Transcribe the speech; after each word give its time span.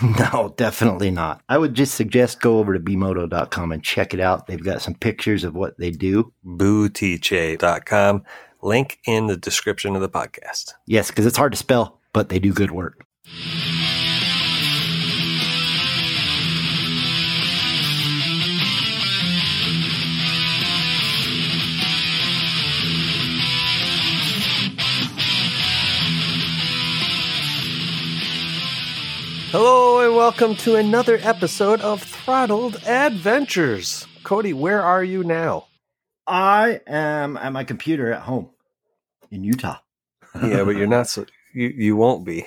No, 0.18 0.54
definitely 0.56 1.10
not. 1.10 1.42
I 1.48 1.58
would 1.58 1.74
just 1.74 1.94
suggest 1.94 2.40
go 2.40 2.58
over 2.58 2.72
to 2.72 2.80
bmoto.com 2.80 3.72
and 3.72 3.82
check 3.82 4.14
it 4.14 4.20
out. 4.20 4.46
They've 4.46 4.62
got 4.62 4.82
some 4.82 4.94
pictures 4.94 5.44
of 5.44 5.54
what 5.54 5.78
they 5.78 5.90
do. 5.90 6.32
Bootiche.com. 6.46 8.22
Link 8.62 8.98
in 9.06 9.26
the 9.26 9.36
description 9.36 9.94
of 9.94 10.02
the 10.02 10.08
podcast. 10.08 10.74
Yes, 10.86 11.08
because 11.08 11.26
it's 11.26 11.36
hard 11.36 11.52
to 11.52 11.58
spell, 11.58 12.00
but 12.12 12.28
they 12.28 12.38
do 12.38 12.52
good 12.52 12.70
work. 12.70 13.04
Hello 29.50 30.00
and 30.06 30.14
welcome 30.14 30.54
to 30.56 30.76
another 30.76 31.18
episode 31.22 31.80
of 31.80 32.02
Throttled 32.02 32.76
Adventures. 32.86 34.06
Cody, 34.22 34.52
where 34.52 34.82
are 34.82 35.02
you 35.02 35.24
now? 35.24 35.66
I 36.26 36.80
am 36.86 37.36
at 37.36 37.52
my 37.52 37.64
computer 37.64 38.12
at 38.12 38.22
home 38.22 38.50
in 39.30 39.44
Utah. 39.44 39.78
Yeah, 40.42 40.64
but 40.64 40.76
you're 40.76 40.86
not 40.86 41.08
so 41.08 41.24
you, 41.54 41.68
you 41.68 41.96
won't 41.96 42.24
be. 42.24 42.46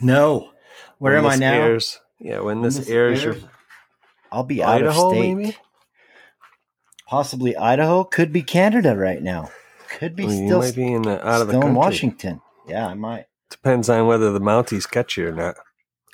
No. 0.00 0.50
Where 0.98 1.16
am 1.16 1.26
I 1.26 1.36
now? 1.36 1.52
Airs, 1.54 1.98
yeah, 2.20 2.36
when 2.36 2.60
When 2.60 2.62
this, 2.62 2.76
this 2.76 2.88
airs, 2.88 3.24
airs, 3.24 3.44
I'll 4.30 4.44
be 4.44 4.62
out 4.62 4.76
Idaho, 4.76 5.08
of 5.10 5.14
state. 5.16 5.34
maybe? 5.34 5.56
Possibly 7.08 7.56
Idaho. 7.56 8.04
Could 8.04 8.32
be 8.32 8.42
Canada 8.42 8.94
right 8.96 9.20
now. 9.22 9.50
Could 9.98 10.14
be 10.14 10.26
Well, 10.26 10.34
you 10.34 10.46
still, 10.46 10.58
might 10.60 10.74
be 10.76 10.92
in 10.92 11.02
the 11.02 11.26
out 11.26 11.40
of 11.40 11.48
the 11.48 11.54
country. 11.54 11.72
Washington. 11.72 12.40
Yeah, 12.68 12.86
I 12.86 12.94
might. 12.94 13.26
Depends 13.50 13.88
on 13.88 14.06
whether 14.06 14.30
the 14.32 14.40
Mounties 14.40 14.88
catch 14.88 15.16
you 15.16 15.28
or 15.28 15.32
not. 15.32 15.56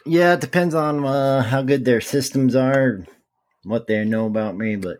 Yeah, 0.06 0.34
it 0.34 0.40
depends 0.40 0.74
on 0.74 1.04
uh, 1.04 1.42
how 1.42 1.62
good 1.62 1.84
their 1.84 2.00
systems 2.00 2.56
are, 2.56 3.04
what 3.64 3.86
they 3.86 4.04
know 4.04 4.26
about 4.26 4.56
me. 4.56 4.76
But 4.76 4.98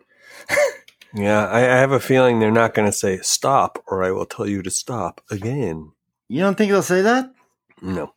Yeah, 1.13 1.45
I, 1.47 1.59
I 1.61 1.77
have 1.77 1.91
a 1.91 1.99
feeling 1.99 2.39
they're 2.39 2.51
not 2.51 2.73
going 2.73 2.87
to 2.89 2.97
say 2.97 3.19
stop, 3.21 3.83
or 3.87 4.03
I 4.03 4.11
will 4.11 4.25
tell 4.25 4.47
you 4.47 4.61
to 4.61 4.69
stop 4.71 5.21
again. 5.29 5.91
you 6.29 6.39
don't 6.41 6.57
think 6.57 6.71
they'll 6.71 6.81
say 6.83 7.01
that? 7.01 7.33
No. 7.81 8.13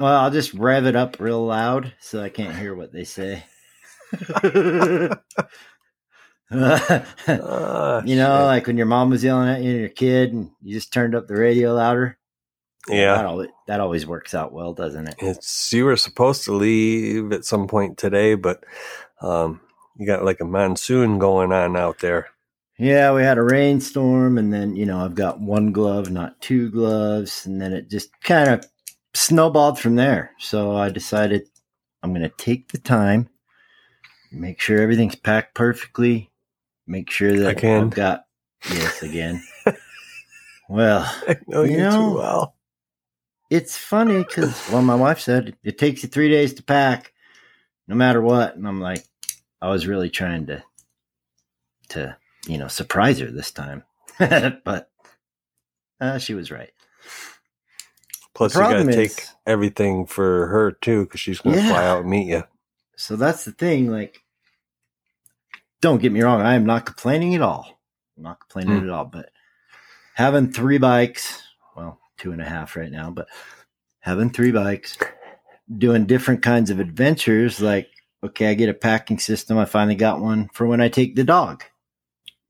Well, 0.00 0.16
I'll 0.20 0.30
just 0.30 0.52
rev 0.54 0.86
it 0.86 0.96
up 0.96 1.20
real 1.20 1.44
loud 1.44 1.92
so 2.00 2.20
I 2.22 2.28
can't 2.30 2.56
hear 2.56 2.74
what 2.74 2.92
they 2.92 3.04
say. 3.04 3.44
Ah, 6.54 8.02
you 8.04 8.16
know, 8.16 8.36
shit. 8.36 8.46
like 8.46 8.66
when 8.66 8.76
your 8.76 8.84
mom 8.84 9.08
was 9.08 9.24
yelling 9.24 9.48
at 9.48 9.62
you 9.62 9.70
and 9.70 9.80
your 9.80 9.88
kid, 9.88 10.34
and 10.34 10.50
you 10.60 10.74
just 10.74 10.92
turned 10.92 11.14
up 11.14 11.26
the 11.26 11.34
radio 11.34 11.72
louder. 11.72 12.18
That 12.88 12.96
yeah. 12.96 13.24
always, 13.24 13.48
that 13.68 13.80
always 13.80 14.06
works 14.06 14.34
out 14.34 14.52
well, 14.52 14.72
doesn't 14.74 15.08
it? 15.08 15.14
It's 15.18 15.72
you 15.72 15.84
were 15.84 15.96
supposed 15.96 16.44
to 16.44 16.52
leave 16.52 17.32
at 17.32 17.44
some 17.44 17.68
point 17.68 17.96
today, 17.96 18.34
but 18.34 18.64
um, 19.20 19.60
you 19.96 20.06
got 20.06 20.24
like 20.24 20.40
a 20.40 20.44
monsoon 20.44 21.18
going 21.18 21.52
on 21.52 21.76
out 21.76 22.00
there. 22.00 22.28
Yeah, 22.78 23.12
we 23.12 23.22
had 23.22 23.38
a 23.38 23.42
rainstorm, 23.42 24.36
and 24.38 24.52
then 24.52 24.74
you 24.74 24.84
know 24.86 25.04
I've 25.04 25.14
got 25.14 25.40
one 25.40 25.70
glove, 25.70 26.10
not 26.10 26.40
two 26.40 26.70
gloves, 26.70 27.46
and 27.46 27.60
then 27.60 27.72
it 27.72 27.88
just 27.88 28.10
kind 28.22 28.50
of 28.50 28.66
snowballed 29.14 29.78
from 29.78 29.94
there. 29.94 30.32
So 30.38 30.74
I 30.74 30.88
decided 30.88 31.48
I'm 32.02 32.12
going 32.12 32.22
to 32.22 32.34
take 32.36 32.72
the 32.72 32.78
time, 32.78 33.28
make 34.32 34.60
sure 34.60 34.80
everything's 34.80 35.14
packed 35.14 35.54
perfectly, 35.54 36.30
make 36.86 37.10
sure 37.10 37.36
that 37.38 37.58
Again. 37.58 37.84
I've 37.84 37.90
got 37.90 38.24
yes 38.70 39.02
again. 39.02 39.40
well, 40.68 41.04
I 41.28 41.36
know 41.46 41.62
You 41.62 41.76
know- 41.76 42.10
too 42.10 42.18
well. 42.18 42.56
It's 43.52 43.76
funny 43.76 44.18
because 44.18 44.68
well, 44.72 44.82
my 44.82 44.94
wife 44.94 45.20
said 45.20 45.56
it 45.62 45.78
takes 45.78 46.02
you 46.02 46.08
three 46.08 46.30
days 46.30 46.54
to 46.54 46.62
pack, 46.62 47.12
no 47.86 47.94
matter 47.94 48.22
what, 48.22 48.56
and 48.56 48.66
I'm 48.66 48.80
like, 48.80 49.04
I 49.60 49.68
was 49.68 49.86
really 49.86 50.08
trying 50.10 50.46
to 50.46 50.62
to 51.90 52.16
you 52.46 52.56
know 52.58 52.68
surprise 52.68 53.18
her 53.18 53.30
this 53.30 53.50
time, 53.50 53.84
but 54.18 54.90
uh, 56.00 56.18
she 56.18 56.34
was 56.34 56.50
right. 56.50 56.70
Plus, 58.34 58.54
you 58.54 58.60
got 58.60 58.78
to 58.78 58.84
take 58.84 59.10
is- 59.10 59.34
everything 59.46 60.06
for 60.06 60.46
her 60.46 60.72
too, 60.72 61.04
because 61.04 61.20
she's 61.20 61.40
going 61.40 61.56
to 61.56 61.62
Yeah. 61.62 61.68
fly 61.68 61.86
out 61.86 62.00
and 62.00 62.10
meet 62.10 62.28
you. 62.28 62.44
So 62.96 63.16
that's 63.16 63.44
the 63.44 63.52
thing. 63.52 63.90
Like, 63.90 64.22
don't 65.82 66.00
get 66.00 66.12
me 66.12 66.22
wrong, 66.22 66.40
I 66.40 66.54
am 66.54 66.64
not 66.64 66.86
complaining 66.86 67.34
at 67.34 67.42
all. 67.42 67.78
I'm 68.16 68.22
not 68.22 68.40
complaining 68.40 68.78
Hmm. 68.80 68.88
at 68.88 68.90
all. 68.94 69.04
But 69.04 69.30
having 70.14 70.50
three 70.52 70.78
bikes, 70.78 71.42
two 72.22 72.32
and 72.32 72.40
a 72.40 72.48
half 72.48 72.76
right 72.76 72.90
now, 72.90 73.10
but 73.10 73.28
having 73.98 74.30
three 74.30 74.52
bikes, 74.52 74.96
doing 75.76 76.06
different 76.06 76.42
kinds 76.42 76.70
of 76.70 76.78
adventures, 76.78 77.60
like, 77.60 77.88
okay, 78.22 78.48
I 78.48 78.54
get 78.54 78.68
a 78.68 78.74
packing 78.74 79.18
system. 79.18 79.58
I 79.58 79.64
finally 79.64 79.96
got 79.96 80.20
one 80.20 80.48
for 80.52 80.66
when 80.66 80.80
I 80.80 80.88
take 80.88 81.16
the 81.16 81.24
dog. 81.24 81.64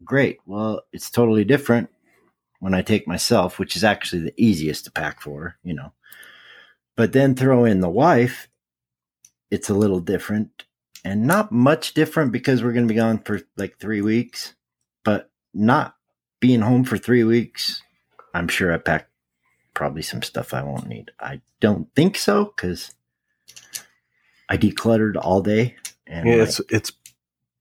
Great. 0.04 0.38
Well, 0.44 0.82
it's 0.92 1.10
totally 1.10 1.44
different 1.44 1.88
when 2.60 2.74
I 2.74 2.82
take 2.82 3.08
myself, 3.08 3.58
which 3.58 3.74
is 3.74 3.82
actually 3.82 4.22
the 4.22 4.34
easiest 4.36 4.84
to 4.84 4.92
pack 4.92 5.22
for, 5.22 5.56
you 5.64 5.72
know. 5.72 5.92
But 6.94 7.12
then 7.12 7.34
throw 7.34 7.64
in 7.64 7.80
the 7.80 7.88
wife, 7.88 8.48
it's 9.50 9.70
a 9.70 9.74
little 9.74 10.00
different 10.00 10.64
and 11.04 11.26
not 11.26 11.50
much 11.50 11.94
different 11.94 12.32
because 12.32 12.62
we're 12.62 12.72
going 12.72 12.86
to 12.86 12.92
be 12.92 12.98
gone 12.98 13.18
for 13.18 13.40
like 13.56 13.78
three 13.78 14.02
weeks, 14.02 14.54
but 15.04 15.30
not 15.54 15.96
being 16.40 16.60
home 16.60 16.84
for 16.84 16.98
three 16.98 17.24
weeks. 17.24 17.82
I'm 18.34 18.48
sure 18.48 18.72
I 18.72 18.78
packed 18.78 19.11
probably 19.74 20.02
some 20.02 20.22
stuff 20.22 20.52
I 20.54 20.62
won't 20.62 20.86
need. 20.88 21.10
I 21.20 21.40
don't 21.60 21.92
think 21.94 22.16
so 22.18 22.44
because 22.56 22.94
I 24.48 24.56
decluttered 24.56 25.16
all 25.20 25.40
day. 25.42 25.76
And 26.06 26.26
Yeah, 26.28 26.36
my- 26.36 26.42
it's 26.42 26.60
it's 26.68 26.92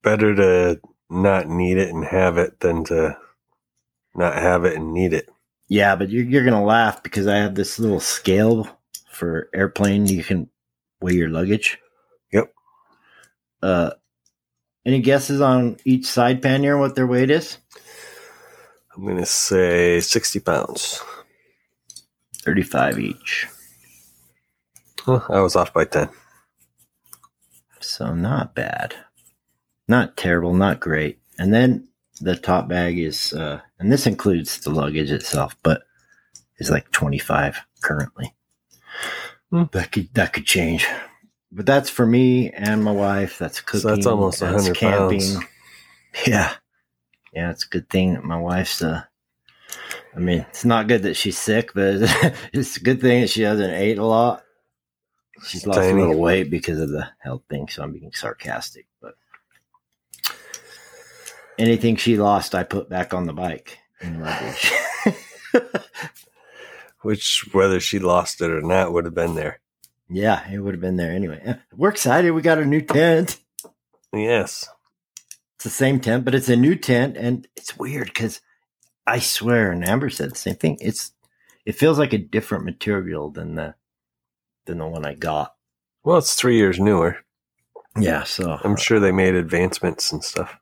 better 0.03 0.35
to 0.35 0.79
not 1.09 1.47
need 1.47 1.77
it 1.77 1.89
and 1.89 2.03
have 2.05 2.37
it 2.37 2.59
than 2.59 2.83
to 2.85 3.17
not 4.15 4.35
have 4.35 4.65
it 4.65 4.75
and 4.75 4.93
need 4.93 5.13
it. 5.13 5.29
yeah, 5.67 5.95
but 5.95 6.09
you're, 6.09 6.25
you're 6.25 6.43
going 6.43 6.53
to 6.53 6.59
laugh 6.65 7.01
because 7.03 7.27
I 7.27 7.37
have 7.37 7.55
this 7.55 7.79
little 7.79 7.99
scale 8.01 8.67
for 9.09 9.49
airplane. 9.53 10.05
You 10.07 10.23
can 10.23 10.49
weigh 11.01 11.13
your 11.13 11.29
luggage. 11.29 11.79
Yep. 12.33 12.53
Uh, 13.61 13.91
any 14.85 14.99
guesses 15.01 15.39
on 15.39 15.77
each 15.85 16.05
side 16.07 16.41
pannier 16.41 16.77
what 16.77 16.95
their 16.95 17.07
weight 17.07 17.29
is? 17.29 17.57
I'm 18.95 19.03
going 19.05 19.17
to 19.17 19.25
say 19.25 19.99
60 20.01 20.39
pounds. 20.41 21.01
35 22.43 22.99
each. 22.99 23.47
Huh, 24.99 25.21
I 25.29 25.41
was 25.41 25.55
off 25.55 25.73
by 25.73 25.85
10. 25.85 26.09
So 27.79 28.13
not 28.13 28.53
bad. 28.55 28.95
Not 29.87 30.15
terrible, 30.15 30.53
not 30.53 30.79
great. 30.79 31.19
And 31.39 31.53
then 31.53 31.87
the 32.19 32.35
top 32.35 32.67
bag 32.67 32.99
is 32.99 33.33
uh 33.33 33.61
and 33.79 33.91
this 33.91 34.05
includes 34.05 34.59
the 34.59 34.69
luggage 34.69 35.11
itself, 35.11 35.55
but 35.63 35.81
is 36.59 36.69
like 36.69 36.91
25 36.91 37.59
currently. 37.81 38.33
Hmm. 39.49 39.63
That 39.71 39.91
could 39.91 40.13
that 40.13 40.33
could 40.33 40.45
change. 40.45 40.87
But 41.51 41.65
that's 41.65 41.89
for 41.89 42.05
me 42.05 42.51
and 42.51 42.83
my 42.83 42.91
wife. 42.91 43.37
That's 43.37 43.59
cooking. 43.59 43.81
So 43.81 43.95
that's 43.95 44.05
almost 44.05 44.41
100 44.41 44.77
pounds. 44.77 45.37
Yeah. 46.27 46.53
Yeah, 47.33 47.49
it's 47.49 47.65
a 47.65 47.69
good 47.69 47.89
thing 47.89 48.13
that 48.13 48.23
my 48.23 48.37
wife's 48.37 48.81
uh 48.81 49.03
I 50.15 50.19
mean, 50.19 50.45
it's 50.49 50.65
not 50.65 50.87
good 50.87 51.03
that 51.03 51.15
she's 51.15 51.37
sick, 51.37 51.71
but 51.73 51.95
it's 52.53 52.77
a 52.77 52.81
good 52.81 52.99
thing 53.01 53.21
that 53.21 53.29
she 53.29 53.43
hasn't 53.43 53.73
ate 53.73 53.97
a 53.97 54.05
lot. 54.05 54.43
She's 55.47 55.65
lost 55.65 55.79
Tiny. 55.79 55.91
a 55.93 55.95
little 55.95 56.19
weight 56.21 56.49
because 56.51 56.79
of 56.79 56.89
the 56.89 57.07
health 57.19 57.43
thing, 57.49 57.67
so 57.69 57.81
I'm 57.81 57.93
being 57.93 58.11
sarcastic. 58.13 58.87
But 59.01 59.15
anything 61.57 61.95
she 61.95 62.17
lost, 62.17 62.53
I 62.53 62.63
put 62.63 62.89
back 62.89 63.13
on 63.13 63.25
the 63.25 63.33
bike 63.33 63.79
in 64.01 64.19
luggage. 64.21 64.71
Which, 67.01 67.49
whether 67.51 67.79
she 67.79 67.97
lost 67.97 68.41
it 68.41 68.51
or 68.51 68.61
not, 68.61 68.93
would 68.93 69.05
have 69.05 69.15
been 69.15 69.33
there. 69.33 69.59
yeah, 70.09 70.47
it 70.51 70.59
would 70.59 70.75
have 70.75 70.81
been 70.81 70.97
there 70.97 71.11
anyway. 71.11 71.57
We're 71.75 71.89
excited. 71.89 72.31
We 72.31 72.41
got 72.43 72.59
a 72.59 72.65
new 72.65 72.81
tent. 72.81 73.39
Yes. 74.13 74.67
It's 75.55 75.63
the 75.63 75.69
same 75.71 75.99
tent, 75.99 76.25
but 76.25 76.35
it's 76.35 76.49
a 76.49 76.55
new 76.55 76.75
tent, 76.75 77.17
and 77.17 77.47
it's 77.55 77.77
weird 77.77 78.07
because 78.07 78.41
I 79.11 79.19
swear, 79.19 79.71
and 79.71 79.85
Amber 79.85 80.09
said 80.09 80.31
the 80.31 80.35
same 80.35 80.55
thing. 80.55 80.77
It's 80.79 81.11
it 81.65 81.73
feels 81.75 81.99
like 81.99 82.13
a 82.13 82.17
different 82.17 82.63
material 82.63 83.29
than 83.29 83.55
the 83.55 83.75
than 84.65 84.77
the 84.77 84.87
one 84.87 85.05
I 85.05 85.15
got. 85.15 85.53
Well, 86.05 86.17
it's 86.17 86.33
three 86.33 86.55
years 86.55 86.79
newer. 86.79 87.17
Yeah, 87.99 88.23
so 88.23 88.57
I'm 88.63 88.77
sure 88.77 89.01
they 89.01 89.11
made 89.11 89.35
advancements 89.35 90.13
and 90.13 90.23
stuff. 90.23 90.57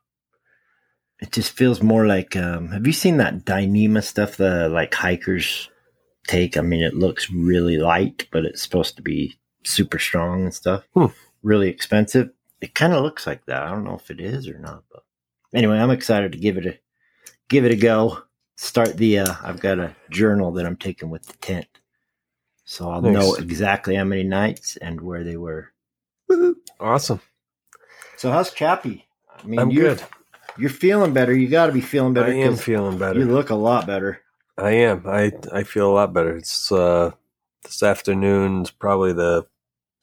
it 1.20 1.30
just 1.30 1.52
feels 1.52 1.80
more 1.80 2.08
like. 2.08 2.34
Um, 2.34 2.70
have 2.70 2.88
you 2.88 2.92
seen 2.92 3.18
that 3.18 3.44
Dyneema 3.44 4.02
stuff? 4.02 4.36
The 4.36 4.68
like 4.68 4.94
hikers 4.94 5.70
take. 6.26 6.56
I 6.56 6.60
mean, 6.62 6.82
it 6.82 6.94
looks 6.94 7.30
really 7.30 7.76
light, 7.76 8.26
but 8.32 8.44
it's 8.44 8.62
supposed 8.62 8.96
to 8.96 9.02
be 9.02 9.38
super 9.62 10.00
strong 10.00 10.42
and 10.42 10.54
stuff. 10.54 10.82
Hmm. 10.94 11.06
Really 11.44 11.68
expensive. 11.68 12.30
It 12.60 12.74
kind 12.74 12.94
of 12.94 13.04
looks 13.04 13.28
like 13.28 13.46
that. 13.46 13.62
I 13.62 13.70
don't 13.70 13.84
know 13.84 13.94
if 13.94 14.10
it 14.10 14.20
is 14.20 14.48
or 14.48 14.58
not, 14.58 14.82
but 14.92 15.04
anyway, 15.54 15.78
I'm 15.78 15.92
excited 15.92 16.32
to 16.32 16.38
give 16.38 16.58
it 16.58 16.66
a 16.66 16.78
give 17.48 17.64
it 17.64 17.70
a 17.70 17.76
go. 17.76 18.24
Start 18.60 18.98
the. 18.98 19.20
Uh, 19.20 19.34
I've 19.42 19.58
got 19.58 19.78
a 19.78 19.96
journal 20.10 20.52
that 20.52 20.66
I'm 20.66 20.76
taking 20.76 21.08
with 21.08 21.24
the 21.24 21.32
tent, 21.38 21.66
so 22.66 22.90
I'll 22.90 23.00
Nice. 23.00 23.14
know 23.14 23.34
exactly 23.36 23.94
how 23.94 24.04
many 24.04 24.22
nights 24.22 24.76
and 24.76 25.00
where 25.00 25.24
they 25.24 25.38
were. 25.38 25.72
Awesome. 26.78 27.22
So 28.18 28.30
how's 28.30 28.52
Chappie? 28.52 29.08
I 29.42 29.46
mean, 29.46 29.60
I'm 29.60 29.70
you're, 29.70 29.94
good. 29.94 30.04
You're 30.58 30.68
feeling 30.68 31.14
better. 31.14 31.34
You 31.34 31.48
got 31.48 31.68
to 31.68 31.72
be 31.72 31.80
feeling 31.80 32.12
better. 32.12 32.30
I 32.30 32.34
am 32.34 32.54
feeling 32.54 32.98
better. 32.98 33.18
You 33.18 33.24
look 33.24 33.48
a 33.48 33.54
lot 33.54 33.86
better. 33.86 34.20
I 34.58 34.72
am. 34.72 35.04
I 35.06 35.32
I 35.50 35.62
feel 35.62 35.90
a 35.90 35.94
lot 35.94 36.12
better. 36.12 36.36
It's 36.36 36.70
uh 36.70 37.12
this 37.62 37.82
afternoon's 37.82 38.70
probably 38.70 39.14
the 39.14 39.46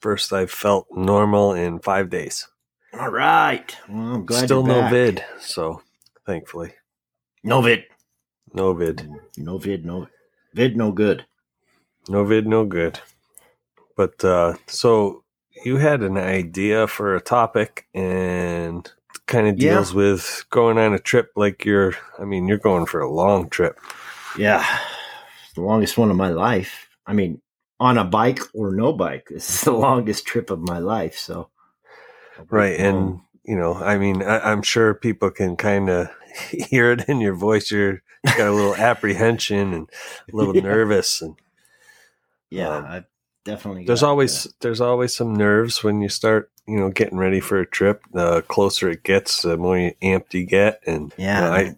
first 0.00 0.32
I've 0.32 0.50
felt 0.50 0.88
normal 0.90 1.52
in 1.52 1.78
five 1.78 2.10
days. 2.10 2.48
All 2.92 3.08
right. 3.08 3.76
Well, 3.88 4.14
I'm 4.16 4.26
glad 4.26 4.46
Still 4.46 4.66
no 4.66 4.88
vid, 4.88 5.24
so 5.38 5.80
thankfully. 6.26 6.72
No 7.44 7.62
vid. 7.62 7.84
No 8.54 8.72
vid. 8.74 9.08
No 9.36 9.58
vid. 9.58 9.84
No 9.84 10.08
vid. 10.54 10.76
No 10.76 10.92
good. 10.92 11.26
No 12.08 12.24
vid, 12.24 12.46
no 12.46 12.64
good. 12.64 13.00
But 13.96 14.24
uh 14.24 14.54
so 14.66 15.24
you 15.64 15.76
had 15.76 16.02
an 16.02 16.16
idea 16.16 16.86
for 16.86 17.14
a 17.16 17.20
topic 17.20 17.86
and 17.94 18.90
kind 19.26 19.46
of 19.48 19.58
Yeah. 19.58 19.72
deals 19.74 19.92
with 19.92 20.44
going 20.50 20.78
on 20.78 20.94
a 20.94 20.98
trip 20.98 21.32
like 21.36 21.64
you're 21.64 21.94
I 22.18 22.24
mean, 22.24 22.48
you're 22.48 22.58
going 22.58 22.86
for 22.86 23.00
a 23.00 23.10
long 23.10 23.48
trip. 23.50 23.78
Yeah, 24.38 24.64
the 25.54 25.62
longest 25.62 25.98
one 25.98 26.10
of 26.10 26.16
my 26.16 26.28
life. 26.28 26.88
I 27.06 27.12
mean, 27.12 27.40
on 27.80 27.98
a 27.98 28.04
bike 28.04 28.40
or 28.54 28.72
no 28.74 28.92
bike, 28.92 29.28
this 29.30 29.50
is 29.50 29.60
the 29.62 29.72
longest 29.72 30.26
trip 30.26 30.50
of 30.50 30.60
my 30.60 30.78
life. 30.78 31.16
So, 31.18 31.48
Right. 32.50 32.78
And 32.78 33.20
you 33.44 33.56
know, 33.56 33.74
I 33.74 33.98
mean, 33.98 34.22
I, 34.22 34.38
I'm 34.52 34.62
sure 34.62 34.94
people 34.94 35.30
can 35.30 35.56
kind 35.56 35.88
of 35.90 36.08
hear 36.50 36.92
it 36.92 37.08
in 37.08 37.20
your 37.20 37.34
voice. 37.34 37.70
You're 37.70 37.94
you 37.94 38.00
got 38.24 38.48
a 38.48 38.52
little 38.52 38.74
apprehension 38.76 39.72
and 39.74 39.90
a 40.32 40.36
little 40.36 40.54
Yeah. 40.54 40.62
nervous, 40.62 41.22
and 41.22 41.36
yeah, 42.50 42.68
um, 42.68 42.84
I 42.84 43.04
definitely. 43.44 43.84
there's 43.84 44.00
got, 44.02 44.08
always 44.08 44.52
there's 44.60 44.80
always 44.80 45.14
some 45.14 45.34
nerves 45.34 45.82
when 45.84 46.00
you 46.00 46.08
start, 46.08 46.50
you 46.66 46.76
know, 46.78 46.90
getting 46.90 47.18
ready 47.18 47.40
for 47.40 47.58
a 47.58 47.66
trip. 47.66 48.02
The 48.12 48.42
closer 48.42 48.88
it 48.90 49.02
gets, 49.02 49.42
the 49.42 49.56
more 49.56 49.78
you- 49.78 49.94
amped 50.02 50.34
you 50.34 50.44
get, 50.44 50.80
and 50.86 51.12
you 51.16 51.24
yeah. 51.24 51.40
know, 51.40 51.52
I 51.52 51.76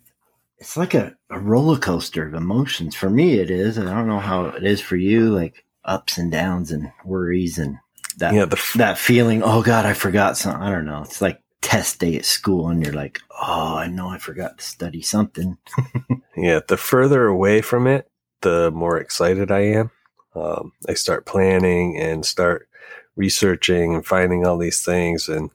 it's 0.59 0.77
like 0.77 0.95
a, 0.95 1.17
a 1.31 1.39
roller 1.39 1.79
coaster 1.79 2.27
of 2.27 2.35
emotions. 2.35 2.95
For 2.95 3.09
me, 3.11 3.39
it 3.39 3.51
is. 3.51 3.79
I 3.79 3.85
don't 3.85 4.07
know 4.09 4.19
how 4.21 4.47
it 4.47 4.63
is 4.65 4.81
for 4.81 4.97
you. 4.97 5.31
Like 5.35 5.65
ups 5.85 6.19
and 6.19 6.31
downs 6.31 6.71
and 6.71 6.93
worries 7.05 7.59
and 7.59 7.79
that 8.19 8.35
yeah 8.35 8.45
the 8.45 8.61
that 8.77 8.99
feeling. 8.99 9.43
Oh 9.43 9.63
God, 9.63 9.87
I 9.87 9.95
forgot 9.95 10.37
something. 10.37 10.63
I 10.63 10.71
don't 10.71 10.85
know. 10.85 11.03
It's 11.03 11.23
like 11.23 11.41
test 11.63 12.01
day 12.01 12.17
at 12.17 12.25
school, 12.25 12.69
and 12.69 12.85
you're 12.85 12.95
like, 12.95 13.21
oh, 13.31 13.77
I 13.77 13.87
know 13.89 14.09
I 14.09 14.19
forgot 14.19 14.59
to 14.59 14.65
study 14.65 15.03
something. 15.03 15.59
yeah 16.37 16.61
the 16.67 16.77
further 16.77 17.27
away 17.27 17.61
from 17.61 17.87
it, 17.87 18.09
the 18.43 18.71
more 18.71 18.99
excited 18.99 19.51
I 19.51 19.61
am. 19.61 19.91
Um, 20.35 20.73
I 20.89 20.95
start 20.95 21.27
planning 21.27 21.99
and 21.99 22.25
start 22.25 22.69
researching 23.17 23.95
and 23.95 24.07
finding 24.07 24.47
all 24.47 24.57
these 24.59 24.83
things, 24.83 25.29
and 25.29 25.51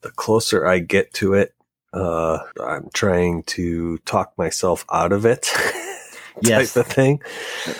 the 0.00 0.10
closer 0.10 0.66
I 0.66 0.78
get 0.80 1.12
to 1.14 1.34
it, 1.34 1.54
uh, 1.92 2.38
I'm 2.62 2.88
trying 2.92 3.42
to 3.44 3.98
talk 3.98 4.36
myself 4.36 4.84
out 4.92 5.12
of 5.12 5.24
it, 5.26 5.50
Yes. 6.42 6.74
type 6.74 6.86
of 6.86 6.92
thing. 6.92 7.22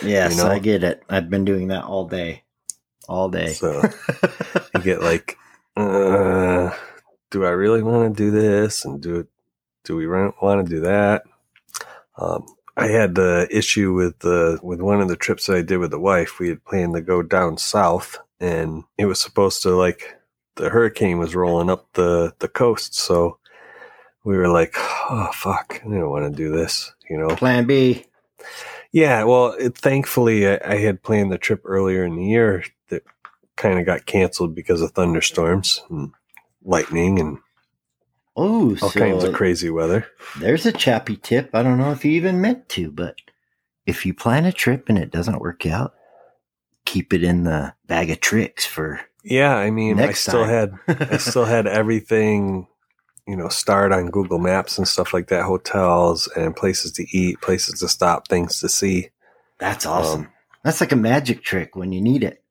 Yes, 0.01 0.37
You 0.37 0.43
know? 0.43 0.49
I 0.49 0.59
get 0.59 0.83
it. 0.83 1.03
I've 1.09 1.29
been 1.29 1.43
doing 1.43 1.67
that 1.67 1.83
all 1.83 2.07
day, 2.07 2.43
all 3.09 3.27
day. 3.29 3.47
So 3.53 3.81
you 4.73 4.81
get 4.81 5.01
like, 5.01 5.37
uh, 5.75 6.71
do 7.35 7.43
I 7.43 7.49
really 7.49 7.83
want 7.83 8.15
to 8.15 8.23
do 8.23 8.31
this, 8.31 8.85
and 8.85 9.01
do 9.01 9.27
do 9.83 9.97
we 9.97 10.07
want 10.07 10.33
to 10.41 10.63
do 10.63 10.79
that? 10.81 11.23
Um, 12.17 12.45
I 12.77 12.87
had 12.87 13.15
the 13.15 13.45
issue 13.51 13.93
with 13.93 14.19
the 14.19 14.57
with 14.63 14.79
one 14.79 15.01
of 15.01 15.09
the 15.09 15.17
trips 15.17 15.47
that 15.47 15.57
I 15.57 15.61
did 15.61 15.79
with 15.79 15.91
the 15.91 15.99
wife. 15.99 16.39
We 16.39 16.47
had 16.47 16.63
planned 16.63 16.93
to 16.93 17.01
go 17.01 17.21
down 17.21 17.57
south, 17.57 18.19
and 18.39 18.85
it 18.97 19.05
was 19.05 19.19
supposed 19.19 19.63
to 19.63 19.75
like 19.75 20.15
the 20.55 20.69
hurricane 20.69 21.19
was 21.19 21.35
rolling 21.35 21.69
up 21.69 21.91
the 21.91 22.33
the 22.39 22.47
coast, 22.47 22.95
so 22.95 23.37
we 24.23 24.37
were 24.37 24.47
like, 24.47 24.73
oh 24.77 25.29
fuck, 25.33 25.81
I 25.85 25.89
don't 25.89 26.09
want 26.09 26.31
to 26.31 26.37
do 26.37 26.55
this, 26.55 26.93
you 27.09 27.17
know. 27.17 27.35
Plan 27.35 27.65
B. 27.65 28.05
Yeah, 28.93 29.25
well, 29.25 29.51
it, 29.59 29.77
thankfully, 29.77 30.47
I, 30.47 30.59
I 30.63 30.77
had 30.77 31.03
planned 31.03 31.33
the 31.33 31.37
trip 31.37 31.63
earlier 31.65 32.05
in 32.05 32.15
the 32.15 32.23
year 32.23 32.63
that 32.87 33.03
kind 33.57 33.77
of 33.77 33.85
got 33.85 34.05
canceled 34.05 34.55
because 34.55 34.81
of 34.81 34.91
thunderstorms 34.91 35.83
and 35.89 36.13
lightning 36.65 37.19
and 37.19 37.37
Oh, 38.37 38.75
all 38.81 38.89
so 38.89 38.99
kinds 38.99 39.23
of 39.23 39.33
crazy 39.33 39.69
weather. 39.69 40.05
there's 40.39 40.65
a 40.65 40.71
Chappie 40.71 41.15
tip. 41.17 41.51
I 41.53 41.63
don't 41.63 41.77
know 41.77 41.91
if 41.91 42.03
you 42.03 42.11
even 42.11 42.41
meant 42.41 42.67
to, 42.69 42.91
but 42.91 43.15
if 43.85 44.05
you 44.05 44.13
plan 44.13 44.45
a 44.45 44.51
trip 44.51 44.89
and 44.89 44.97
it 44.97 45.11
doesn't 45.11 45.39
work 45.39 45.65
out, 45.65 45.93
keep 46.85 47.13
it 47.13 47.23
in 47.23 47.43
the 47.45 47.73
bag 47.87 48.09
of 48.09 48.19
tricks 48.19 48.65
for 48.65 48.99
Yeah, 49.23 49.55
I 49.55 49.71
mean, 49.71 49.99
I 49.99 50.11
still 50.13 50.43
time. 50.43 50.49
had 50.49 50.97
I 51.09 51.17
still 51.17 51.45
had 51.45 51.65
everything, 51.67 52.67
you 53.27 53.37
know, 53.37 53.47
starred 53.47 53.93
on 53.93 54.11
Google 54.11 54.39
Maps 54.39 54.77
and 54.77 54.87
stuff 54.87 55.13
like 55.13 55.27
that, 55.27 55.45
hotels 55.45 56.27
and 56.35 56.55
places 56.55 56.91
to 56.93 57.05
eat, 57.17 57.39
places 57.41 57.79
to 57.79 57.87
stop, 57.87 58.27
things 58.27 58.59
to 58.59 58.69
see. 58.69 59.09
That's 59.59 59.85
awesome. 59.85 60.21
Um, 60.21 60.31
That's 60.63 60.81
like 60.81 60.91
a 60.91 60.97
magic 60.97 61.41
trick 61.43 61.75
when 61.75 61.91
you 61.93 62.01
need 62.01 62.23
it. 62.23 62.43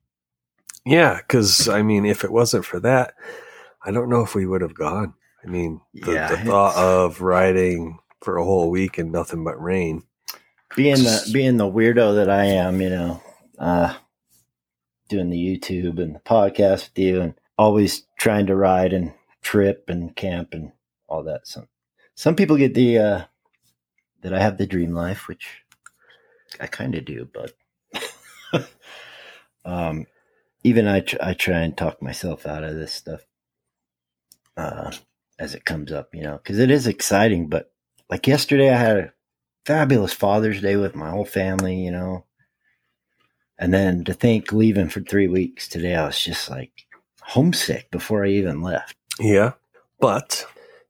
Yeah, 0.86 1.16
because 1.18 1.68
I 1.68 1.82
mean, 1.82 2.04
if 2.06 2.24
it 2.24 2.32
wasn't 2.32 2.64
for 2.64 2.80
that, 2.80 3.14
I 3.84 3.90
don't 3.90 4.08
know 4.08 4.22
if 4.22 4.34
we 4.34 4.46
would 4.46 4.62
have 4.62 4.74
gone. 4.74 5.14
I 5.44 5.46
mean, 5.46 5.80
the, 5.92 6.12
Yeah, 6.12 6.28
the 6.28 6.36
thought 6.38 6.76
of 6.76 7.20
riding 7.20 7.98
for 8.22 8.38
a 8.38 8.44
whole 8.44 8.70
week 8.70 8.96
and 8.98 9.12
nothing 9.12 9.44
but 9.44 9.62
rain. 9.62 10.02
Being 10.74 10.96
the 10.96 11.30
being 11.32 11.58
the 11.58 11.70
weirdo 11.70 12.16
that 12.16 12.30
I 12.30 12.46
am, 12.46 12.80
you 12.80 12.90
know, 12.90 13.22
uh, 13.58 13.94
doing 15.08 15.30
the 15.30 15.36
YouTube 15.36 16.00
and 16.00 16.14
the 16.14 16.20
podcast 16.20 16.88
with 16.88 16.98
you, 16.98 17.20
and 17.20 17.34
always 17.58 18.06
trying 18.18 18.46
to 18.46 18.56
ride 18.56 18.92
and 18.92 19.12
trip 19.42 19.84
and 19.88 20.16
camp 20.16 20.54
and 20.54 20.72
all 21.06 21.22
that. 21.24 21.46
Some 21.46 21.68
some 22.16 22.34
people 22.34 22.56
get 22.56 22.74
the 22.74 22.98
uh, 22.98 23.24
that 24.22 24.34
I 24.34 24.40
have 24.40 24.56
the 24.56 24.66
dream 24.66 24.94
life, 24.94 25.28
which 25.28 25.62
I 26.58 26.66
kind 26.66 26.94
of 26.94 27.04
do, 27.04 27.28
but 27.32 27.52
um, 29.64 30.06
even 30.64 30.88
I 30.88 31.00
tr- 31.00 31.16
I 31.20 31.34
try 31.34 31.60
and 31.60 31.76
talk 31.76 32.02
myself 32.02 32.46
out 32.46 32.64
of 32.64 32.74
this 32.74 32.92
stuff 32.92 33.20
uh, 34.56 34.92
as 35.38 35.54
it 35.54 35.64
comes 35.64 35.92
up, 35.92 36.14
you 36.14 36.22
know, 36.22 36.38
because 36.38 36.58
it 36.58 36.70
is 36.70 36.86
exciting. 36.86 37.48
But 37.48 37.72
like 38.10 38.26
yesterday, 38.26 38.70
I 38.70 38.76
had 38.76 38.96
a 38.96 39.12
fabulous 39.64 40.12
Father's 40.12 40.60
Day 40.60 40.76
with 40.76 40.94
my 40.94 41.10
whole 41.10 41.24
family, 41.24 41.76
you 41.76 41.90
know. 41.90 42.24
And 43.58 43.72
then 43.72 44.04
to 44.04 44.14
think 44.14 44.52
leaving 44.52 44.88
for 44.88 45.00
three 45.00 45.28
weeks 45.28 45.68
today, 45.68 45.94
I 45.94 46.06
was 46.06 46.18
just 46.18 46.50
like 46.50 46.72
homesick 47.20 47.90
before 47.90 48.24
I 48.24 48.30
even 48.30 48.62
left. 48.62 48.94
Yeah, 49.20 49.52
but 50.00 50.46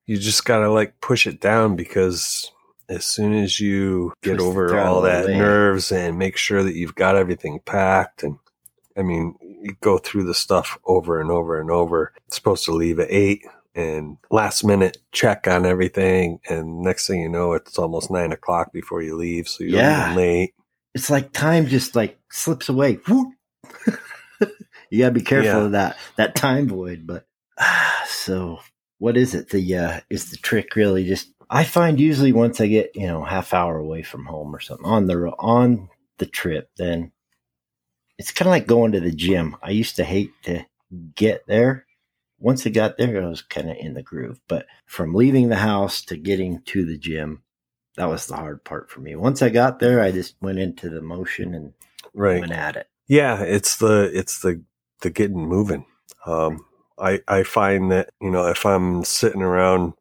you 0.07 0.17
just 0.19 0.45
gotta 0.45 0.71
like 0.71 1.01
push 1.01 1.27
it 1.27 1.41
down 1.41 1.77
because 1.77 2.51
as 2.89 3.07
soon 3.07 3.35
as 3.35 3.61
you 3.61 4.13
get 4.23 4.35
Twist 4.35 4.47
over 4.47 4.79
all 4.79 5.03
that 5.03 5.25
away. 5.25 5.39
nerves 5.39 5.91
and 5.93 6.19
make 6.19 6.37
sure 6.37 6.63
that 6.63 6.75
you've 6.75 6.95
got 6.95 7.17
everything 7.17 7.61
packed 7.65 8.23
and 8.23 8.39
I 8.97 9.03
mean, 9.03 9.35
you 9.65 9.77
go 9.81 9.99
through 9.99 10.25
the 10.25 10.35
stuff 10.35 10.79
over 10.87 11.21
and 11.21 11.31
over 11.31 11.61
and 11.61 11.71
over. 11.71 12.13
It's 12.27 12.37
supposed 12.37 12.65
to 12.67 12.73
leave 12.73 13.01
at 13.01 13.11
eight. 13.11 13.43
and 13.77 14.19
last 14.31 14.65
minute 14.65 14.99
check 15.13 15.49
on 15.49 15.67
everything. 15.67 16.39
And 16.49 16.83
next 16.83 17.09
thing 17.09 17.21
you 17.23 17.29
know, 17.29 17.55
it's 17.55 17.79
almost 17.79 18.11
nine 18.11 18.33
o'clock 18.33 18.73
before 18.73 19.03
you 19.03 19.17
leave. 19.17 19.49
So 19.49 19.65
you're 19.65 19.81
Yeah. 19.81 20.15
late. 20.15 20.55
It's 20.95 21.11
like 21.11 21.33
time 21.33 21.67
just 21.67 21.97
like 21.97 22.19
slips 22.31 22.69
away. 22.69 22.99
You 24.91 25.01
gotta 25.01 25.13
be 25.15 25.23
careful 25.23 25.61
Yeah. 25.61 25.67
of 25.67 25.73
that 25.73 25.97
that 26.17 26.37
time 26.37 26.69
void. 26.69 27.07
But 27.07 27.27
ah, 27.59 28.05
so 28.09 28.61
what 28.99 29.17
is 29.17 29.35
it? 29.35 29.51
The 29.51 29.77
uh 29.77 30.01
is 30.11 30.31
the 30.31 30.37
trick 30.37 30.77
really 30.77 31.05
just 31.07 31.33
I 31.51 31.65
find 31.65 32.01
usually 32.01 32.33
once 32.33 32.61
I 32.61 32.69
get, 32.69 32.95
you 32.95 33.07
know, 33.07 33.25
half 33.25 33.53
hour 33.55 33.77
away 33.79 34.03
from 34.03 34.25
home 34.27 34.55
or 34.55 34.61
something 34.61 34.87
on 34.87 35.07
the 35.07 35.17
on 35.39 35.89
the 36.19 36.27
trip, 36.27 36.71
then 36.77 37.13
it's 38.19 38.31
kind 38.33 38.49
of 38.49 38.53
like 38.53 38.67
going 38.67 38.93
to 38.93 39.01
the 39.01 39.13
gym. 39.13 39.57
I 39.63 39.71
used 39.71 39.97
to 39.97 40.05
hate 40.05 40.33
to 40.45 40.65
get 41.15 41.47
there. 41.47 41.87
Once 42.39 42.67
I 42.67 42.71
got 42.71 42.99
there, 42.99 43.23
I 43.23 43.27
was 43.27 43.43
kind 43.43 43.71
of 43.71 43.77
in 43.79 43.95
the 43.95 44.03
groove. 44.03 44.41
But 44.49 44.67
from 44.87 45.15
leaving 45.15 45.49
the 45.49 45.57
house 45.57 46.03
to 46.07 46.17
getting 46.17 46.63
to 46.67 46.85
the 46.85 46.99
gym, 46.99 47.43
that 47.97 48.09
was 48.09 48.27
the 48.27 48.37
hard 48.37 48.65
part 48.65 48.91
for 48.91 49.01
me. 49.01 49.15
Once 49.17 49.41
I 49.43 49.49
got 49.49 49.79
there, 49.79 50.01
I 50.01 50.11
just 50.11 50.35
went 50.41 50.59
into 50.59 50.91
the 50.91 51.01
motion 51.01 51.55
and 51.55 51.73
Right. 52.13 52.41
went 52.41 52.53
at 52.53 52.77
it. 52.77 52.89
Yeah, 53.09 53.43
it's 53.43 53.77
the 53.77 54.11
it's 54.15 54.41
the 54.41 54.63
the 55.03 55.11
getting 55.11 55.47
moving. 55.49 55.85
Um, 56.27 56.65
I 56.99 57.21
I 57.29 57.43
find 57.43 57.91
that 57.93 58.11
you 58.21 58.31
know 58.31 58.47
if 58.47 58.65
I'm 58.65 59.05
sitting 59.05 59.43
around 59.43 59.95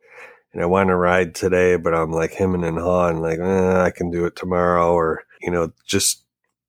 and 0.54 0.62
I 0.62 0.66
want 0.66 0.90
to 0.90 0.96
ride 0.96 1.36
today, 1.36 1.76
but 1.76 1.94
I'm 1.94 2.12
like 2.12 2.34
hemming 2.34 2.64
and 2.64 2.80
hawing, 2.80 3.22
like 3.22 3.40
eh, 3.40 3.82
I 3.82 3.92
can 3.92 4.12
do 4.12 4.26
it 4.26 4.36
tomorrow, 4.36 4.94
or 4.94 5.24
you 5.42 5.52
know 5.52 5.72
just 5.86 6.23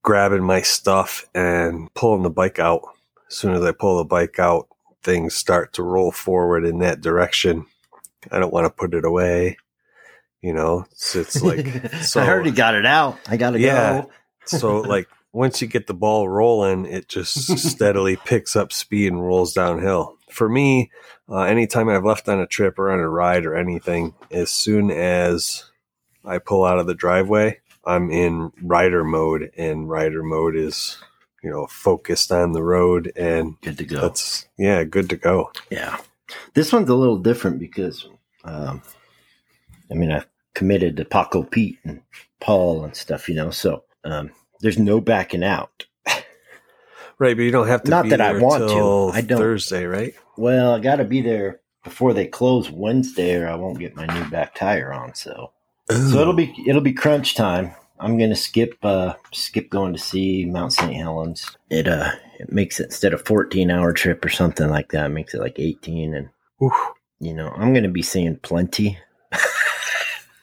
grabbing 0.04 0.44
my 0.44 0.62
stuff 0.62 1.26
and 1.34 1.92
pulling 1.94 2.22
the 2.22 2.30
bike 2.30 2.60
out. 2.60 2.82
As 3.28 3.34
soon 3.36 3.54
as 3.54 3.64
I 3.64 3.72
pull 3.72 3.96
the 3.98 4.04
bike 4.04 4.38
out, 4.38 4.68
things 5.02 5.34
start 5.34 5.72
to 5.72 5.82
roll 5.82 6.12
forward 6.12 6.64
in 6.64 6.78
that 6.78 7.00
direction. 7.00 7.66
I 8.30 8.38
don't 8.38 8.52
want 8.52 8.66
to 8.66 8.70
put 8.70 8.94
it 8.94 9.04
away. 9.04 9.56
You 10.42 10.52
know, 10.52 10.86
it's, 10.92 11.16
it's 11.16 11.42
like 11.42 11.66
so. 12.02 12.20
I 12.20 12.28
already 12.28 12.52
got 12.52 12.76
it 12.76 12.86
out. 12.86 13.18
I 13.26 13.36
got 13.36 13.50
to 13.52 13.58
Yeah. 13.60 14.02
go. 14.02 14.10
So 14.44 14.80
like 14.82 15.08
once 15.32 15.60
you 15.60 15.66
get 15.66 15.86
the 15.88 15.94
ball 15.94 16.28
rolling, 16.28 16.84
it 16.86 17.08
just 17.08 17.58
steadily 17.58 18.16
picks 18.16 18.54
up 18.54 18.72
speed 18.72 19.08
and 19.08 19.24
rolls 19.26 19.52
downhill. 19.54 20.16
For 20.30 20.48
me, 20.48 20.90
uh, 21.30 21.40
anytime 21.42 21.88
I've 21.88 22.04
left 22.04 22.28
on 22.28 22.40
a 22.40 22.46
trip 22.46 22.78
or 22.78 22.90
on 22.90 23.00
a 23.00 23.08
ride 23.08 23.46
or 23.46 23.56
anything, 23.56 24.14
as 24.30 24.50
soon 24.50 24.90
as 24.90 25.64
I 26.24 26.38
pull 26.38 26.64
out 26.64 26.78
of 26.78 26.86
the 26.86 26.94
driveway, 26.94 27.60
I'm 27.86 28.10
in 28.10 28.52
rider 28.62 29.04
mode, 29.04 29.50
and 29.56 29.88
rider 29.88 30.22
mode 30.22 30.56
is 30.56 30.98
you 31.42 31.50
know 31.50 31.66
focused 31.66 32.32
on 32.32 32.52
the 32.52 32.62
road, 32.62 33.12
and 33.16 33.60
Good 33.60 33.78
to 33.78 33.84
go. 33.84 34.00
that's 34.00 34.46
yeah, 34.58 34.84
good 34.84 35.08
to 35.10 35.16
go. 35.16 35.50
Yeah. 35.70 35.98
This 36.54 36.72
one's 36.72 36.88
a 36.88 36.94
little 36.94 37.18
different 37.18 37.58
because, 37.58 38.08
um, 38.44 38.82
I 39.90 39.94
mean, 39.94 40.10
I've 40.10 40.26
committed 40.54 40.96
to 40.96 41.04
Paco 41.04 41.42
Pete 41.42 41.78
and 41.84 42.00
Paul 42.40 42.84
and 42.84 42.96
stuff, 42.96 43.28
you 43.28 43.34
know, 43.34 43.50
so 43.50 43.84
um, 44.04 44.30
there's 44.60 44.78
no 44.78 45.00
backing 45.00 45.44
out. 45.44 45.84
Right, 47.18 47.36
but 47.36 47.42
you 47.44 47.52
don't 47.52 47.68
have 47.68 47.84
to. 47.84 47.90
Not 47.90 48.08
that 48.08 48.20
I 48.20 48.38
want 48.38 48.68
to. 48.68 49.16
I 49.16 49.20
don't. 49.20 49.38
Thursday, 49.38 49.84
right? 49.84 50.14
Well, 50.36 50.74
I 50.74 50.80
got 50.80 50.96
to 50.96 51.04
be 51.04 51.20
there 51.20 51.60
before 51.84 52.12
they 52.12 52.26
close 52.26 52.70
Wednesday, 52.70 53.36
or 53.36 53.48
I 53.48 53.54
won't 53.54 53.78
get 53.78 53.94
my 53.94 54.06
new 54.06 54.28
back 54.30 54.54
tire 54.56 54.92
on. 54.92 55.14
So, 55.14 55.52
so 55.90 56.20
it'll 56.20 56.34
be 56.34 56.54
it'll 56.66 56.80
be 56.80 56.92
crunch 56.92 57.34
time. 57.34 57.74
I'm 57.98 58.18
gonna 58.18 58.36
skip 58.36 58.76
uh 58.82 59.14
skip 59.32 59.70
going 59.70 59.92
to 59.92 59.98
see 59.98 60.44
Mount 60.44 60.72
St. 60.72 60.94
Helens. 60.94 61.56
It 61.70 61.88
uh 61.88 62.12
it 62.38 62.52
makes 62.52 62.80
it 62.80 62.84
instead 62.84 63.12
of 63.12 63.24
14 63.24 63.70
hour 63.70 63.92
trip 63.92 64.24
or 64.24 64.28
something 64.28 64.68
like 64.68 64.90
that, 64.92 65.06
it 65.06 65.14
makes 65.14 65.34
it 65.34 65.40
like 65.40 65.58
18, 65.58 66.14
and 66.14 66.28
Oof. 66.62 66.72
you 67.20 67.34
know 67.34 67.48
I'm 67.48 67.72
gonna 67.74 67.88
be 67.88 68.02
seeing 68.02 68.36
plenty. 68.36 68.98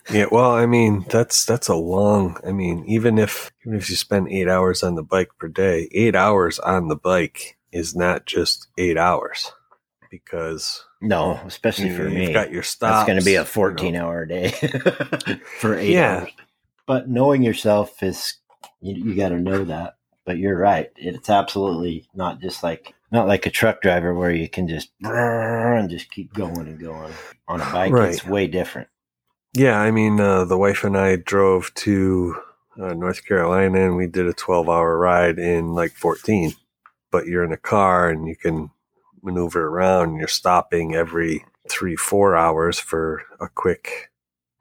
Yeah, 0.10 0.26
well, 0.30 0.52
I 0.52 0.66
mean, 0.66 1.06
that's 1.08 1.46
that's 1.46 1.70
a 1.70 1.76
long. 1.76 2.38
I 2.46 2.52
mean, 2.52 2.84
even 2.86 3.18
if 3.18 3.50
even 3.66 3.78
if 3.78 3.90
you 3.90 3.96
spend 3.96 4.28
eight 4.28 4.50
hours 4.50 4.84
on 4.84 4.96
the 4.96 5.04
bike 5.04 5.30
per 5.40 5.48
day, 5.48 5.88
eight 5.94 6.16
hours 6.16 6.60
on 6.60 6.90
the 6.90 6.98
bike 6.98 7.58
is 7.72 7.96
not 7.96 8.26
just 8.26 8.68
eight 8.78 8.98
hours 8.98 9.54
because 10.12 10.86
No, 11.02 11.40
especially 11.48 11.88
you, 11.88 11.96
for 11.96 12.04
have 12.04 12.14
me. 12.14 12.34
got 12.34 12.52
your 12.52 12.62
stops. 12.64 12.92
That's 13.00 13.08
going 13.08 13.20
to 13.20 13.26
be 13.26 13.32
you 13.32 13.38
a 13.38 13.42
know. 13.42 13.46
14 13.46 13.96
hour 13.96 14.26
day 14.28 14.50
for 15.60 15.76
eight 15.76 15.92
Yeah. 15.92 16.20
hours. 16.22 16.30
But 16.86 17.10
knowing 17.10 17.42
yourself 17.42 18.04
is, 18.04 18.36
you, 18.82 18.96
you 19.12 19.16
got 19.16 19.30
to 19.30 19.40
know 19.40 19.64
that. 19.66 19.96
But 20.26 20.38
you're 20.38 20.58
right. 20.58 20.90
It's 20.98 21.30
absolutely 21.30 22.08
not 22.14 22.40
just 22.42 22.62
like, 22.62 22.94
not 23.12 23.28
like 23.28 23.46
a 23.46 23.50
truck 23.50 23.82
driver 23.82 24.14
where 24.14 24.32
you 24.32 24.48
can 24.48 24.68
just 24.68 24.92
and 25.02 25.90
just 25.90 26.12
keep 26.12 26.34
going 26.34 26.68
and 26.68 26.80
going. 26.80 27.12
On 27.48 27.60
a 27.60 27.72
bike, 27.72 27.92
it's 27.92 28.26
way 28.26 28.48
different. 28.48 28.88
Yeah, 29.54 29.78
I 29.80 29.92
mean, 29.92 30.20
uh, 30.20 30.46
the 30.46 30.58
wife 30.58 30.84
and 30.86 30.98
I 30.98 31.18
drove 31.18 31.74
to 31.76 32.36
uh, 32.82 32.94
North 32.94 33.26
Carolina 33.26 33.86
and 33.86 33.98
we 33.98 34.08
did 34.08 34.28
a 34.28 34.34
twelve-hour 34.34 34.98
ride 34.98 35.40
in 35.40 35.74
like 35.74 35.92
fourteen. 35.92 36.54
But 37.12 37.26
you're 37.26 37.44
in 37.44 37.52
a 37.52 37.58
car 37.58 38.10
and 38.10 38.28
you 38.28 38.36
can 38.38 38.70
maneuver 39.24 39.68
around. 39.68 40.16
You're 40.18 40.28
stopping 40.28 40.96
every 40.96 41.46
three, 41.70 41.96
four 41.96 42.36
hours 42.36 42.80
for 42.80 43.22
a 43.40 43.48
quick, 43.48 44.12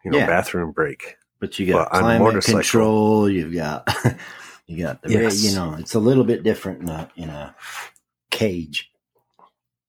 you 0.05 0.11
know, 0.11 0.19
Yeah. 0.19 0.26
bathroom 0.26 0.73
break. 0.73 1.17
But 1.40 1.59
you 1.59 1.67
got 1.67 1.90
But 1.90 2.00
climate 2.00 2.21
motorcycle- 2.23 2.61
control. 2.61 3.31
You've 3.31 3.55
got, 3.55 3.88
you 4.67 4.85
got 4.85 5.02
the, 5.02 5.11
Yes. 5.11 5.43
you 5.43 5.55
know, 5.55 5.75
it's 5.79 5.95
a 5.95 5.99
little 6.00 6.25
bit 6.25 6.43
different 6.43 6.83
in 6.83 6.88
a, 6.90 7.11
in 7.17 7.29
a 7.31 7.55
cage. 8.31 8.90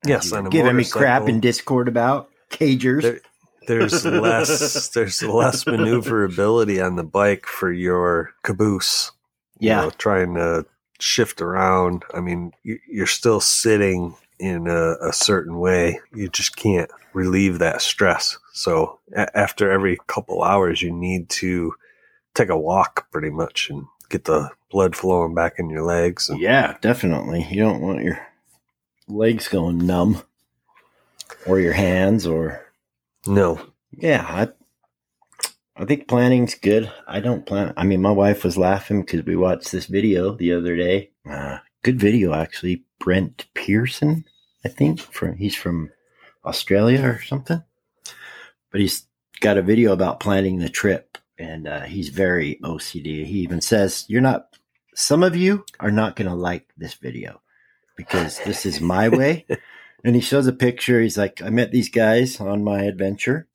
Yes, 0.06 0.32
You 0.32 0.38
on 0.38 0.46
giving 0.50 0.75
me 0.75 0.86
crap 0.86 1.28
in 1.30 1.40
Discord 1.40 1.88
about 1.88 2.30
cagers. 2.50 3.01
There- 3.04 3.20
there's 3.68 4.04
less 4.04 4.88
there's 4.96 5.22
less 5.22 5.68
maneuverability 5.68 6.82
on 6.82 6.96
the 6.96 7.04
bike 7.04 7.46
for 7.46 7.72
your 7.72 8.32
caboose. 8.44 9.12
you 9.60 9.70
Yeah. 9.70 9.82
know, 9.82 9.90
trying 9.92 10.34
to 10.34 10.66
shift 11.00 11.42
around. 11.42 12.04
I 12.12 12.22
mean, 12.22 12.54
you're 12.63 13.06
still 13.06 13.40
sitting 13.40 14.16
in 14.42 14.68
a, 14.68 14.96
a 15.08 15.14
certain 15.14 15.60
way. 15.60 16.00
You 16.14 16.28
just 16.28 16.56
can't 16.56 16.90
relieve 17.14 17.60
that 17.60 17.82
stress. 17.82 18.38
So 18.54 19.00
a- 19.16 19.38
after 19.38 19.72
every 19.72 19.98
couple 20.08 20.44
hours, 20.44 20.82
you 20.82 20.92
need 20.92 21.30
to 21.30 21.74
take 22.34 22.50
a 22.50 22.58
walk, 22.58 23.10
pretty 23.12 23.30
much, 23.30 23.70
and 23.70 23.86
get 24.10 24.26
the 24.26 24.50
blood 24.72 24.96
flowing 24.96 25.36
back 25.36 25.54
in 25.58 25.70
your 25.70 25.84
legs. 25.84 26.30
And, 26.30 26.40
Yeah, 26.40 26.76
definitely. 26.82 27.46
You 27.50 27.62
don't 27.62 27.82
want 27.82 28.04
your 28.04 28.20
legs 29.08 29.48
going 29.48 29.78
numb 29.86 30.22
or 31.46 31.60
your 31.60 31.74
hands 31.74 32.26
or 32.26 32.66
No, 33.28 33.60
yeah, 33.92 34.26
I 34.28 34.50
I 35.82 35.86
think 35.86 36.08
planning's 36.08 36.56
good. 36.56 36.92
I 37.08 37.20
don't 37.20 37.46
plan. 37.46 37.74
I 37.78 37.84
mean, 37.86 38.02
my 38.02 38.12
wife 38.12 38.44
was 38.44 38.58
laughing 38.58 39.02
because 39.02 39.26
we 39.26 39.36
watched 39.36 39.72
this 39.72 39.86
video 39.86 40.34
the 40.36 40.54
other 40.54 40.76
day. 40.76 41.12
Uh, 41.30 41.60
good 41.84 42.00
video 42.00 42.34
actually. 42.34 42.84
Brent 43.00 43.46
Pearson, 43.56 44.26
I 44.63 44.70
think 44.70 45.00
from 45.00 45.38
he's 45.38 45.56
from 45.56 45.91
Australia 46.46 47.03
or 47.03 47.22
something. 47.22 47.63
But 48.72 48.82
he's 48.82 49.06
got 49.39 49.58
a 49.58 49.62
video 49.62 49.91
about 49.91 50.20
planning 50.20 50.60
the 50.60 50.70
trip 50.70 51.18
and 51.38 51.68
uh, 51.68 51.82
he's 51.82 52.10
very 52.10 52.60
OCD. 52.63 53.25
He 53.25 53.39
even 53.39 53.62
says, 53.62 54.06
"You're 54.08 54.22
not 54.22 54.51
some 54.94 55.24
of 55.24 55.36
you 55.36 55.65
are 55.80 55.91
not 55.91 56.15
going 56.15 56.30
to 56.30 56.36
like 56.36 56.68
this 56.77 56.94
video 56.96 57.41
because 57.96 58.39
this 58.39 58.65
is 58.65 58.82
my 58.82 59.10
way. 59.20 59.46
and 60.03 60.15
he 60.15 60.22
shows 60.22 60.48
a 60.48 60.53
picture. 60.53 61.01
He's 61.01 61.18
like, 61.18 61.41
I 61.41 61.50
met 61.50 61.72
these 61.72 61.89
guys 61.89 62.39
on 62.39 62.63
my 62.63 62.84
adventure 62.84 63.48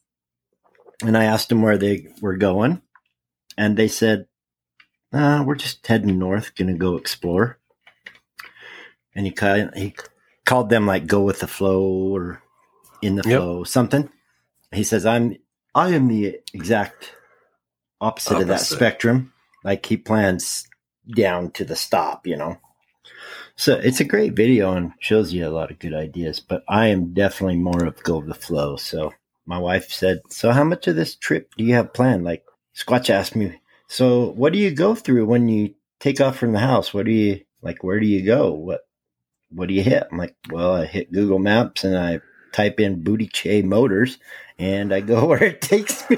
and 1.02 1.16
I 1.16 1.25
asked 1.25 1.48
them 1.48 1.62
where 1.62 1.78
they 1.78 2.08
were 2.20 2.36
going. 2.36 2.82
And 3.58 3.76
they 3.76 3.88
said, 3.88 4.26
uh, 5.12 5.42
we're 5.46 5.54
just 5.54 5.86
heading 5.86 6.18
north, 6.18 6.54
going 6.54 6.68
to 6.68 6.78
go 6.78 6.96
explore. 6.96 7.58
And 9.14 9.25
he, 9.25 9.32
ca- 9.32 9.70
he 9.75 9.94
called 10.46 10.70
them 10.70 10.86
like 10.86 11.06
go 11.06 11.20
with 11.20 11.40
the 11.40 11.46
flow 11.46 11.82
or 11.82 12.42
in 13.02 13.16
the 13.16 13.28
Yep. 13.28 13.38
flow, 13.38 13.64
something. 13.64 14.08
He 14.72 14.84
says, 14.84 15.04
I'm, 15.04 15.36
I 15.74 15.90
am 15.90 16.08
the 16.08 16.40
exact 16.54 17.12
opposite, 18.00 18.40
of 18.40 18.48
that 18.48 18.60
spectrum. 18.60 19.34
Like 19.64 19.84
he 19.84 19.98
plans 19.98 20.66
down 21.14 21.50
to 21.52 21.64
the 21.64 21.76
stop, 21.76 22.26
you 22.26 22.36
know. 22.36 22.58
So 23.56 23.74
it's 23.74 24.00
a 24.00 24.04
great 24.04 24.34
video 24.34 24.72
and 24.72 24.92
shows 25.00 25.32
you 25.32 25.46
a 25.46 25.50
lot 25.50 25.70
of 25.70 25.78
good 25.78 25.94
ideas. 25.94 26.40
But 26.40 26.62
I 26.68 26.88
am 26.88 27.12
definitely 27.14 27.56
more 27.56 27.84
of 27.84 28.02
go 28.02 28.18
with 28.18 28.28
the 28.28 28.34
flow. 28.34 28.76
So 28.76 29.12
my 29.46 29.58
wife 29.58 29.90
said, 29.90 30.20
"So 30.28 30.52
how 30.52 30.64
much 30.64 30.86
of 30.86 30.96
this 30.96 31.16
trip 31.16 31.54
do 31.56 31.64
you 31.64 31.74
have 31.74 31.94
planned?" 31.94 32.24
Like 32.24 32.44
Squatch 32.74 33.08
asked 33.08 33.34
me, 33.34 33.60
"So 33.88 34.30
what 34.32 34.52
do 34.52 34.58
you 34.58 34.72
go 34.72 34.94
through 34.94 35.26
when 35.26 35.48
you 35.48 35.74
take 36.00 36.20
off 36.20 36.36
from 36.36 36.52
the 36.52 36.58
house? 36.58 36.92
What 36.92 37.06
do 37.06 37.12
you 37.12 37.40
like? 37.62 37.82
Where 37.82 37.98
do 37.98 38.06
you 38.06 38.24
go? 38.24 38.52
What 38.52 38.86
what 39.50 39.68
do 39.68 39.74
you 39.74 39.82
hit?" 39.82 40.04
I'm 40.10 40.18
like, 40.18 40.36
"Well, 40.50 40.74
I 40.74 40.86
hit 40.86 41.12
Google 41.12 41.38
Maps 41.38 41.84
and 41.84 41.96
I 41.96 42.20
type 42.52 42.80
in 42.80 43.02
Booty 43.02 43.28
Che 43.28 43.62
Motors." 43.62 44.18
And 44.58 44.92
I 44.92 45.00
go 45.00 45.26
where 45.28 45.42
it 45.42 45.60
takes 45.60 46.08
me. 46.08 46.16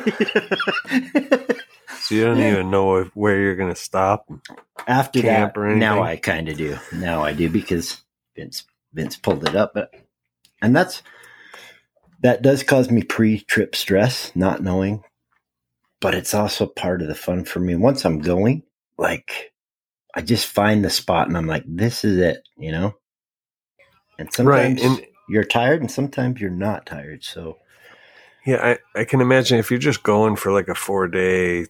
so 2.00 2.14
you 2.14 2.24
don't 2.24 2.38
even 2.40 2.70
know 2.70 3.04
where 3.14 3.40
you're 3.40 3.56
going 3.56 3.74
to 3.74 3.80
stop. 3.80 4.30
after 4.86 5.20
that, 5.22 5.56
now 5.56 6.02
I 6.02 6.16
kind 6.16 6.48
of 6.48 6.56
do. 6.56 6.78
Now 6.92 7.22
I 7.22 7.32
do 7.32 7.48
because 7.48 8.02
Vince 8.36 8.64
Vince 8.92 9.16
pulled 9.16 9.46
it 9.48 9.56
up, 9.56 9.72
but 9.74 9.92
and 10.62 10.74
that's 10.74 11.02
that 12.20 12.42
does 12.42 12.62
cause 12.62 12.90
me 12.90 13.02
pre-trip 13.02 13.76
stress, 13.76 14.32
not 14.34 14.62
knowing. 14.62 15.04
But 16.00 16.14
it's 16.14 16.34
also 16.34 16.66
part 16.66 17.02
of 17.02 17.08
the 17.08 17.14
fun 17.14 17.44
for 17.44 17.60
me. 17.60 17.74
Once 17.74 18.04
I'm 18.04 18.20
going, 18.20 18.62
like 18.96 19.52
I 20.14 20.22
just 20.22 20.46
find 20.46 20.84
the 20.84 20.90
spot 20.90 21.28
and 21.28 21.36
I'm 21.36 21.46
like, 21.46 21.64
this 21.66 22.04
is 22.04 22.18
it, 22.18 22.42
you 22.56 22.72
know? 22.72 22.94
And 24.18 24.32
sometimes 24.32 24.82
Right, 24.82 24.90
and- 24.90 25.06
you're 25.28 25.44
tired 25.44 25.80
and 25.80 25.90
sometimes 25.90 26.40
you're 26.40 26.50
not 26.50 26.86
tired. 26.86 27.22
So 27.24 27.58
Yeah, 28.46 28.76
I, 28.94 29.00
I 29.00 29.04
can 29.04 29.20
imagine 29.20 29.58
if 29.58 29.70
you're 29.70 29.78
just 29.78 30.02
going 30.02 30.36
for 30.36 30.52
like 30.52 30.68
a 30.68 30.74
four 30.74 31.06
day 31.08 31.66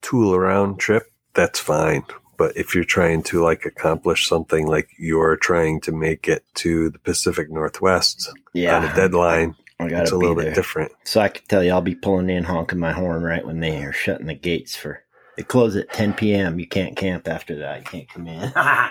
tool 0.00 0.34
around 0.34 0.78
trip, 0.78 1.12
that's 1.34 1.60
fine. 1.60 2.04
But 2.38 2.56
if 2.56 2.74
you're 2.74 2.84
trying 2.84 3.22
to 3.24 3.42
like 3.42 3.64
accomplish 3.66 4.26
something 4.26 4.66
like 4.66 4.88
you're 4.98 5.36
trying 5.36 5.80
to 5.82 5.92
make 5.92 6.28
it 6.28 6.44
to 6.54 6.90
the 6.90 6.98
Pacific 6.98 7.50
Northwest 7.50 8.30
yeah, 8.52 8.76
on 8.76 8.84
a 8.84 8.94
deadline, 8.94 9.54
it's 9.78 10.10
a 10.12 10.16
little 10.16 10.34
there. 10.34 10.46
bit 10.46 10.54
different. 10.54 10.92
So 11.04 11.20
I 11.20 11.28
can 11.28 11.44
tell 11.46 11.62
you, 11.62 11.72
I'll 11.72 11.82
be 11.82 11.94
pulling 11.94 12.30
in, 12.30 12.44
honking 12.44 12.78
my 12.78 12.92
horn 12.92 13.22
right 13.22 13.46
when 13.46 13.60
they 13.60 13.84
are 13.84 13.92
shutting 13.92 14.26
the 14.26 14.34
gates 14.34 14.74
for. 14.74 15.04
They 15.36 15.42
close 15.42 15.76
at 15.76 15.92
10 15.92 16.14
p.m. 16.14 16.58
You 16.58 16.66
can't 16.66 16.96
camp 16.96 17.28
after 17.28 17.56
that. 17.56 17.80
You 17.80 17.84
can't 17.84 18.08
come 18.08 18.26
in. 18.26 18.52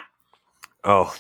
Oh, 0.84 1.16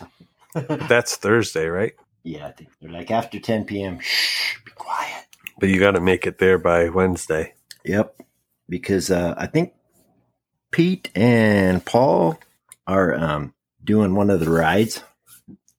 that's 0.53 1.15
Thursday, 1.15 1.67
right? 1.67 1.93
yeah, 2.23 2.47
I 2.47 2.51
think 2.51 2.69
they're 2.79 2.91
like 2.91 3.11
after 3.11 3.39
10 3.39 3.65
p.m. 3.65 3.99
Shh, 3.99 4.57
be 4.63 4.71
quiet. 4.71 5.25
But 5.59 5.69
you 5.69 5.79
got 5.79 5.91
to 5.91 6.01
make 6.01 6.27
it 6.27 6.37
there 6.37 6.57
by 6.57 6.89
Wednesday. 6.89 7.53
Yep, 7.85 8.21
because 8.69 9.09
uh, 9.09 9.33
I 9.37 9.47
think 9.47 9.73
Pete 10.71 11.09
and 11.15 11.83
Paul 11.83 12.39
are 12.87 13.13
um, 13.15 13.53
doing 13.83 14.15
one 14.15 14.29
of 14.29 14.39
the 14.39 14.49
rides, 14.49 15.03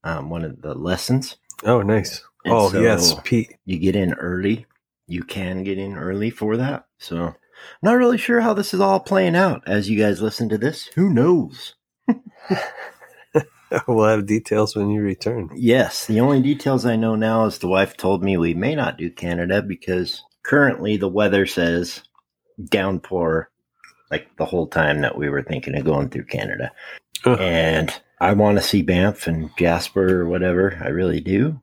um, 0.05 0.31
one 0.31 0.45
of 0.45 0.63
the 0.63 0.75
lessons. 0.75 1.37
Oh, 1.65 1.83
nice. 1.83 2.23
And 2.45 2.55
oh, 2.55 2.71
so- 2.71 2.81
yes, 2.81 3.15
Pete. 3.25 3.57
You 3.65 3.79
get 3.79 3.97
in 3.97 4.15
early. 4.15 4.67
You 5.07 5.23
can 5.23 5.63
get 5.63 5.79
in 5.79 5.97
early 5.97 6.31
for 6.31 6.57
that. 6.57 6.87
So, 6.99 7.27
I'm 7.27 7.35
not 7.83 7.93
really 7.97 8.19
sure 8.19 8.41
how 8.41 8.55
this 8.55 8.73
is 8.75 8.81
all 8.81 8.99
playing 9.01 9.37
out 9.37 9.63
as 9.67 9.89
you 9.89 9.99
guys 9.99 10.23
listen 10.23 10.49
to 10.49 10.59
this. 10.59 10.87
Who 10.95 11.11
knows? 11.11 11.75
We'll 13.89 14.05
have 14.09 14.27
details 14.27 14.77
when 14.77 14.91
you 14.91 15.01
return. 15.01 15.51
Yes, 15.55 16.07
the 16.07 16.21
only 16.21 16.41
details 16.43 16.85
I 16.87 16.97
know 16.97 17.15
now 17.15 17.47
is 17.47 17.59
the 17.59 17.69
wife 17.69 17.97
told 17.97 18.23
me 18.23 18.37
we 18.37 18.55
may 18.55 18.75
not 18.75 18.99
do 18.99 19.11
Canada 19.11 19.63
because 19.63 20.23
currently 20.43 20.97
the 20.97 21.09
weather 21.09 21.47
says 21.47 22.03
downpour 22.69 23.51
like 24.11 24.37
the 24.37 24.45
whole 24.45 24.67
time 24.67 25.01
that 25.01 25.17
we 25.17 25.29
were 25.31 25.43
thinking 25.43 25.75
of 25.77 25.85
going 25.85 26.11
through 26.11 26.25
Canada. 26.27 26.71
Ugh. 27.25 27.39
And 27.41 27.91
I 28.21 28.35
want 28.35 28.59
to 28.59 28.65
see 28.65 28.83
Banff 28.83 29.27
and 29.27 29.51
Jasper 29.59 30.21
or 30.21 30.29
whatever. 30.29 30.79
I 30.85 30.89
really 30.89 31.21
do. 31.21 31.61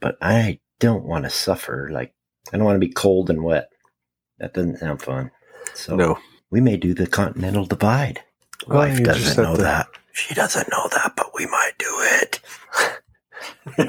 But 0.00 0.16
I 0.20 0.58
don't 0.80 1.04
want 1.04 1.24
to 1.24 1.30
suffer. 1.30 1.88
Like, 1.92 2.12
I 2.52 2.56
don't 2.56 2.66
want 2.66 2.76
to 2.76 2.86
be 2.86 2.92
cold 2.92 3.30
and 3.30 3.44
wet. 3.44 3.70
That 4.38 4.54
doesn't 4.54 4.78
sound 4.78 5.02
fun. 5.02 5.30
So 5.74 5.94
No. 5.94 6.18
we 6.50 6.60
may 6.60 6.76
do 6.76 6.94
the 6.94 7.06
Continental 7.06 7.64
Divide. 7.64 8.20
Well, 8.66 8.78
Wife 8.78 9.02
doesn't 9.02 9.42
know 9.42 9.54
to- 9.56 9.62
that. 9.62 9.86
She 10.14 10.34
doesn't 10.34 10.70
know 10.70 10.88
that, 10.92 11.14
but 11.16 11.32
we 11.36 11.46
might 11.46 11.74
do 11.78 12.02
it. 12.20 13.76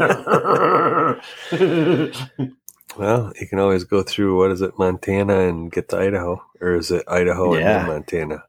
Well, 2.97 3.33
you 3.41 3.47
can 3.47 3.59
always 3.59 3.83
go 3.85 4.03
through, 4.03 4.37
what 4.37 4.51
is 4.51 4.61
it, 4.61 4.77
Montana 4.79 5.39
and 5.49 5.71
get 5.71 5.89
to 5.89 5.97
Idaho? 5.97 6.43
Or 6.61 6.75
is 6.75 6.91
it 6.91 7.03
Idaho 7.07 7.55
and 7.55 7.61
Yeah. 7.61 7.67
then 7.67 7.87
Montana? 7.87 8.43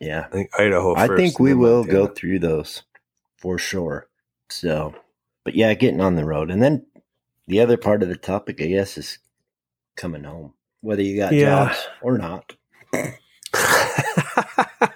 yeah. 0.00 0.24
I 0.26 0.30
think 0.30 0.50
Idaho 0.58 0.94
I 0.96 1.08
think 1.08 1.38
we 1.40 1.54
will 1.54 1.84
Montana. 1.84 1.84
go 1.84 2.06
through 2.08 2.40
those 2.40 2.82
for 3.38 3.58
sure. 3.58 4.08
So, 4.50 4.94
but 5.44 5.54
yeah, 5.56 5.74
getting 5.74 6.00
on 6.00 6.16
the 6.16 6.24
road. 6.26 6.50
And 6.50 6.62
then 6.62 6.86
the 7.48 7.60
other 7.60 7.76
part 7.78 8.02
of 8.02 8.08
the 8.10 8.16
topic, 8.16 8.60
I 8.62 8.66
guess, 8.66 8.98
is 8.98 9.18
coming 9.96 10.24
home, 10.24 10.54
whether 10.82 11.02
you 11.02 11.16
got 11.18 11.32
Yeah. 11.34 11.66
jobs 11.68 11.88
or 12.02 12.18
not. 12.18 12.54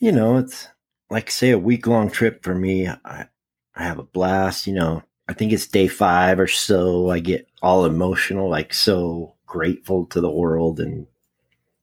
You 0.00 0.12
know, 0.12 0.38
it's 0.38 0.66
like 1.10 1.30
say 1.30 1.50
a 1.50 1.58
week 1.58 1.86
long 1.86 2.10
trip 2.10 2.42
for 2.42 2.54
me. 2.54 2.88
I 2.88 3.26
I 3.74 3.82
have 3.84 3.98
a 3.98 4.02
blast. 4.04 4.66
You 4.66 4.74
know, 4.74 5.02
I 5.28 5.34
think 5.34 5.52
it's 5.52 5.66
day 5.68 5.88
five 5.88 6.40
or 6.40 6.46
so. 6.48 7.10
I 7.10 7.20
get 7.20 7.46
all 7.62 7.84
emotional, 7.84 8.48
like 8.48 8.74
so 8.74 9.34
grateful 9.46 10.06
to 10.06 10.20
the 10.20 10.30
world, 10.30 10.80
and 10.80 11.06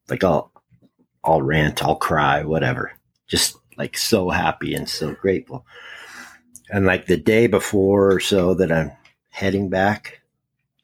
like 0.10 0.24
I'll 0.24 0.52
I'll 1.24 1.42
rant, 1.42 1.84
I'll 1.84 1.96
cry, 1.96 2.44
whatever. 2.44 2.94
Just 3.28 3.58
like 3.78 3.98
so 3.98 4.30
happy 4.30 4.74
and 4.74 4.90
so 4.90 5.14
grateful. 5.14 5.66
And 6.70 6.86
like 6.86 7.06
the 7.06 7.18
day 7.18 7.48
before 7.48 8.12
or 8.12 8.20
so 8.20 8.54
that 8.56 8.72
I'm 8.72 8.92
heading 9.30 9.70
back, 9.70 10.22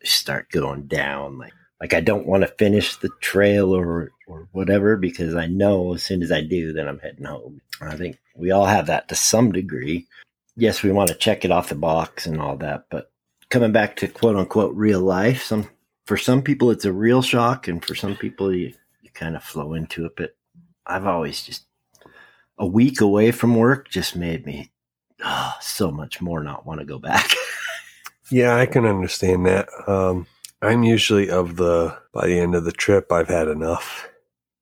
I 0.04 0.08
start 0.08 0.52
going 0.52 0.88
down. 0.88 1.38
Like 1.40 1.54
like 1.84 1.94
I 1.94 2.00
don't 2.00 2.26
want 2.26 2.44
to 2.44 2.48
finish 2.48 2.96
the 2.96 3.10
trail 3.20 3.76
or 3.76 4.14
or 4.26 4.48
whatever 4.54 4.96
because 4.96 5.36
I 5.36 5.48
know 5.48 5.94
as 5.94 6.02
soon 6.02 6.24
as 6.24 6.32
I 6.32 6.40
do, 6.40 6.72
then 6.72 6.88
I'm 6.88 7.00
heading 7.00 7.26
home. 7.26 7.60
I 7.82 7.98
think 7.98 8.20
we 8.38 8.52
all 8.52 8.66
have 8.66 8.86
that 8.86 9.10
to 9.10 9.16
some 9.16 9.52
degree. 9.52 10.08
Yes, 10.56 10.82
we 10.82 10.94
want 10.94 11.10
to 11.10 11.16
check 11.16 11.44
it 11.44 11.52
off 11.52 11.68
the 11.68 11.76
box 11.76 12.26
and 12.26 12.40
all 12.40 12.56
that, 12.58 12.86
but 12.90 13.12
coming 13.50 13.74
back 13.74 13.98
to 13.98 14.08
quote 14.08 14.38
unquote 14.38 14.74
real 14.78 15.02
life, 15.02 15.44
some 15.44 15.68
for 16.06 16.16
some 16.16 16.42
people 16.42 16.72
it's 16.72 16.86
a 16.86 16.94
real 16.94 17.22
shock, 17.22 17.68
and 17.68 17.84
for 17.84 17.96
some 17.96 18.16
people 18.16 18.56
you, 18.56 18.74
you 19.02 19.10
kind 19.14 19.36
of 19.36 19.44
flow 19.44 19.74
into 19.74 20.06
it. 20.06 20.14
But 20.16 20.38
I've 20.88 21.06
always 21.06 21.44
just 21.44 21.66
a 22.58 22.66
week 22.66 23.02
away 23.02 23.34
from 23.34 23.58
work 23.58 23.90
just 23.90 24.16
made 24.16 24.46
me 24.46 24.72
oh, 25.22 25.54
so 25.60 25.92
much 25.92 26.22
more 26.22 26.42
not 26.42 26.66
want 26.66 26.80
to 26.80 26.86
go 26.86 26.98
back. 26.98 27.30
yeah, 28.32 28.56
I 28.56 28.68
can 28.68 28.86
understand 28.86 29.48
that. 29.48 29.68
Um, 29.86 30.28
I'm 30.64 30.84
usually 30.84 31.30
of 31.30 31.56
the, 31.58 31.98
by 32.14 32.28
the 32.28 32.40
end 32.40 32.56
of 32.56 32.64
the 32.66 32.72
trip, 32.72 33.12
I've 33.12 33.28
had 33.28 33.48
enough 33.48 34.10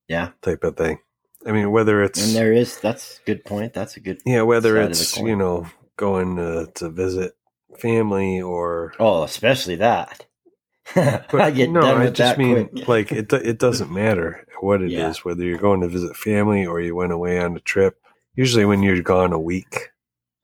yeah, 0.07 0.29
type 0.41 0.63
of 0.63 0.75
thing. 0.77 0.99
I 1.45 1.51
mean, 1.51 1.71
whether 1.71 2.03
it's, 2.03 2.25
and 2.25 2.35
there 2.35 2.53
is 2.53 2.77
that's 2.79 3.19
a 3.19 3.25
good 3.25 3.45
point. 3.45 3.73
That's 3.73 3.97
a 3.97 3.99
good 3.99 4.19
yeah, 4.25 4.41
whether 4.43 4.75
side 4.75 4.83
of 4.91 4.97
the 4.97 5.01
it's, 5.01 5.17
you 5.17 5.35
know, 5.35 5.67
going 5.97 6.35
to, 6.37 6.67
to 6.75 6.89
visit 6.89 7.33
family 7.79 8.41
or, 8.41 8.93
Oh, 8.99 9.23
especially 9.23 9.75
that. 9.77 10.25
But, 10.95 11.35
I 11.35 11.51
get 11.51 11.69
no, 11.69 11.81
done 11.81 12.01
I 12.01 12.05
just 12.07 12.17
that 12.17 12.37
mean 12.37 12.67
quick. 12.69 12.87
like 12.87 13.11
it. 13.11 13.31
It 13.33 13.59
doesn't 13.59 13.91
matter 13.93 14.45
what 14.59 14.81
it 14.81 14.87
is, 14.91 15.17
Yeah. 15.17 15.21
whether 15.23 15.43
you're 15.43 15.57
going 15.57 15.81
to 15.81 15.87
visit 15.87 16.15
family 16.17 16.65
or 16.65 16.79
you 16.81 16.95
went 16.95 17.13
away 17.13 17.39
on 17.39 17.55
a 17.55 17.59
trip. 17.61 17.97
Usually, 18.35 18.65
when 18.65 18.83
you're 18.83 19.01
gone 19.01 19.33
a 19.33 19.39
week, 19.39 19.89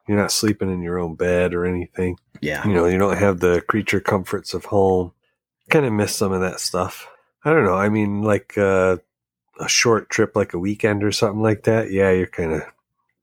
you're 0.08 0.18
not 0.18 0.32
sleeping 0.32 0.72
in 0.72 0.82
your 0.82 1.00
own 1.00 1.16
bed 1.16 1.54
or 1.54 1.66
anything. 1.66 2.18
yeah, 2.42 2.66
You 2.68 2.74
know, 2.74 2.86
you 2.86 2.98
don't 2.98 3.18
have 3.18 3.40
the 3.40 3.62
creature 3.68 4.00
comforts 4.00 4.54
of 4.54 4.66
home. 4.66 5.12
Kind 5.70 5.86
of 5.86 5.94
miss 5.94 6.16
some 6.16 6.32
of 6.32 6.42
that 6.42 6.60
stuff. 6.60 7.08
I 7.44 7.52
don't 7.52 7.66
know. 7.66 7.76
I 7.76 7.90
mean, 7.90 8.22
like 8.22 8.58
uh, 8.58 8.98
a 9.60 9.68
short 9.70 10.10
trip, 10.10 10.36
like 10.36 10.54
a 10.54 10.60
weekend 10.60 11.04
or 11.04 11.12
something 11.12 11.42
like 11.42 11.64
that. 11.64 11.92
Yeah, 11.92 12.12
you're 12.12 12.28
kind 12.28 12.54
of 12.54 12.62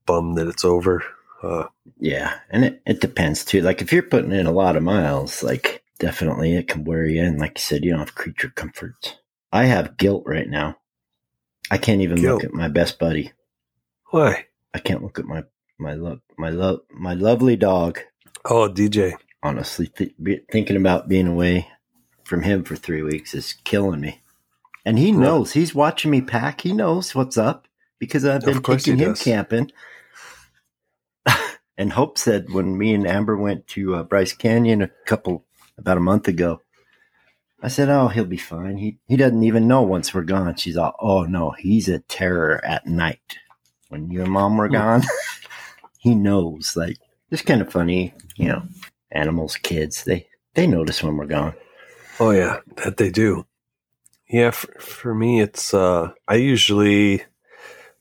bummed 0.06 0.36
that 0.38 0.48
it's 0.48 0.64
over. 0.64 1.02
Uh, 1.42 1.66
yeah, 1.98 2.38
and 2.50 2.64
it, 2.64 2.82
it 2.86 3.00
depends 3.00 3.44
too. 3.44 3.60
Like 3.60 3.82
if 3.82 3.92
you're 3.92 4.02
putting 4.02 4.32
in 4.32 4.46
a 4.46 4.52
lot 4.52 4.76
of 4.76 4.82
miles, 4.82 5.42
like 5.42 5.82
definitely 5.98 6.54
it 6.54 6.68
can 6.68 6.84
wear 6.84 7.06
you 7.06 7.22
in. 7.22 7.38
Like 7.38 7.58
you 7.58 7.62
said, 7.62 7.84
you 7.84 7.90
don't 7.90 8.00
have 8.00 8.14
creature 8.14 8.50
comforts. 8.54 9.14
I 9.52 9.64
have 9.64 9.96
guilt 9.96 10.24
right 10.26 10.48
now. 10.48 10.78
I 11.70 11.78
can't 11.78 12.00
even 12.02 12.16
Guilt. 12.16 12.42
look 12.42 12.44
at 12.44 12.54
my 12.54 12.68
best 12.68 12.98
buddy. 12.98 13.32
why? 14.10 14.46
I 14.74 14.78
can't 14.78 15.02
look 15.02 15.18
at 15.18 15.24
my 15.24 15.44
my 15.78 15.94
love 15.94 16.20
my 16.36 16.50
love 16.50 16.80
my 16.90 17.14
lovely 17.14 17.56
dog. 17.56 18.00
Oh, 18.44 18.68
DJ. 18.68 19.14
Honestly, 19.42 19.86
th- 19.88 20.14
be, 20.22 20.40
thinking 20.50 20.76
about 20.76 21.08
being 21.08 21.26
away 21.26 21.68
from 22.24 22.42
him 22.42 22.64
for 22.64 22.76
three 22.76 23.02
weeks 23.02 23.34
is 23.34 23.54
killing 23.64 24.00
me. 24.00 24.20
And 24.84 24.98
he 24.98 25.12
knows. 25.12 25.52
He's 25.52 25.74
watching 25.74 26.10
me 26.10 26.20
pack. 26.20 26.60
He 26.60 26.72
knows 26.72 27.14
what's 27.14 27.38
up 27.38 27.66
because 27.98 28.24
I've 28.24 28.42
been 28.44 28.62
taking 28.62 28.98
him 28.98 29.10
does. 29.12 29.22
camping. 29.22 29.70
and 31.78 31.92
Hope 31.92 32.18
said 32.18 32.50
when 32.52 32.76
me 32.76 32.94
and 32.94 33.06
Amber 33.06 33.36
went 33.36 33.66
to 33.68 33.94
uh, 33.96 34.02
Bryce 34.02 34.32
Canyon 34.32 34.82
a 34.82 34.90
couple 35.06 35.44
about 35.78 35.96
a 35.96 36.00
month 36.00 36.28
ago, 36.28 36.60
I 37.62 37.68
said, 37.68 37.88
"Oh, 37.88 38.08
he'll 38.08 38.26
be 38.26 38.36
fine. 38.36 38.76
He 38.76 38.98
he 39.06 39.16
doesn't 39.16 39.42
even 39.42 39.66
know 39.66 39.80
once 39.82 40.12
we're 40.12 40.22
gone." 40.22 40.54
She's 40.56 40.76
all, 40.76 40.94
"Oh 41.00 41.24
no, 41.24 41.52
he's 41.52 41.88
a 41.88 42.00
terror 42.00 42.62
at 42.64 42.86
night. 42.86 43.38
When 43.88 44.10
you 44.10 44.22
and 44.22 44.30
mom 44.32 44.56
were 44.58 44.66
Hmm. 44.68 44.74
gone, 44.74 45.02
he 45.98 46.14
knows. 46.14 46.74
Like, 46.76 46.98
it's 47.30 47.42
kind 47.42 47.62
of 47.62 47.72
funny, 47.72 48.12
you 48.36 48.48
know. 48.48 48.62
Animals, 49.12 49.56
kids, 49.56 50.04
they 50.04 50.26
they 50.54 50.66
notice 50.66 51.02
when 51.02 51.16
we're 51.16 51.26
gone. 51.26 51.54
Oh 52.20 52.30
yeah, 52.30 52.60
that 52.76 52.96
they 52.96 53.10
do. 53.10 53.46
Yeah, 54.28 54.50
for, 54.50 54.72
for 54.80 55.14
me, 55.14 55.40
it's 55.40 55.74
uh, 55.74 56.12
I 56.26 56.36
usually 56.36 57.24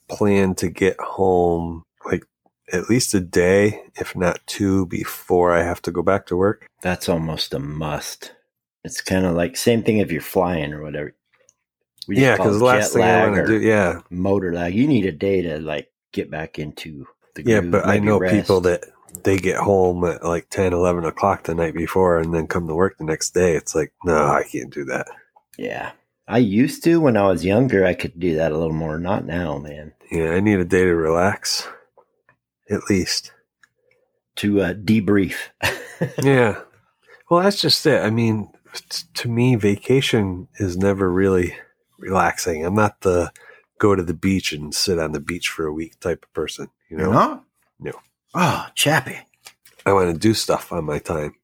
plan 0.09 0.55
to 0.55 0.69
get 0.69 0.99
home 0.99 1.83
like 2.05 2.23
at 2.71 2.89
least 2.89 3.13
a 3.13 3.19
day, 3.19 3.83
if 3.95 4.15
not 4.15 4.39
two, 4.45 4.85
before 4.85 5.51
I 5.51 5.63
have 5.63 5.81
to 5.83 5.91
go 5.91 6.01
back 6.01 6.27
to 6.27 6.35
work. 6.35 6.67
That's 6.81 7.09
almost 7.09 7.53
a 7.53 7.59
must. 7.59 8.33
It's 8.83 9.01
kind 9.01 9.25
of 9.25 9.35
like 9.35 9.55
same 9.57 9.83
thing 9.83 9.97
if 9.97 10.11
you're 10.11 10.21
flying 10.21 10.73
or 10.73 10.81
whatever. 10.81 11.13
We 12.07 12.17
yeah, 12.17 12.35
because 12.35 12.59
the 12.59 12.65
last 12.65 12.93
thing 12.93 13.03
I 13.03 13.21
want 13.29 13.47
to 13.47 13.59
do, 13.59 13.65
yeah, 13.65 14.01
motor 14.09 14.53
lag. 14.53 14.75
You 14.75 14.87
need 14.87 15.05
a 15.05 15.11
day 15.11 15.41
to 15.41 15.59
like 15.59 15.89
get 16.11 16.29
back 16.29 16.59
into 16.59 17.07
the 17.35 17.43
Yeah, 17.45 17.61
but 17.61 17.85
I 17.85 17.99
know 17.99 18.19
rest. 18.19 18.31
people 18.31 18.61
that 18.61 18.83
they 19.23 19.37
get 19.37 19.57
home 19.57 20.03
at 20.05 20.23
like 20.23 20.49
10, 20.49 20.73
11 20.73 21.05
o'clock 21.05 21.43
the 21.43 21.55
night 21.55 21.73
before 21.73 22.19
and 22.19 22.33
then 22.33 22.47
come 22.47 22.67
to 22.67 22.75
work 22.75 22.97
the 22.97 23.03
next 23.03 23.33
day. 23.33 23.55
It's 23.55 23.75
like, 23.75 23.93
no, 24.03 24.15
I 24.15 24.43
can't 24.43 24.73
do 24.73 24.85
that. 24.85 25.07
Yeah. 25.57 25.91
I 26.27 26.37
used 26.37 26.83
to 26.85 27.01
when 27.01 27.17
I 27.17 27.27
was 27.27 27.45
younger. 27.45 27.85
I 27.85 27.93
could 27.93 28.19
do 28.19 28.35
that 28.35 28.51
a 28.51 28.57
little 28.57 28.73
more. 28.73 28.97
Not 28.97 29.25
now, 29.25 29.57
man. 29.57 29.93
Yeah, 30.11 30.31
I 30.31 30.39
need 30.39 30.59
a 30.59 30.65
day 30.65 30.85
to 30.85 30.95
relax, 30.95 31.67
at 32.69 32.89
least. 32.89 33.33
To 34.37 34.61
uh, 34.61 34.73
debrief. 34.73 35.35
yeah. 36.23 36.61
Well, 37.29 37.43
that's 37.43 37.61
just 37.61 37.85
it. 37.85 38.01
I 38.01 38.09
mean, 38.09 38.49
t- 38.89 39.05
to 39.15 39.29
me, 39.29 39.55
vacation 39.55 40.47
is 40.55 40.77
never 40.77 41.11
really 41.11 41.55
relaxing. 41.99 42.65
I'm 42.65 42.75
not 42.75 43.01
the 43.01 43.31
go 43.79 43.95
to 43.95 44.03
the 44.03 44.13
beach 44.13 44.53
and 44.53 44.73
sit 44.73 44.99
on 44.99 45.11
the 45.11 45.19
beach 45.19 45.49
for 45.49 45.65
a 45.65 45.73
week 45.73 45.99
type 45.99 46.23
of 46.23 46.33
person. 46.33 46.69
You 46.89 46.97
know, 46.97 47.11
not? 47.11 47.43
No. 47.79 47.93
Oh, 48.33 48.67
Chappie. 48.75 49.19
I 49.85 49.93
want 49.93 50.13
to 50.13 50.19
do 50.19 50.33
stuff 50.33 50.71
on 50.71 50.85
my 50.85 50.99
time. 50.99 51.35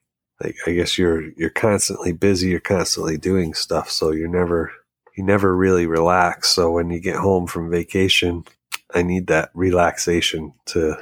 Like 0.42 0.56
I 0.66 0.72
guess 0.72 0.98
you're 0.98 1.32
you're 1.34 1.50
constantly 1.50 2.14
busy. 2.14 2.50
You're 2.50 2.60
constantly 2.62 3.18
doing 3.18 3.54
stuff, 3.54 3.90
so 3.92 4.12
you're 4.12 4.30
never 4.30 4.72
you 5.18 5.24
never 5.24 5.56
really 5.56 5.86
relax. 5.86 6.50
So 6.50 6.72
when 6.72 6.90
you 6.90 7.00
get 7.02 7.18
home 7.18 7.46
from 7.46 7.70
vacation, 7.70 8.46
I 8.94 9.02
need 9.04 9.28
that 9.28 9.52
relaxation 9.54 10.54
to 10.68 10.96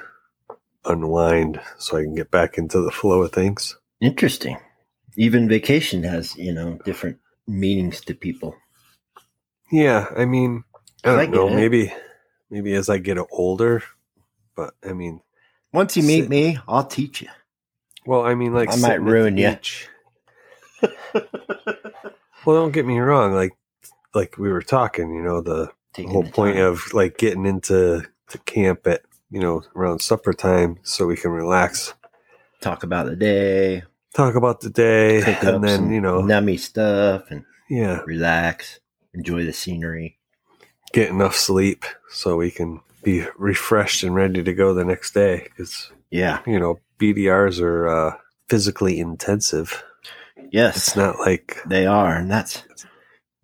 unwind, 0.85 1.61
so 1.77 1.97
I 1.97 2.01
can 2.03 2.15
get 2.15 2.31
back 2.31 2.57
into 2.57 2.81
the 2.81 2.91
flow 2.91 3.21
of 3.21 3.31
things. 3.31 3.77
Interesting. 4.01 4.57
Even 5.17 5.47
vacation 5.47 6.03
has, 6.03 6.35
you 6.35 6.53
know, 6.53 6.79
different 6.85 7.17
meanings 7.47 8.01
to 8.01 8.13
people. 8.13 8.55
Yeah, 9.71 10.07
I 10.15 10.25
mean, 10.25 10.63
I 11.03 11.09
don't 11.09 11.19
I 11.19 11.25
know. 11.25 11.47
it. 11.49 11.55
Maybe, 11.55 11.93
maybe 12.49 12.73
as 12.73 12.89
I 12.89 12.97
get 12.99 13.17
older, 13.31 13.83
but 14.55 14.73
I 14.87 14.93
mean, 14.93 15.21
Once 15.73 15.97
you 15.97 16.03
meet 16.03 16.29
me, 16.29 16.57
I'll 16.67 16.85
teach 16.85 17.21
you. 17.21 17.29
well, 18.05 18.21
I 18.25 18.35
mean, 18.35 18.53
like 18.53 18.71
I 18.71 18.75
might 18.77 18.97
the 18.97 19.01
ruin 19.01 19.37
you. 19.37 19.57
Well, 22.45 22.55
don't 22.55 22.71
get 22.71 22.85
me 22.85 22.97
wrong. 22.99 23.33
Like, 23.33 23.51
like 24.13 24.37
we 24.37 24.49
were 24.49 24.61
talking, 24.61 25.13
you 25.13 25.21
know, 25.21 25.41
the 25.41 25.69
Taking 25.93 26.11
whole 26.11 26.23
the 26.23 26.31
point 26.31 26.55
time. 26.55 26.65
of 26.65 26.93
like 26.93 27.17
getting 27.17 27.45
into 27.45 28.03
to 28.29 28.37
camp 28.39 28.87
at 28.87 29.01
you 29.29 29.39
know 29.39 29.63
around 29.75 29.99
supper 29.99 30.31
time 30.33 30.77
so 30.83 31.05
we 31.07 31.17
can 31.17 31.31
relax, 31.31 31.93
talk 32.61 32.83
about 32.83 33.07
the 33.07 33.15
day, 33.15 33.83
talk 34.13 34.35
about 34.35 34.61
the 34.61 34.69
day, 34.69 35.21
cook 35.23 35.43
and 35.43 35.63
then 35.63 35.91
you 35.91 35.99
know, 35.99 36.21
nummy 36.21 36.57
stuff, 36.59 37.23
and 37.29 37.43
yeah, 37.69 38.01
relax, 38.05 38.79
enjoy 39.13 39.43
the 39.43 39.53
scenery. 39.53 40.17
get 40.93 41.09
enough 41.09 41.35
sleep 41.35 41.83
so 42.09 42.37
we 42.37 42.51
can 42.51 42.79
be 43.07 43.25
refreshed 43.37 44.03
and 44.03 44.13
ready 44.13 44.43
to 44.43 44.53
go 44.53 44.73
the 44.73 44.83
next 44.83 45.13
day 45.13 45.43
because 45.45 45.89
Yeah. 46.11 46.41
you 46.45 46.59
know 46.59 46.81
BDRs 46.99 47.61
are 47.61 47.87
uh, 47.87 48.17
physically 48.49 48.99
intensive. 48.99 49.81
Yes. 50.51 50.75
It's 50.75 50.95
not 50.97 51.17
like 51.19 51.57
They 51.65 51.85
are, 51.85 52.15
and 52.17 52.29
that's 52.29 52.63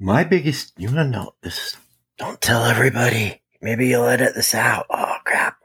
my 0.02 0.26
biggest. 0.26 0.74
You 0.78 0.88
want 0.88 0.98
to 1.00 1.06
know 1.18 1.36
this? 1.44 1.78
Don't 2.18 2.42
tell 2.42 2.66
everybody. 2.66 3.42
Maybe 3.62 3.88
you'll 3.88 4.06
edit 4.08 4.36
this 4.36 4.54
out. 4.54 4.86
Oh 4.90 5.16
crap! 5.24 5.56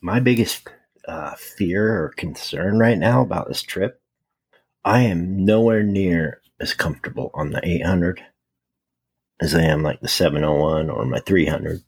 My 0.00 0.20
biggest 0.20 0.66
uh, 1.06 1.34
fear 1.34 2.02
or 2.02 2.14
concern 2.16 2.78
right 2.78 2.96
now 2.96 3.20
about 3.20 3.48
this 3.48 3.60
trip, 3.62 4.00
I 4.86 5.00
am 5.02 5.44
nowhere 5.44 5.82
near 5.82 6.40
as 6.58 6.72
comfortable 6.72 7.30
on 7.34 7.50
the 7.50 7.60
800 7.62 8.22
as 9.38 9.54
I 9.54 9.62
am 9.64 9.82
like 9.82 10.00
the 10.00 10.08
701 10.08 10.88
or 10.88 11.04
my 11.04 11.18
300. 11.20 11.82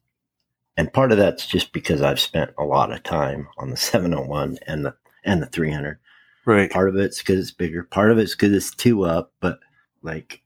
And 0.76 0.92
part 0.92 1.10
of 1.10 1.18
that's 1.18 1.46
just 1.46 1.72
because 1.72 2.02
I've 2.02 2.20
spent 2.20 2.50
a 2.58 2.64
lot 2.64 2.92
of 2.92 3.02
time 3.02 3.48
on 3.56 3.70
the 3.70 3.76
701 3.76 4.58
and 4.66 4.84
the 4.84 4.94
and 5.24 5.42
the 5.42 5.46
300 5.46 5.98
right. 6.44 6.70
part 6.70 6.88
of 6.88 6.96
it's 6.96 7.18
because 7.18 7.40
it's 7.40 7.50
bigger. 7.50 7.82
Part 7.82 8.10
of 8.10 8.18
it's 8.18 8.34
because 8.34 8.52
it's 8.52 8.74
two 8.74 9.04
up 9.04 9.32
but 9.40 9.58
like 10.02 10.42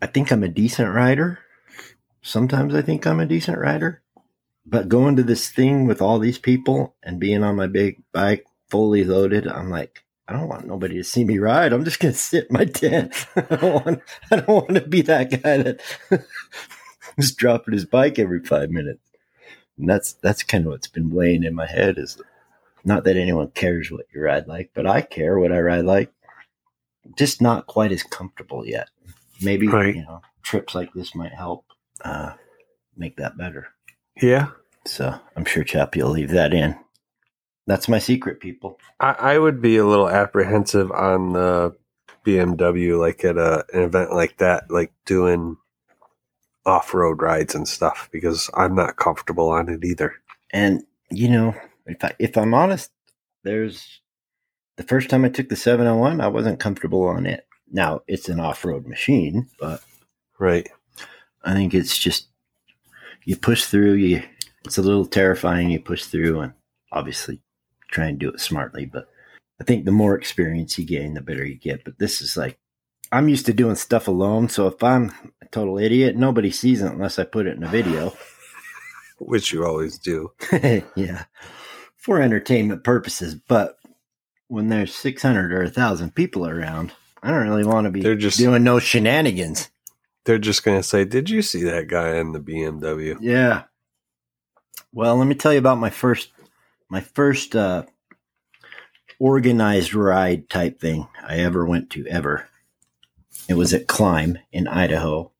i 0.00 0.06
think 0.06 0.30
i'm 0.30 0.42
a 0.42 0.48
decent 0.48 0.94
rider. 0.94 1.38
Sometimes 2.22 2.74
i 2.74 2.82
think 2.82 3.06
i'm 3.06 3.20
a 3.20 3.26
decent 3.26 3.58
rider. 3.58 4.02
But 4.68 4.88
going 4.88 5.16
to 5.16 5.22
this 5.22 5.48
thing 5.48 5.86
with 5.86 6.02
all 6.02 6.18
these 6.18 6.38
people 6.38 6.96
and 7.02 7.20
being 7.20 7.42
on 7.42 7.56
my 7.56 7.66
big 7.66 8.02
bike 8.12 8.44
fully 8.68 9.04
loaded 9.04 9.46
i'm 9.46 9.70
like 9.70 10.02
i 10.26 10.32
don't 10.32 10.48
want 10.48 10.66
nobody 10.66 10.96
to 10.96 11.04
see 11.04 11.24
me 11.24 11.38
ride. 11.38 11.72
I'm 11.72 11.84
just 11.84 12.00
gonna 12.00 12.14
sit 12.14 12.48
in 12.50 12.54
my 12.54 12.64
tent. 12.64 13.26
I 13.36 13.56
don't 13.56 13.86
want 13.86 14.02
i 14.30 14.36
don't 14.36 14.48
want 14.48 14.74
to 14.74 14.80
be 14.82 15.02
that 15.02 15.30
guy 15.30 15.56
that 15.58 15.80
just 17.18 17.38
dropping 17.38 17.74
his 17.74 17.86
bike 17.86 18.18
every 18.18 18.44
five 18.44 18.70
minutes 18.70 19.05
and 19.78 19.88
that's 19.88 20.14
that's 20.14 20.42
kind 20.42 20.64
of 20.66 20.72
what's 20.72 20.88
been 20.88 21.10
weighing 21.10 21.44
in 21.44 21.54
my 21.54 21.66
head 21.66 21.98
is 21.98 22.20
not 22.84 23.04
that 23.04 23.16
anyone 23.16 23.48
cares 23.50 23.90
what 23.90 24.06
you 24.14 24.20
ride 24.22 24.46
like, 24.46 24.70
but 24.74 24.86
I 24.86 25.00
care 25.02 25.38
what 25.38 25.52
I 25.52 25.60
ride 25.60 25.84
like. 25.84 26.12
Just 27.16 27.40
not 27.40 27.66
quite 27.66 27.92
as 27.92 28.02
comfortable 28.02 28.66
yet. 28.66 28.88
Maybe 29.42 29.68
Right. 29.68 29.94
you 29.96 30.02
know 30.02 30.22
trips 30.42 30.74
like 30.74 30.92
this 30.94 31.14
might 31.14 31.32
help 31.32 31.64
uh, 32.04 32.32
make 32.96 33.16
that 33.16 33.36
better. 33.36 33.68
Yeah. 34.20 34.48
So 34.84 35.18
I'm 35.36 35.44
sure 35.44 35.64
Chappie 35.64 36.02
will 36.02 36.10
leave 36.10 36.30
that 36.30 36.54
in. 36.54 36.76
That's 37.66 37.88
my 37.88 37.98
secret, 37.98 38.38
people. 38.38 38.78
I, 39.00 39.12
I 39.18 39.38
would 39.38 39.60
be 39.60 39.76
a 39.76 39.84
little 39.84 40.08
apprehensive 40.08 40.92
on 40.92 41.32
the 41.32 41.76
BMW, 42.24 42.96
like 42.98 43.24
at 43.24 43.36
a, 43.36 43.64
an 43.72 43.82
event 43.82 44.12
like 44.12 44.36
that, 44.38 44.70
like 44.70 44.92
doing 45.04 45.56
off 46.66 46.92
road 46.92 47.22
rides 47.22 47.54
and 47.54 47.66
stuff, 47.66 48.08
because 48.12 48.50
I'm 48.54 48.74
not 48.74 48.96
comfortable 48.96 49.48
on 49.50 49.68
it 49.68 49.84
either. 49.84 50.14
And 50.50 50.82
you 51.10 51.28
know, 51.30 51.54
if 51.86 52.04
I 52.04 52.12
if 52.18 52.36
I'm 52.36 52.52
honest, 52.54 52.90
there's 53.44 54.00
the 54.76 54.82
first 54.82 55.08
time 55.08 55.24
I 55.24 55.30
took 55.30 55.48
the 55.48 55.56
701, 55.56 56.20
I 56.20 56.28
wasn't 56.28 56.60
comfortable 56.60 57.04
on 57.06 57.24
it. 57.24 57.46
Now 57.72 58.02
it's 58.06 58.28
an 58.28 58.40
off-road 58.40 58.86
machine, 58.86 59.48
but 59.58 59.82
Right. 60.38 60.68
I 61.44 61.54
think 61.54 61.74
it's 61.74 61.96
just 61.96 62.28
you 63.24 63.36
push 63.36 63.64
through. 63.64 63.94
You 63.94 64.22
it's 64.64 64.78
a 64.78 64.82
little 64.82 65.06
terrifying. 65.06 65.70
You 65.70 65.80
push 65.80 66.04
through, 66.04 66.40
and 66.40 66.52
obviously 66.92 67.40
try 67.88 68.06
and 68.06 68.18
do 68.18 68.30
it 68.30 68.40
smartly. 68.40 68.84
But 68.84 69.08
I 69.60 69.64
think 69.64 69.84
the 69.84 69.92
more 69.92 70.16
experience 70.16 70.78
you 70.78 70.84
gain, 70.84 71.14
the 71.14 71.20
better 71.20 71.44
you 71.44 71.56
get. 71.56 71.84
But 71.84 71.98
this 71.98 72.20
is 72.20 72.36
like 72.36 72.58
I'm 73.12 73.28
used 73.28 73.46
to 73.46 73.52
doing 73.52 73.76
stuff 73.76 74.08
alone. 74.08 74.48
So 74.48 74.66
if 74.66 74.82
I'm 74.82 75.12
a 75.42 75.46
total 75.46 75.78
idiot, 75.78 76.16
nobody 76.16 76.50
sees 76.50 76.82
it 76.82 76.92
unless 76.92 77.18
I 77.18 77.24
put 77.24 77.46
it 77.46 77.56
in 77.56 77.62
a 77.62 77.68
video. 77.68 78.12
Which 79.18 79.52
you 79.52 79.64
always 79.64 79.98
do. 79.98 80.32
yeah, 80.94 81.24
for 81.96 82.20
entertainment 82.20 82.84
purposes. 82.84 83.34
But 83.34 83.78
when 84.48 84.68
there's 84.68 84.94
600 84.94 85.52
or 85.52 85.62
1,000 85.64 86.14
people 86.14 86.46
around, 86.46 86.92
I 87.22 87.30
don't 87.30 87.48
really 87.48 87.64
want 87.64 87.86
to 87.86 87.90
be 87.90 88.02
They're 88.02 88.14
just- 88.14 88.38
doing 88.38 88.62
no 88.64 88.78
shenanigans. 88.78 89.70
They're 90.24 90.38
just 90.38 90.64
going 90.64 90.78
to 90.78 90.82
say, 90.82 91.04
Did 91.04 91.30
you 91.30 91.40
see 91.40 91.62
that 91.64 91.86
guy 91.86 92.16
in 92.16 92.32
the 92.32 92.40
BMW? 92.40 93.16
Yeah. 93.20 93.62
Well, 94.92 95.16
let 95.16 95.26
me 95.28 95.34
tell 95.36 95.52
you 95.52 95.58
about 95.60 95.78
my 95.78 95.90
first 95.90 96.30
my 96.88 97.00
first 97.00 97.54
uh 97.54 97.84
organized 99.18 99.94
ride 99.94 100.48
type 100.48 100.80
thing 100.80 101.08
I 101.26 101.38
ever 101.38 101.64
went 101.64 101.90
to 101.90 102.06
ever. 102.06 102.48
It 103.48 103.54
was 103.54 103.72
at 103.74 103.86
Climb 103.86 104.38
in 104.52 104.68
Idaho. 104.68 105.32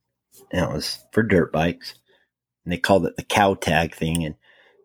And 0.52 0.64
it 0.64 0.72
was 0.72 1.00
for 1.12 1.22
dirt 1.22 1.52
bikes. 1.52 1.94
And 2.64 2.72
they 2.72 2.78
called 2.78 3.06
it 3.06 3.16
the 3.16 3.24
cow 3.24 3.54
tag 3.54 3.94
thing 3.94 4.24
and 4.24 4.34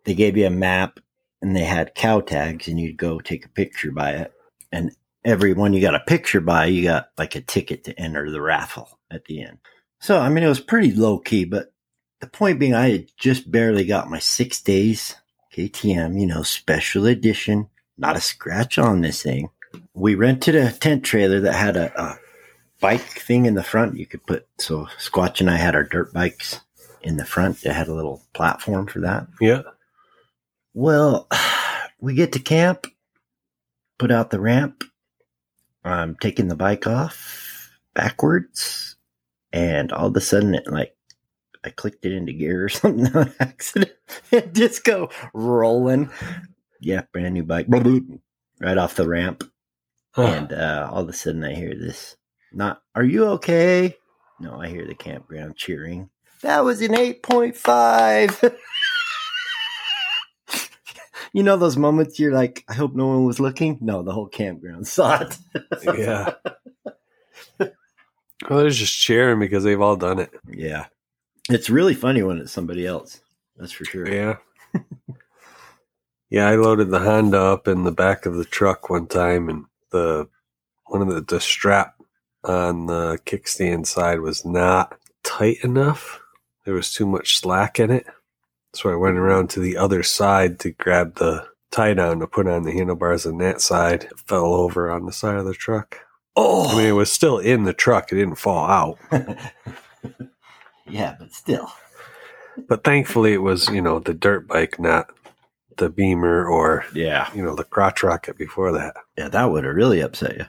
they 0.06 0.14
gave 0.14 0.38
you 0.38 0.48
a 0.48 0.52
map 0.52 1.00
and 1.42 1.56
they 1.56 1.64
had 1.64 1.96
cow 1.96 2.22
tags 2.22 2.68
and 2.68 2.80
you'd 2.80 2.98
go 2.98 3.20
take 3.20 3.46
a 3.46 3.50
picture 3.50 3.92
by 3.92 4.12
it. 4.12 4.34
And 4.72 4.96
every 5.24 5.54
one 5.54 5.74
you 5.74 5.82
got 5.82 5.96
a 5.96 6.00
picture 6.00 6.42
by, 6.42 6.66
you 6.66 6.84
got 6.84 7.10
like 7.18 7.36
a 7.36 7.42
ticket 7.42 7.84
to 7.86 8.00
enter 8.00 8.30
the 8.30 8.42
raffle 8.42 9.00
at 9.10 9.26
the 9.26 9.44
end. 9.44 9.60
So 10.00 10.20
I 10.20 10.30
mean 10.30 10.44
it 10.44 10.50
was 10.50 10.60
pretty 10.60 10.92
low 10.94 11.20
key, 11.20 11.46
but 11.46 11.72
the 12.22 12.28
point 12.28 12.60
being, 12.60 12.74
I 12.74 12.90
had 12.92 13.12
just 13.18 13.52
barely 13.52 13.84
got 13.84 14.10
my 14.10 14.20
six 14.20 14.62
days 14.62 15.16
KTM, 15.54 16.20
you 16.20 16.28
know, 16.28 16.44
special 16.44 17.08
edition, 17.08 17.68
not 17.98 18.16
a 18.16 18.22
scratch 18.22 18.78
on 18.78 19.02
this 19.02 19.22
thing. 19.24 19.50
We 19.94 20.16
rented 20.16 20.56
a 20.56 20.72
tent 20.72 21.04
trailer 21.04 21.40
that 21.42 21.54
had 21.54 21.76
a, 21.76 22.02
a 22.02 22.20
bike 22.82 23.02
thing 23.02 23.46
in 23.46 23.54
the 23.54 23.64
front 23.64 23.98
you 23.98 24.06
could 24.06 24.26
put. 24.26 24.48
So 24.58 24.88
Squatch 25.00 25.40
and 25.40 25.50
I 25.50 25.56
had 25.56 25.76
our 25.76 25.84
dirt 25.84 26.14
bikes 26.14 26.60
in 27.02 27.18
the 27.18 27.26
front. 27.26 27.64
It 27.66 27.72
had 27.72 27.88
a 27.88 27.94
little 27.94 28.22
platform 28.34 28.88
for 28.88 29.00
that. 29.02 29.28
Yeah. 29.40 29.62
Well, 30.74 31.28
we 32.00 32.14
get 32.16 32.34
to 32.34 32.40
camp, 32.40 32.88
put 33.98 34.12
out 34.12 34.32
the 34.32 34.40
ramp. 34.40 34.84
I'm 35.84 36.16
taking 36.16 36.48
the 36.48 36.56
bike 36.56 36.86
off 36.86 37.72
backwards, 37.94 38.96
and 39.52 39.92
all 39.92 40.08
of 40.08 40.16
a 40.16 40.22
sudden, 40.22 40.54
it 40.54 40.68
like 40.68 40.96
I 41.64 41.72
clicked 41.72 42.06
it 42.06 42.12
into 42.14 42.34
gear 42.34 42.66
or 42.66 42.70
something 42.70 43.16
on 43.16 43.34
accident. 43.40 43.92
It 44.32 44.54
just 44.54 44.84
go 44.84 45.10
rolling. 45.34 46.10
Yeah, 46.80 47.04
brand 47.12 47.34
new 47.34 47.44
bike, 47.44 47.68
right 47.70 48.78
off 48.78 48.96
the 48.96 49.08
ramp, 49.08 49.44
and 50.16 50.52
uh, 50.52 50.90
all 50.92 51.04
of 51.04 51.10
a 51.10 51.14
sudden, 51.14 51.44
I 51.44 51.54
hear 51.54 51.74
this. 51.74 52.18
Not, 52.54 52.82
are 52.96 53.04
you 53.04 53.26
okay? 53.28 53.96
No, 54.40 54.60
I 54.60 54.68
hear 54.68 54.86
the 54.86 54.96
campground 54.96 55.56
cheering. 55.56 56.10
That 56.42 56.66
was 56.66 56.82
an 56.82 56.96
eight 56.96 57.24
point 57.24 57.56
five. 57.56 58.42
you 61.34 61.44
know 61.44 61.56
those 61.56 61.78
moments 61.78 62.20
you're 62.20 62.34
like, 62.34 62.66
I 62.68 62.74
hope 62.74 62.96
no 62.96 63.08
one 63.08 63.26
was 63.26 63.40
looking. 63.40 63.78
No, 63.82 64.02
the 64.02 64.12
whole 64.12 64.28
campground 64.28 64.88
saw 64.88 65.22
it. 65.22 65.38
yeah. 65.84 66.34
Well, 68.50 68.58
they're 68.58 68.72
just 68.72 68.98
cheering 68.98 69.40
because 69.40 69.64
they've 69.64 69.80
all 69.80 69.96
done 69.96 70.18
it. 70.18 70.32
yeah, 70.48 70.88
it's 71.48 71.70
really 71.70 71.94
funny 71.94 72.24
when 72.24 72.40
it's 72.40 72.52
somebody 72.52 72.88
else. 72.88 73.22
That's 73.56 73.72
for 73.72 73.86
sure. 73.86 74.12
Yeah. 74.12 74.38
yeah, 76.32 76.48
I 76.48 76.56
loaded 76.56 76.90
the 76.90 77.02
Honda 77.02 77.40
up 77.40 77.68
in 77.68 77.84
the 77.84 77.92
back 77.92 78.26
of 78.26 78.38
the 78.38 78.46
truck 78.46 78.90
one 78.90 79.06
time 79.06 79.48
and 79.48 79.66
the 79.92 80.28
one 80.88 81.04
of 81.04 81.10
the, 81.10 81.22
the 81.22 81.40
strap 81.40 82.01
on 82.44 82.88
the 82.88 83.20
kickstand 83.26 83.86
side 83.88 84.20
was 84.20 84.46
not 84.46 84.98
tight 85.24 85.58
enough. 85.64 86.20
There 86.66 86.74
was 86.74 86.92
too 86.94 87.06
much 87.06 87.38
slack 87.38 87.80
in 87.80 87.92
it. 87.92 88.08
So 88.74 88.90
I 88.92 88.96
went 88.96 89.18
around 89.18 89.50
to 89.52 89.60
the 89.60 89.78
other 89.78 90.04
side 90.04 90.60
to 90.60 90.72
grab 90.72 91.16
the 91.16 91.48
tie 91.72 91.94
down 91.94 92.20
to 92.20 92.28
put 92.28 92.48
on 92.48 92.64
the 92.64 92.72
handlebars 92.72 93.26
on 93.26 93.38
that 93.40 93.62
side. 93.62 94.06
It 94.06 94.20
fell 94.20 94.54
over 94.54 94.90
on 94.90 95.06
the 95.06 95.12
side 95.12 95.36
of 95.36 95.46
the 95.46 95.54
truck. 95.54 96.00
Oh, 96.36 96.70
I 96.70 96.78
mean, 96.78 96.88
it 96.88 96.92
oh! 96.92 96.96
was 96.96 97.12
still 97.12 97.38
in 97.40 97.64
the 97.66 97.74
truck. 97.74 98.12
It 98.12 98.16
didn't 98.16 98.36
fall 98.36 98.70
out. 98.70 98.98
yeah, 100.88 101.16
but 101.20 101.34
still. 101.34 101.72
But 102.68 102.84
thankfully, 102.84 103.34
it 103.34 103.42
was, 103.42 103.68
you 103.70 103.82
know, 103.82 104.00
the 104.00 104.14
dirt 104.14 104.48
bike, 104.48 104.80
not 104.80 105.08
the 105.78 105.90
Beamer 105.90 106.46
or, 106.46 106.86
Yeah, 106.94 107.30
you 107.34 107.44
know, 107.44 107.56
the 107.56 107.64
crotch 107.64 108.04
rocket 108.04 108.38
before 108.38 108.72
that. 108.74 108.96
yeah, 109.18 109.30
that 109.30 109.52
would 109.52 109.64
have 109.64 109.76
really 109.76 110.02
upset 110.02 110.38
you. 110.38 110.46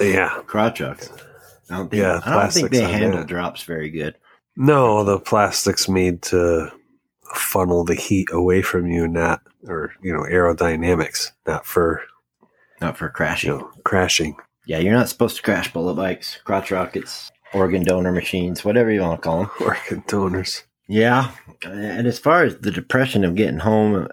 Yeah. 0.00 0.40
Crotch 0.46 0.80
rockets. 0.80 1.10
I 1.70 1.76
don't 1.78 1.90
think. 1.90 2.02
Yeah, 2.02 2.20
I 2.24 2.40
don't 2.42 2.52
think 2.52 2.70
they 2.70 2.82
handle 2.82 3.20
that. 3.20 3.28
drops 3.28 3.62
very 3.62 3.88
good. 3.90 4.16
No, 4.56 5.04
the 5.04 5.18
plastic's 5.18 5.88
made 5.88 6.20
to 6.22 6.70
funnel 7.34 7.84
the 7.84 7.94
heat 7.94 8.28
away 8.32 8.60
from 8.60 8.86
you, 8.88 9.08
not, 9.08 9.40
or, 9.66 9.92
you 10.02 10.12
know, 10.12 10.20
aerodynamics, 10.24 11.30
not 11.46 11.64
for, 11.64 12.02
Not 12.80 12.98
for 12.98 13.06
you 13.06 13.10
crashing. 13.12 13.50
know, 13.50 13.70
crashing. 13.84 14.36
Yeah, 14.66 14.78
you're 14.78 14.92
not 14.92 15.08
supposed 15.08 15.36
to 15.36 15.42
crash 15.42 15.72
bullet 15.72 15.94
bikes, 15.94 16.36
crotch 16.44 16.70
rockets, 16.70 17.32
organ 17.54 17.82
donor 17.84 18.12
machines, 18.12 18.64
whatever 18.64 18.90
you 18.92 19.00
want 19.00 19.22
to 19.22 19.26
call 19.26 19.38
them. 19.40 19.50
Organ 19.60 20.04
donors. 20.06 20.64
Yeah, 20.88 21.30
and 21.64 22.06
as 22.06 22.18
far 22.18 22.44
as 22.44 22.58
the 22.58 22.70
depression 22.70 23.24
of 23.24 23.34
getting 23.34 23.58
home, 23.60 24.08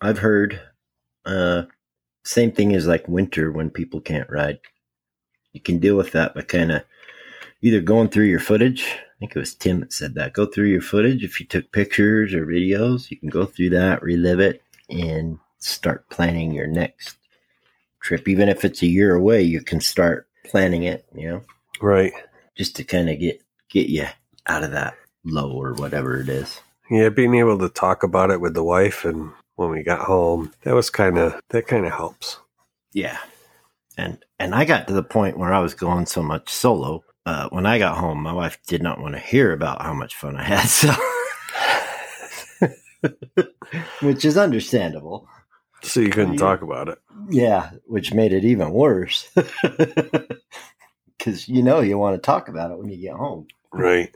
I've 0.00 0.18
heard 0.18 0.60
uh, 1.24 1.62
same 2.24 2.50
thing 2.50 2.74
as 2.74 2.86
like 2.88 3.06
winter 3.06 3.52
when 3.52 3.70
people 3.70 4.00
can't 4.00 4.28
ride. 4.28 4.58
You 5.56 5.62
can 5.62 5.78
deal 5.78 5.96
with 5.96 6.12
that 6.12 6.34
by 6.34 6.42
kind 6.42 6.70
of 6.70 6.82
either 7.62 7.80
going 7.80 8.08
through 8.10 8.26
your 8.26 8.40
footage. 8.40 8.84
I 8.84 9.18
think 9.18 9.34
it 9.34 9.38
was 9.38 9.54
Tim 9.54 9.80
that 9.80 9.92
said 9.94 10.14
that. 10.14 10.34
Go 10.34 10.44
through 10.44 10.66
your 10.66 10.82
footage. 10.82 11.24
If 11.24 11.40
you 11.40 11.46
took 11.46 11.72
pictures 11.72 12.34
or 12.34 12.44
videos, 12.44 13.10
you 13.10 13.16
can 13.16 13.30
go 13.30 13.46
through 13.46 13.70
that, 13.70 14.02
relive 14.02 14.38
it, 14.38 14.62
and 14.90 15.38
start 15.58 16.10
planning 16.10 16.52
your 16.52 16.66
next 16.66 17.16
trip. 18.00 18.28
Even 18.28 18.50
if 18.50 18.66
it's 18.66 18.82
a 18.82 18.86
year 18.86 19.14
away, 19.14 19.40
you 19.40 19.62
can 19.62 19.80
start 19.80 20.28
planning 20.44 20.82
it. 20.82 21.06
You 21.14 21.28
know 21.28 21.42
Right. 21.80 22.12
just 22.54 22.76
to 22.76 22.84
kind 22.84 23.08
of 23.08 23.18
get 23.18 23.40
get 23.70 23.88
you 23.88 24.06
out 24.46 24.62
of 24.62 24.72
that 24.72 24.94
low 25.24 25.50
or 25.52 25.72
whatever 25.72 26.20
it 26.20 26.28
is. 26.28 26.60
Yeah, 26.90 27.08
being 27.08 27.34
able 27.36 27.58
to 27.60 27.70
talk 27.70 28.02
about 28.02 28.30
it 28.30 28.42
with 28.42 28.52
the 28.52 28.62
wife 28.62 29.06
and 29.06 29.32
when 29.56 29.70
we 29.70 29.82
got 29.82 30.00
home, 30.00 30.52
that 30.62 30.74
was 30.74 30.90
kind 30.90 31.18
of, 31.18 31.40
that 31.48 31.66
kind 31.66 31.86
of 31.86 31.92
helps. 31.92 32.38
Yeah, 32.92 33.18
and 33.96 34.18
and 34.38 34.54
I 34.54 34.64
got 34.64 34.88
to 34.88 34.94
the 34.94 35.02
point 35.02 35.38
where 35.38 35.52
I 35.52 35.60
was 35.60 35.74
going 35.74 36.06
so 36.06 36.22
much 36.22 36.48
solo. 36.50 37.02
Uh, 37.24 37.48
when 37.50 37.66
I 37.66 37.78
got 37.78 37.96
home, 37.98 38.22
my 38.22 38.32
wife 38.32 38.58
did 38.68 38.82
not 38.82 39.00
want 39.00 39.14
to 39.14 39.20
hear 39.20 39.52
about 39.52 39.82
how 39.82 39.92
much 39.94 40.14
fun 40.14 40.36
I 40.36 40.44
had. 40.44 40.68
So, 40.68 40.92
which 44.00 44.24
is 44.24 44.36
understandable. 44.38 45.28
So 45.82 46.00
you 46.00 46.10
couldn't 46.10 46.34
Yeah. 46.34 46.40
talk 46.40 46.62
about 46.62 46.88
it. 46.88 46.98
Yeah, 47.30 47.70
which 47.86 48.14
made 48.14 48.32
it 48.32 48.44
even 48.44 48.70
worse. 48.70 49.28
Because 51.18 51.48
you 51.48 51.62
know 51.62 51.80
you 51.80 51.98
want 51.98 52.14
to 52.14 52.20
talk 52.24 52.48
about 52.48 52.70
it 52.70 52.78
when 52.78 52.88
you 52.88 52.98
get 52.98 53.14
home. 53.16 53.46
Right. 53.72 54.14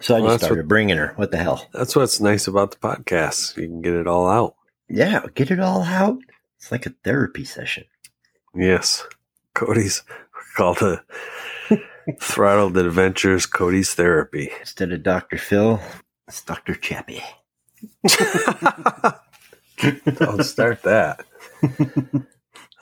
So 0.00 0.14
I 0.14 0.20
Well, 0.20 0.30
just 0.32 0.44
started 0.44 0.68
bringing 0.68 0.98
her. 0.98 1.14
What 1.16 1.30
the 1.32 1.38
hell? 1.38 1.66
That's 1.72 1.96
what's 1.96 2.20
nice 2.20 2.46
about 2.46 2.70
the 2.70 2.76
podcast. 2.76 3.56
You 3.56 3.66
can 3.66 3.80
get 3.80 3.94
it 3.94 4.06
all 4.06 4.28
out. 4.28 4.54
Yeah, 4.88 5.24
get 5.34 5.50
it 5.50 5.58
all 5.58 5.82
out. 5.82 6.18
It's 6.58 6.70
like 6.70 6.86
a 6.86 6.94
therapy 7.02 7.44
session. 7.44 7.84
Yes. 8.54 9.06
Cody's 9.54 10.02
called 10.56 10.78
the 10.78 11.02
Throttled 12.20 12.76
Adventures 12.76 13.46
Cody's 13.46 13.94
Therapy. 13.94 14.50
Instead 14.60 14.92
of 14.92 15.02
Dr. 15.02 15.38
Phil, 15.38 15.80
it's 16.26 16.42
Dr. 16.42 16.74
Chappie. 16.74 17.22
Don't 20.16 20.44
start 20.44 20.82
that. 20.82 21.24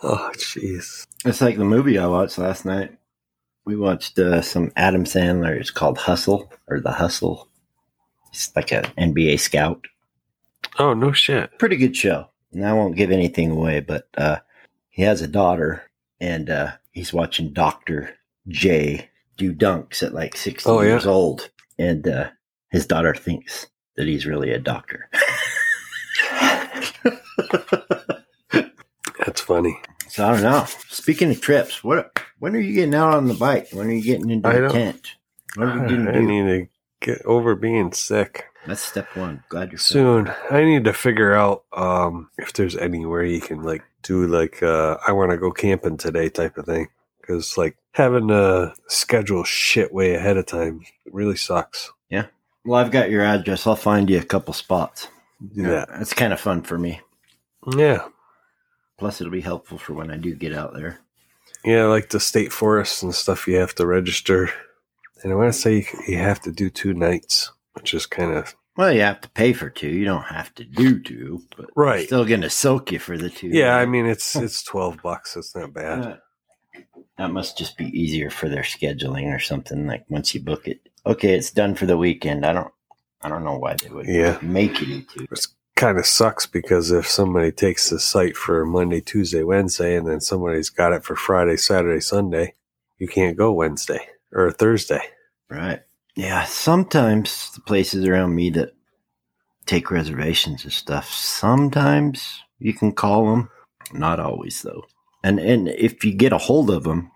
Oh, 0.02 0.30
jeez. 0.36 1.06
It's 1.24 1.40
like 1.40 1.56
the 1.56 1.64
movie 1.64 1.98
I 1.98 2.06
watched 2.06 2.38
last 2.38 2.64
night. 2.64 2.96
We 3.64 3.76
watched 3.76 4.18
uh, 4.18 4.42
some 4.42 4.70
Adam 4.76 5.04
Sandler. 5.04 5.58
It's 5.58 5.72
called 5.72 5.98
Hustle 5.98 6.52
or 6.68 6.80
The 6.80 6.92
Hustle. 6.92 7.48
It's 8.30 8.54
like 8.54 8.70
an 8.72 8.84
NBA 8.96 9.40
scout. 9.40 9.86
Oh, 10.78 10.94
no 10.94 11.10
shit. 11.12 11.58
Pretty 11.58 11.76
good 11.76 11.96
show. 11.96 12.28
And 12.52 12.64
I 12.64 12.72
won't 12.74 12.96
give 12.96 13.10
anything 13.10 13.50
away, 13.50 13.80
but 13.80 14.06
uh, 14.16 14.36
he 14.98 15.04
has 15.04 15.22
a 15.22 15.28
daughter 15.28 15.84
and 16.20 16.50
uh, 16.50 16.72
he's 16.90 17.12
watching 17.12 17.52
Dr. 17.52 18.16
J 18.48 19.08
do 19.36 19.54
dunks 19.54 20.02
at 20.02 20.12
like 20.12 20.36
60 20.36 20.68
Oh, 20.68 20.80
yeah? 20.80 20.88
years 20.88 21.06
old. 21.06 21.50
And 21.78 22.08
uh, 22.08 22.30
his 22.72 22.84
daughter 22.84 23.14
thinks 23.14 23.68
that 23.96 24.08
he's 24.08 24.26
really 24.26 24.50
a 24.50 24.58
doctor. 24.58 25.08
That's 29.24 29.40
funny. 29.40 29.80
So 30.08 30.26
I 30.26 30.32
don't 30.32 30.42
know. 30.42 30.64
Speaking 30.88 31.30
of 31.30 31.40
trips, 31.40 31.84
what 31.84 32.18
when 32.40 32.56
are 32.56 32.60
you 32.60 32.74
getting 32.74 32.94
out 32.96 33.14
on 33.14 33.28
the 33.28 33.34
bike? 33.34 33.68
When 33.72 33.86
are 33.86 33.92
you 33.92 34.02
getting 34.02 34.30
into 34.30 34.48
I 34.48 34.60
the 34.60 34.68
tent? 34.68 35.14
What 35.54 35.68
are 35.68 35.72
I 35.84 35.86
going 35.88 36.12
do? 36.12 36.22
need 36.22 36.42
to 36.46 36.68
get 37.00 37.22
over 37.24 37.54
being 37.54 37.92
sick 37.92 38.46
That's 38.66 38.80
step 38.80 39.06
one. 39.14 39.44
Glad 39.48 39.70
you're 39.70 39.78
soon. 39.78 40.32
I 40.50 40.64
need 40.64 40.84
to 40.86 40.92
figure 40.92 41.34
out 41.34 41.62
um, 41.72 42.30
if 42.38 42.52
there's 42.52 42.76
anywhere 42.76 43.22
you 43.22 43.40
can 43.40 43.62
like 43.62 43.84
do 44.02 44.26
like 44.26 44.62
uh, 44.62 44.96
I 45.06 45.12
want 45.12 45.30
to 45.30 45.36
go 45.36 45.50
camping 45.50 45.96
today 45.96 46.28
type 46.28 46.56
of 46.56 46.66
thing. 46.66 46.88
Because 47.20 47.58
like 47.58 47.76
having 47.92 48.28
to 48.28 48.72
schedule 48.86 49.44
shit 49.44 49.92
way 49.92 50.14
ahead 50.14 50.36
of 50.36 50.46
time 50.46 50.82
really 51.06 51.36
sucks. 51.36 51.92
Yeah. 52.08 52.26
Well, 52.64 52.80
I've 52.80 52.90
got 52.90 53.10
your 53.10 53.22
address. 53.22 53.66
I'll 53.66 53.76
find 53.76 54.08
you 54.08 54.18
a 54.18 54.24
couple 54.24 54.54
spots. 54.54 55.08
Yeah. 55.52 55.84
It's 56.00 56.14
kind 56.14 56.32
of 56.32 56.40
fun 56.40 56.62
for 56.62 56.78
me. 56.78 57.00
Yeah. 57.76 58.06
Plus, 58.98 59.20
it'll 59.20 59.30
be 59.30 59.40
helpful 59.40 59.78
for 59.78 59.92
when 59.92 60.10
I 60.10 60.16
do 60.16 60.34
get 60.34 60.52
out 60.52 60.74
there. 60.74 61.00
Yeah, 61.64 61.84
like 61.84 62.10
the 62.10 62.20
state 62.20 62.52
forests 62.52 63.02
and 63.02 63.14
stuff, 63.14 63.46
you 63.46 63.56
have 63.56 63.74
to 63.76 63.86
register. 63.86 64.50
And 65.22 65.32
I 65.32 65.36
want 65.36 65.52
to 65.52 65.58
say 65.58 65.86
you 66.06 66.18
have 66.18 66.40
to 66.42 66.52
do 66.52 66.70
two 66.70 66.94
nights, 66.94 67.52
which 67.74 67.94
is 67.94 68.06
kind 68.06 68.32
of 68.32 68.54
Well, 68.78 68.92
you 68.92 69.00
have 69.00 69.20
to 69.22 69.30
pay 69.30 69.54
for 69.54 69.68
two. 69.68 69.88
You 69.88 70.04
don't 70.04 70.22
have 70.22 70.54
to 70.54 70.62
do 70.64 71.00
two, 71.00 71.42
but 71.56 71.68
right. 71.74 72.06
still 72.06 72.24
going 72.24 72.42
to 72.42 72.48
soak 72.48 72.92
you 72.92 73.00
for 73.00 73.18
the 73.18 73.28
two. 73.28 73.48
Yeah, 73.48 73.76
I 73.76 73.86
mean 73.86 74.06
it's 74.06 74.36
it's 74.36 74.62
twelve 74.62 75.02
bucks. 75.02 75.36
It's 75.36 75.52
not 75.56 75.72
bad. 75.74 75.98
Uh, 75.98 76.16
that 77.18 77.32
must 77.32 77.58
just 77.58 77.76
be 77.76 77.86
easier 77.86 78.30
for 78.30 78.48
their 78.48 78.62
scheduling 78.62 79.34
or 79.34 79.40
something. 79.40 79.88
Like 79.88 80.04
once 80.08 80.32
you 80.32 80.40
book 80.40 80.68
it, 80.68 80.80
okay, 81.04 81.34
it's 81.34 81.50
done 81.50 81.74
for 81.74 81.86
the 81.86 81.96
weekend. 81.96 82.46
I 82.46 82.52
don't, 82.52 82.72
I 83.20 83.28
don't 83.28 83.42
know 83.42 83.58
why 83.58 83.74
they 83.74 83.88
would 83.88 84.06
Yeah, 84.06 84.38
make 84.42 84.76
do 84.78 85.02
two. 85.02 85.26
kind 85.74 85.98
of 85.98 86.06
sucks 86.06 86.46
because 86.46 86.92
if 86.92 87.08
somebody 87.08 87.50
takes 87.50 87.90
the 87.90 87.98
site 87.98 88.36
for 88.36 88.64
Monday, 88.64 89.00
Tuesday, 89.00 89.42
Wednesday, 89.42 89.96
and 89.96 90.06
then 90.06 90.20
somebody's 90.20 90.70
got 90.70 90.92
it 90.92 91.02
for 91.02 91.16
Friday, 91.16 91.56
Saturday, 91.56 92.00
Sunday, 92.00 92.54
you 92.98 93.08
can't 93.08 93.36
go 93.36 93.52
Wednesday 93.52 94.06
or 94.32 94.52
Thursday. 94.52 95.02
Right. 95.50 95.80
Yeah. 96.18 96.44
Sometimes 96.44 97.52
the 97.54 97.60
places 97.60 98.04
around 98.04 98.34
me 98.34 98.50
that 98.50 98.74
take 99.66 99.90
reservations 99.90 100.64
and 100.64 100.72
stuff, 100.72 101.10
sometimes 101.12 102.42
you 102.58 102.74
can 102.74 102.92
call 102.92 103.30
them. 103.30 103.50
Not 103.92 104.18
always, 104.20 104.60
though. 104.62 104.84
And 105.24 105.38
and 105.38 105.68
if 105.68 106.04
you 106.04 106.12
get 106.12 106.32
a 106.32 106.38
hold 106.38 106.70
of 106.70 106.82
them, 106.84 107.10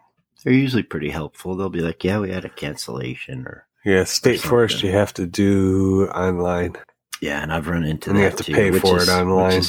they're 0.45 0.53
usually 0.53 0.83
pretty 0.85 1.11
helpful. 1.11 1.57
They'll 1.57 1.69
be 1.69 1.81
like, 1.81 2.03
"Yeah, 2.05 2.21
we 2.21 2.31
had 2.31 2.45
a 2.45 2.49
cancellation," 2.49 3.45
or 3.47 3.67
Yeah, 3.85 4.05
state 4.05 4.37
something. 4.38 4.49
forest 4.51 4.83
you 4.83 4.91
have 4.93 5.12
to 5.15 5.27
do 5.27 6.09
online. 6.15 6.77
"Yeah." 7.21 7.43
And 7.43 7.53
I've 7.53 7.69
run 7.69 7.85
into 7.85 8.11
And 8.11 8.19
that 8.19 8.23
you 8.23 8.29
have 8.31 8.37
to 8.37 8.45
too, 8.45 8.55
pay 8.55 8.71
for 8.79 8.97
is- 8.99 9.09
it 9.09 9.12
online. 9.12 9.62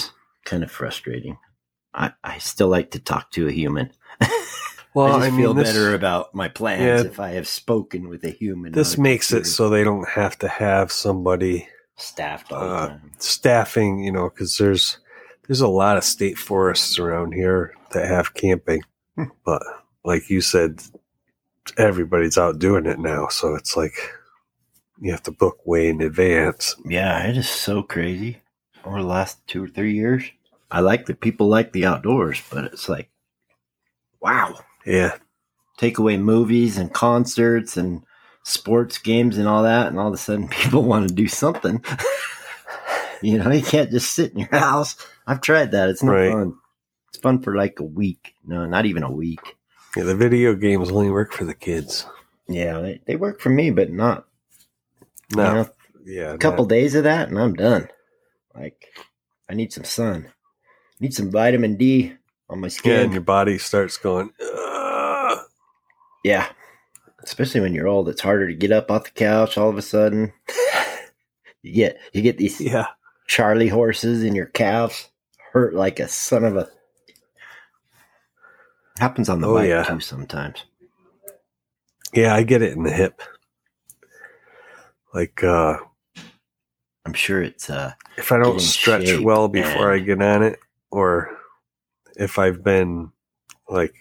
kind 0.46 0.63
of 0.63 0.72
frustrating. 0.72 1.38
I 1.93 2.13
I 2.24 2.38
still 2.38 2.69
like 2.69 2.91
to 2.91 3.00
talk 3.00 3.32
to 3.32 3.48
a 3.48 3.52
human. 3.52 3.91
Well, 4.95 5.08
I 5.08 5.10
I, 5.10 5.19
just 5.21 5.32
mean, 5.32 5.41
feel 5.41 5.53
this, 5.53 5.69
better 5.73 5.93
about 5.95 6.34
my 6.36 6.47
plans 6.49 6.82
Yeah. 7.03 7.10
if 7.10 7.19
I 7.19 7.29
have 7.32 7.47
spoken 7.47 8.10
with 8.10 8.23
a 8.23 8.29
human. 8.29 8.71
this 8.73 8.97
makes 8.97 9.32
it 9.34 9.45
so 9.45 9.69
they 9.69 9.84
don't 9.84 10.08
have 10.10 10.38
to 10.39 10.47
have 10.47 10.91
somebody 10.91 11.67
staffed 11.95 12.51
all 12.51 12.62
the 12.67 12.73
uh, 12.73 12.88
time. 12.89 13.12
staffing, 13.19 14.03
you 14.03 14.12
know, 14.12 14.29
because 14.29 14.58
there's 14.58 14.97
there's 15.47 15.62
a 15.62 15.67
lot 15.67 15.97
of 15.97 16.03
state 16.03 16.38
forests 16.38 16.99
around 16.99 17.34
here 17.34 17.73
that 17.91 18.08
have 18.08 18.34
camping, 18.34 18.82
Hmm. 19.15 19.25
but 19.45 19.62
like 20.06 20.29
you 20.29 20.41
said, 20.41 20.82
everybody's 21.77 22.38
out 22.38 22.60
doing 22.60 22.86
it 22.86 22.99
now, 22.99 23.27
so 23.27 23.56
it's 23.56 23.75
like 23.77 23.93
you 25.01 25.12
have 25.12 25.23
to 25.23 25.32
book 25.32 25.65
way 25.65 25.89
in 25.89 26.01
advance. 26.01 26.75
Yeah, 26.86 27.27
it 27.27 27.36
is 27.38 27.49
so 27.49 27.84
crazy. 27.84 28.38
over 28.86 29.01
the 29.01 29.08
last 29.08 29.45
two 29.47 29.63
or 29.63 29.67
three 29.67 29.93
years. 29.93 30.23
I 30.71 30.79
like 30.82 31.06
that 31.06 31.19
people 31.21 31.47
like 31.47 31.71
the 31.71 31.86
outdoors, 31.86 32.41
but 32.51 32.65
it's 32.65 32.89
like, 32.89 33.10
wow. 34.21 34.58
Yeah. 34.86 35.17
Take 35.78 35.98
away 35.98 36.17
movies 36.17 36.78
and 36.78 36.93
concerts 36.93 37.78
and 37.78 38.04
sports 38.43 38.98
games 38.98 39.38
and 39.38 39.48
all 39.48 39.63
that, 39.63 39.88
and 39.88 40.00
all 40.00 40.08
of 40.10 40.13
a 40.13 40.17
sudden 40.17 40.48
people 40.50 40.84
want 40.84 41.08
to 41.10 41.13
do 41.15 41.28
something. 41.28 41.84
you 43.22 43.38
know, 43.38 43.52
you 43.52 43.63
can't 43.63 43.91
just 43.91 44.13
sit 44.13 44.32
in 44.34 44.39
your 44.39 44.50
house. 44.52 44.96
I've 45.26 45.41
tried 45.41 45.72
that. 45.72 45.89
It's 45.89 46.04
not 46.04 46.13
Right. 46.13 46.32
fun. 46.32 46.56
It's 47.10 47.17
fun 47.19 47.41
for 47.41 47.56
like 47.56 47.80
a 47.80 47.84
week. 47.84 48.34
No, 48.46 48.65
not 48.65 48.86
even 48.86 49.04
a 49.04 49.12
week. 49.12 49.39
Yeah. 49.96 50.04
The 50.04 50.15
video 50.15 50.56
games 50.56 50.89
only 50.91 51.12
work 51.12 51.32
for 51.32 51.46
the 51.46 51.54
kids. 51.54 52.06
Yeah, 52.48 52.80
they, 52.80 53.00
they 53.06 53.15
work 53.15 53.39
for 53.39 53.50
me, 53.50 53.69
but 53.69 53.89
not 53.91 54.26
No. 55.36 55.48
you 55.48 55.54
know, 55.54 55.69
yeah. 56.06 56.34
a 56.34 56.38
couple 56.38 56.65
not- 56.65 56.69
days 56.69 56.96
of 56.96 57.04
that 57.06 57.30
and 57.30 57.39
I'm 57.39 57.54
done. 57.54 57.88
Like 58.56 58.88
I 59.50 59.54
need 59.54 59.72
some 59.72 59.84
sun. 59.86 60.28
need 61.00 61.13
some 61.13 61.32
vitamin 61.32 61.78
D 61.78 62.13
on 62.49 62.60
my 62.60 62.67
Yeah. 62.67 62.69
skin. 62.69 62.99
And 63.06 63.13
your 63.13 63.21
body 63.21 63.58
starts 63.58 63.97
going, 63.97 64.32
"Ugh." 64.41 65.39
Yeah. 66.23 66.49
Especially 67.23 67.62
when 67.62 67.73
you're 67.73 67.88
old, 67.88 68.10
it's 68.10 68.21
harder 68.21 68.47
to 68.47 68.53
get 68.53 68.71
up 68.71 68.91
off 68.91 69.06
the 69.06 69.12
couch 69.12 69.58
all 69.58 69.69
of 69.69 69.77
a 69.77 69.82
sudden. 69.82 70.34
you 71.62 71.73
get 71.73 71.97
you 72.13 72.21
get 72.21 72.38
these 72.38 72.60
yeah. 72.60 72.88
Charlie 73.27 73.69
horses 73.69 74.23
in 74.23 74.36
your 74.36 74.47
calves 74.47 75.10
hurt 75.53 75.73
like 75.73 75.99
a 75.99 76.08
son 76.08 76.43
of 76.43 76.58
a 76.58 76.67
happens 78.99 79.29
on 79.29 79.39
the 79.41 79.47
Oh, 79.47 79.56
bike 79.56 79.69
yeah. 79.69 79.84
too 79.84 79.99
sometimes. 80.01 80.65
Yeah. 82.13 82.36
I 82.36 82.43
get 82.43 82.62
it 82.62 82.73
in 82.73 82.84
the 82.84 82.91
hip. 82.91 83.21
Like, 85.13 85.43
uh, 85.43 85.77
I'm 87.06 87.13
sure 87.13 87.41
it's 87.41 87.69
uh 87.69 87.93
if 88.17 88.32
I 88.32 88.38
don't 88.39 88.60
stretch 88.60 89.19
well 89.19 89.47
before 89.47 89.93
I 89.93 89.99
get 89.99 90.21
on 90.21 90.41
it, 90.43 90.60
or 90.91 91.38
if 92.17 92.38
I've 92.39 92.63
been 92.63 93.12
like 93.69 93.93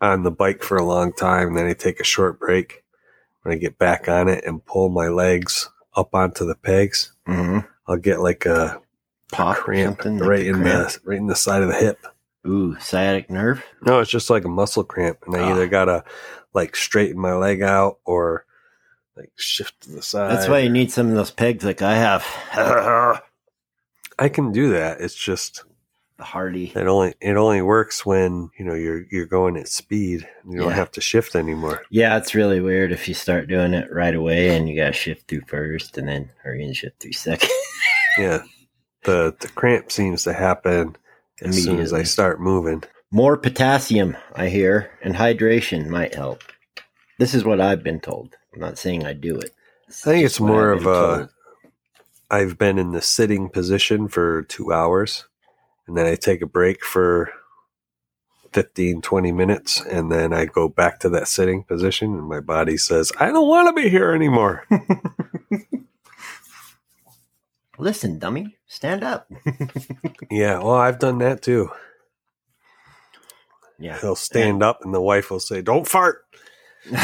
on 0.00 0.22
the 0.22 0.30
bike 0.30 0.62
for 0.62 0.76
a 0.76 0.84
long 0.84 1.12
time, 1.12 1.54
then 1.54 1.66
I 1.66 1.72
take 1.74 2.00
a 2.00 2.04
short 2.04 2.38
break. 2.40 2.82
When 3.42 3.54
I 3.54 3.58
get 3.58 3.78
back 3.78 4.08
on 4.08 4.28
it 4.28 4.44
and 4.44 4.64
pull 4.64 4.88
my 4.90 5.08
legs 5.08 5.70
up 5.96 6.14
onto 6.14 6.44
the 6.46 6.54
pegs, 6.54 7.12
mhm, 7.26 7.66
I'll 7.86 7.96
get 7.96 8.20
like 8.20 8.44
a 8.46 8.80
pop 9.32 9.58
or 9.58 9.62
cramp 9.62 10.02
something. 10.02 10.18
like 10.18 10.28
right 10.28 10.46
in 10.46 10.56
cramp. 10.60 10.90
the 10.92 11.00
right 11.04 11.18
in 11.18 11.26
the 11.26 11.34
side 11.36 11.62
of 11.62 11.68
the 11.68 11.74
hip. 11.74 12.04
Ooh, 12.46 12.78
sciatic 12.80 13.28
nerve. 13.30 13.64
No, 13.82 13.98
it's 14.00 14.10
just 14.10 14.30
like 14.30 14.44
a 14.44 14.48
muscle 14.48 14.84
cramp, 14.84 15.18
and 15.26 15.36
I 15.36 15.40
Ah. 15.40 15.50
either 15.52 15.66
gotta 15.68 16.04
like 16.54 16.76
straighten 16.76 17.18
my 17.20 17.34
leg 17.34 17.62
out 17.62 17.98
or 18.04 18.44
like 19.16 19.30
shift 19.36 19.80
to 19.82 19.90
the 19.90 20.02
side. 20.02 20.30
That's 20.30 20.48
why 20.48 20.58
you 20.60 20.70
need 20.70 20.90
some 20.90 21.08
of 21.08 21.14
those 21.14 21.30
pegs 21.30 21.64
like 21.64 21.82
I 21.82 21.94
have. 21.96 22.24
I 24.18 24.28
can 24.28 24.52
do 24.52 24.70
that. 24.72 25.00
It's 25.00 25.14
just 25.14 25.64
the 26.20 26.26
Hardy. 26.26 26.72
It 26.76 26.86
only 26.86 27.14
it 27.20 27.36
only 27.36 27.62
works 27.62 28.04
when 28.06 28.50
you 28.58 28.64
know 28.64 28.74
you're 28.74 29.04
you're 29.10 29.26
going 29.26 29.56
at 29.56 29.68
speed. 29.68 30.28
You 30.48 30.58
don't 30.58 30.72
have 30.72 30.92
to 30.92 31.00
shift 31.00 31.34
anymore. 31.34 31.82
Yeah, 31.90 32.16
it's 32.18 32.34
really 32.34 32.60
weird 32.60 32.92
if 32.92 33.08
you 33.08 33.14
start 33.14 33.48
doing 33.48 33.72
it 33.74 33.90
right 33.90 34.14
away 34.14 34.54
and 34.54 34.68
you 34.68 34.76
got 34.76 34.88
to 34.88 34.92
shift 34.92 35.28
through 35.28 35.42
first 35.48 35.96
and 35.98 36.06
then 36.06 36.30
hurry 36.42 36.62
and 36.64 36.76
shift 36.76 37.00
through 37.00 37.12
second. 37.12 37.50
Yeah, 38.18 38.42
the 39.04 39.34
the 39.40 39.46
cramp 39.48 39.92
seems 39.92 40.24
to 40.24 40.32
happen 40.32 40.96
as 41.40 41.62
soon 41.62 41.78
as 41.78 41.92
I 41.92 42.02
start 42.02 42.40
moving. 42.40 42.82
More 43.12 43.36
potassium, 43.36 44.16
I 44.34 44.48
hear, 44.48 44.90
and 45.00 45.14
hydration 45.14 45.86
might 45.86 46.16
help. 46.16 46.42
This 47.20 47.34
is 47.34 47.44
what 47.44 47.60
I've 47.60 47.84
been 47.84 48.00
told. 48.00 48.36
I'm 48.52 48.60
not 48.60 48.78
saying 48.78 49.06
I 49.06 49.12
do 49.12 49.38
it. 49.38 49.54
This 49.86 50.04
I 50.06 50.10
think 50.10 50.26
it's 50.26 50.40
more 50.40 50.72
of 50.72 50.80
been 50.80 50.88
a. 50.88 51.16
told. 51.16 51.28
I've 52.32 52.58
been 52.58 52.78
in 52.78 52.90
the 52.90 53.00
sitting 53.00 53.48
position 53.48 54.08
for 54.08 54.42
two 54.42 54.72
hours, 54.72 55.26
and 55.86 55.96
then 55.96 56.06
I 56.06 56.14
take 56.14 56.42
a 56.42 56.46
break 56.46 56.84
for 56.84 57.30
15, 58.52 59.00
20 59.00 59.32
minutes, 59.32 59.80
and 59.80 60.10
then 60.10 60.32
I 60.32 60.44
go 60.44 60.68
back 60.68 60.98
to 61.00 61.08
that 61.10 61.28
sitting 61.28 61.62
position, 61.62 62.14
and 62.14 62.28
my 62.28 62.40
body 62.40 62.76
says, 62.76 63.12
"I 63.18 63.26
don't 63.26 63.48
want 63.48 63.68
to 63.68 63.82
be 63.82 63.88
here 63.88 64.12
anymore." 64.12 64.66
Listen, 67.78 68.18
dummy, 68.18 68.56
stand 68.66 69.04
up. 69.04 69.30
yeah, 70.30 70.58
well, 70.58 70.74
I've 70.74 70.98
done 70.98 71.18
that 71.18 71.42
too. 71.42 71.70
yeah. 73.78 73.98
He'll 74.00 74.16
stand 74.16 74.62
up, 74.62 74.80
and 74.82 74.92
the 74.92 75.00
wife 75.00 75.30
will 75.30 75.40
say, 75.40 75.62
"Don't 75.62 75.88
fart." 75.88 76.24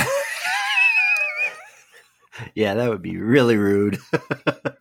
Yeah, 2.54 2.74
that 2.74 2.90
would 2.90 3.00
be 3.00 3.16
really 3.16 3.56
rude. 3.56 3.96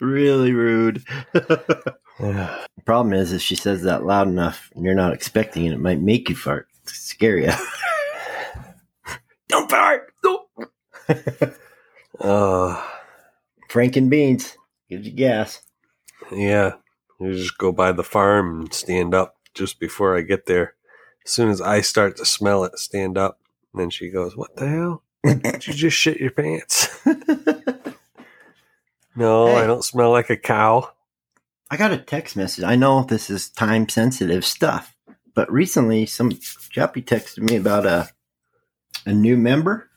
really 0.02 0.52
rude. 0.52 1.06
Yeah. 2.20 2.66
The 2.78 2.84
problem 2.84 3.14
is, 3.14 3.32
if 3.34 3.42
she 3.42 3.56
says 3.56 3.82
that 3.84 4.06
loud 4.06 4.28
enough 4.28 4.72
and 4.76 4.86
you're 4.86 4.94
not 4.96 5.14
expecting 5.14 5.66
it, 5.66 5.74
it 5.74 5.80
might 5.80 6.00
make 6.02 6.30
you 6.30 6.36
fart. 6.36 6.68
Scare 6.86 7.38
you. 7.38 7.52
Don't 9.50 9.70
fart. 9.70 10.14
Don't. 10.24 10.48
Uh, 12.18 12.82
Frank 13.68 13.98
and 13.98 14.10
beans 14.10 14.56
gives 14.90 15.06
you 15.06 15.12
gas. 15.12 15.62
Yeah. 16.32 16.76
You 17.20 17.34
just 17.34 17.58
go 17.58 17.74
by 17.74 17.92
the 17.92 18.06
farm 18.06 18.62
and 18.62 18.74
stand 18.74 19.14
up 19.14 19.36
just 19.54 19.82
before 19.82 20.18
I 20.18 20.22
get 20.22 20.46
there. 20.46 20.76
As 21.26 21.32
soon 21.34 21.50
as 21.50 21.60
I 21.60 21.82
start 21.82 22.16
to 22.16 22.26
smell 22.26 22.64
it, 22.64 22.80
stand 22.80 23.18
up. 23.18 23.40
And 23.74 23.82
then 23.82 23.90
she 23.90 24.10
goes, 24.10 24.38
What 24.38 24.56
the 24.56 24.70
hell? 24.70 25.04
Did 25.26 25.68
you 25.68 25.74
just 25.74 25.98
shit 25.98 26.22
your 26.22 26.32
pants? 26.32 26.88
no, 29.16 29.48
Hey. 29.48 29.62
I 29.64 29.68
don't 29.68 29.84
smell 29.84 30.12
like 30.12 30.30
a 30.30 30.38
cow. 30.38 30.92
I 31.70 31.78
got 31.78 31.92
a 31.92 31.98
text 31.98 32.36
message. 32.36 32.64
I 32.64 32.76
know 32.76 33.04
this 33.04 33.30
is 33.30 33.50
time 33.50 33.90
sensitive 33.90 34.46
stuff, 34.46 34.96
but 35.34 35.52
recently 35.52 36.06
some 36.06 36.32
chappie 36.70 37.02
texted 37.02 37.40
me 37.50 37.56
about 37.56 37.86
a 37.86 38.10
a 39.06 39.14
new 39.14 39.38
member. 39.38 39.90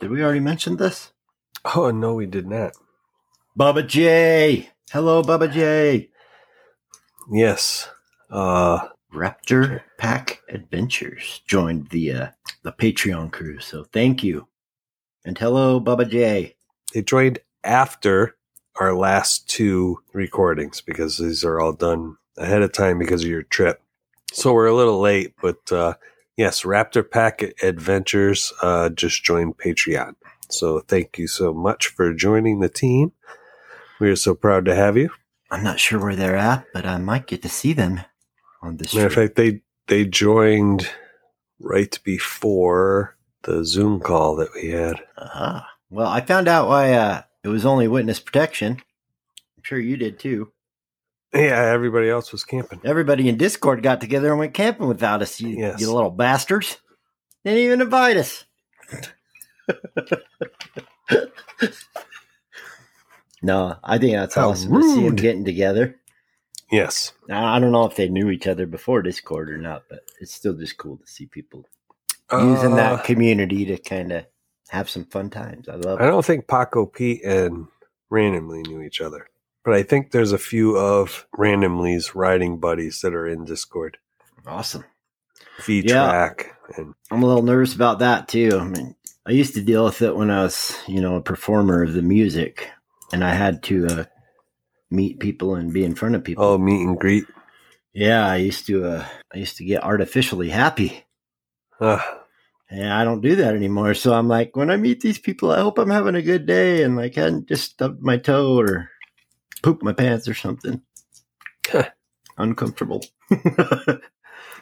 Did 0.00 0.10
we 0.10 0.22
already 0.22 0.40
mention 0.40 0.76
this? 0.76 1.12
Oh, 1.64 1.90
no, 1.90 2.14
we 2.14 2.26
did 2.26 2.46
not. 2.46 2.72
Bubba 3.58 3.86
J. 3.86 4.70
Hello, 4.92 5.22
Bubba 5.22 5.52
J. 5.52 6.10
Yes. 7.30 7.88
Uh, 8.30 8.88
Raptor 9.12 9.82
Pack 9.98 10.42
Adventures 10.48 11.42
joined 11.46 11.88
the 11.88 12.12
uh, 12.12 12.28
the 12.62 12.72
Patreon 12.72 13.32
crew, 13.32 13.58
so 13.58 13.84
thank 13.92 14.22
you. 14.22 14.46
And 15.24 15.36
hello, 15.36 15.80
Bubba 15.80 16.08
J. 16.08 16.54
they 16.94 17.02
joined 17.02 17.40
after 17.64 18.36
our 18.80 18.94
last 18.94 19.48
two 19.48 20.00
recordings 20.12 20.80
because 20.80 21.18
these 21.18 21.44
are 21.44 21.60
all 21.60 21.72
done 21.72 22.16
ahead 22.36 22.62
of 22.62 22.72
time 22.72 22.98
because 22.98 23.22
of 23.22 23.30
your 23.30 23.42
trip. 23.42 23.82
So 24.32 24.52
we're 24.52 24.66
a 24.66 24.74
little 24.74 25.00
late, 25.00 25.34
but 25.40 25.70
uh, 25.72 25.94
yes, 26.36 26.62
Raptor 26.62 27.08
Pack 27.08 27.42
Adventures 27.62 28.52
uh, 28.62 28.90
just 28.90 29.24
joined 29.24 29.58
Patreon. 29.58 30.14
So 30.50 30.80
thank 30.80 31.18
you 31.18 31.26
so 31.26 31.52
much 31.52 31.88
for 31.88 32.14
joining 32.14 32.60
the 32.60 32.68
team. 32.68 33.12
We 34.00 34.10
are 34.10 34.16
so 34.16 34.34
proud 34.34 34.64
to 34.66 34.74
have 34.74 34.96
you. 34.96 35.10
I'm 35.50 35.64
not 35.64 35.80
sure 35.80 35.98
where 35.98 36.16
they're 36.16 36.36
at, 36.36 36.66
but 36.72 36.86
I 36.86 36.98
might 36.98 37.26
get 37.26 37.42
to 37.42 37.48
see 37.48 37.72
them 37.72 38.00
on 38.62 38.76
this 38.76 38.94
Matter 38.94 39.06
of 39.06 39.14
fact, 39.14 39.36
they 39.36 39.62
they 39.86 40.04
joined 40.04 40.90
right 41.58 41.98
before 42.04 43.16
the 43.42 43.64
Zoom 43.64 44.00
call 44.00 44.36
that 44.36 44.52
we 44.54 44.68
had. 44.68 44.96
Ah, 45.16 45.68
well, 45.90 46.08
I 46.08 46.20
found 46.20 46.48
out 46.48 46.68
why 46.68 46.92
uh, 46.92 47.22
it 47.48 47.52
was 47.52 47.66
only 47.66 47.88
witness 47.88 48.20
protection. 48.20 48.72
I'm 49.56 49.62
sure 49.62 49.78
you 49.78 49.96
did 49.96 50.18
too. 50.18 50.52
Yeah, 51.34 51.60
everybody 51.62 52.08
else 52.08 52.32
was 52.32 52.44
camping. 52.44 52.80
Everybody 52.84 53.28
in 53.28 53.36
Discord 53.36 53.82
got 53.82 54.00
together 54.00 54.30
and 54.30 54.38
went 54.38 54.54
camping 54.54 54.88
without 54.88 55.20
us. 55.22 55.40
You, 55.40 55.48
Yes. 55.50 55.80
you 55.80 55.92
little 55.92 56.10
bastards! 56.10 56.78
Didn't 57.44 57.58
even 57.60 57.80
invite 57.82 58.16
us. 58.16 58.44
no, 63.42 63.76
I 63.84 63.98
think 63.98 64.12
that's 64.14 64.34
How 64.34 64.50
awesome 64.50 64.72
to 64.74 64.82
see 64.82 65.04
them 65.04 65.16
getting 65.16 65.44
together. 65.44 65.96
Yes. 66.70 67.12
Now, 67.28 67.52
I 67.52 67.58
don't 67.58 67.72
know 67.72 67.84
if 67.86 67.96
they 67.96 68.08
knew 68.08 68.30
each 68.30 68.46
other 68.46 68.66
before 68.66 69.02
Discord 69.02 69.50
or 69.50 69.58
not, 69.58 69.84
but 69.88 70.00
it's 70.20 70.34
still 70.34 70.54
just 70.54 70.76
cool 70.76 70.98
to 70.98 71.06
see 71.06 71.26
people 71.26 71.64
using 72.32 72.72
Uh, 72.72 72.76
that 72.76 73.04
community 73.04 73.64
to 73.66 73.78
kind 73.78 74.12
of 74.12 74.26
have 74.68 74.88
some 74.90 75.04
fun 75.04 75.30
times. 75.30 75.68
I 75.68 75.74
love 75.76 76.00
I 76.00 76.06
don't 76.06 76.24
think 76.24 76.46
Paco 76.46 76.86
Pete 76.86 77.24
and 77.24 77.66
Randomly 78.10 78.62
knew 78.62 78.80
each 78.82 79.00
other, 79.00 79.28
but 79.64 79.74
I 79.74 79.82
think 79.82 80.10
there's 80.10 80.32
a 80.32 80.38
few 80.38 80.76
of 80.76 81.26
Randomly's 81.36 82.14
riding 82.14 82.58
buddies 82.58 83.00
that 83.02 83.14
are 83.14 83.26
in 83.26 83.44
Discord. 83.44 83.98
Awesome. 84.46 84.84
V 85.64 85.80
Yeah. 85.86 86.08
Track 86.08 86.54
and 86.76 86.94
I'm 87.10 87.22
a 87.22 87.26
little 87.26 87.42
nervous 87.42 87.74
about 87.74 87.98
that 88.00 88.28
too. 88.28 88.58
I 88.60 88.64
mean, 88.64 88.94
I 89.26 89.32
used 89.32 89.54
to 89.54 89.62
deal 89.62 89.84
with 89.84 90.00
it 90.02 90.16
when 90.16 90.30
I 90.30 90.42
was, 90.42 90.74
you 90.86 91.00
know, 91.00 91.16
a 91.16 91.20
performer 91.22 91.82
of 91.82 91.92
the 91.92 92.02
music, 92.02 92.70
and 93.12 93.22
I 93.22 93.34
had 93.34 93.62
to 93.64 93.86
uh, 93.86 94.04
meet 94.90 95.18
people 95.20 95.54
and 95.54 95.72
be 95.72 95.84
in 95.84 95.94
front 95.94 96.14
of 96.14 96.24
people. 96.24 96.44
oh, 96.44 96.56
meet 96.58 96.80
and 96.86 96.98
greet. 96.98 97.24
Yeah, 97.92 98.26
I 98.26 98.36
used 98.36 98.66
to. 98.68 98.84
Uh, 98.86 99.06
I 99.34 99.38
used 99.38 99.56
to 99.58 99.64
get 99.64 99.82
artificially 99.82 100.48
happy, 100.50 101.04
Uh, 101.80 102.00
and 102.70 102.92
I 102.92 103.04
don't 103.04 103.20
do 103.20 103.36
that 103.36 103.54
anymore. 103.54 103.94
So 103.94 104.14
I'm 104.14 104.28
like, 104.28 104.56
when 104.56 104.70
I 104.70 104.76
meet 104.76 105.00
these 105.00 105.18
people, 105.18 105.50
I 105.50 105.60
hope 105.60 105.78
I'm 105.78 105.90
having 105.90 106.14
a 106.14 106.22
good 106.22 106.46
day, 106.46 106.82
and 106.82 106.96
like, 106.96 107.18
I 107.18 107.22
hadn't 107.22 107.48
just 107.48 107.72
stubbed 107.72 108.02
my 108.02 108.16
toe 108.16 108.58
or 108.58 108.90
poop 109.62 109.82
my 109.82 109.92
pants 109.92 110.28
or 110.28 110.34
something. 110.34 110.82
Uncomfortable. 112.36 113.04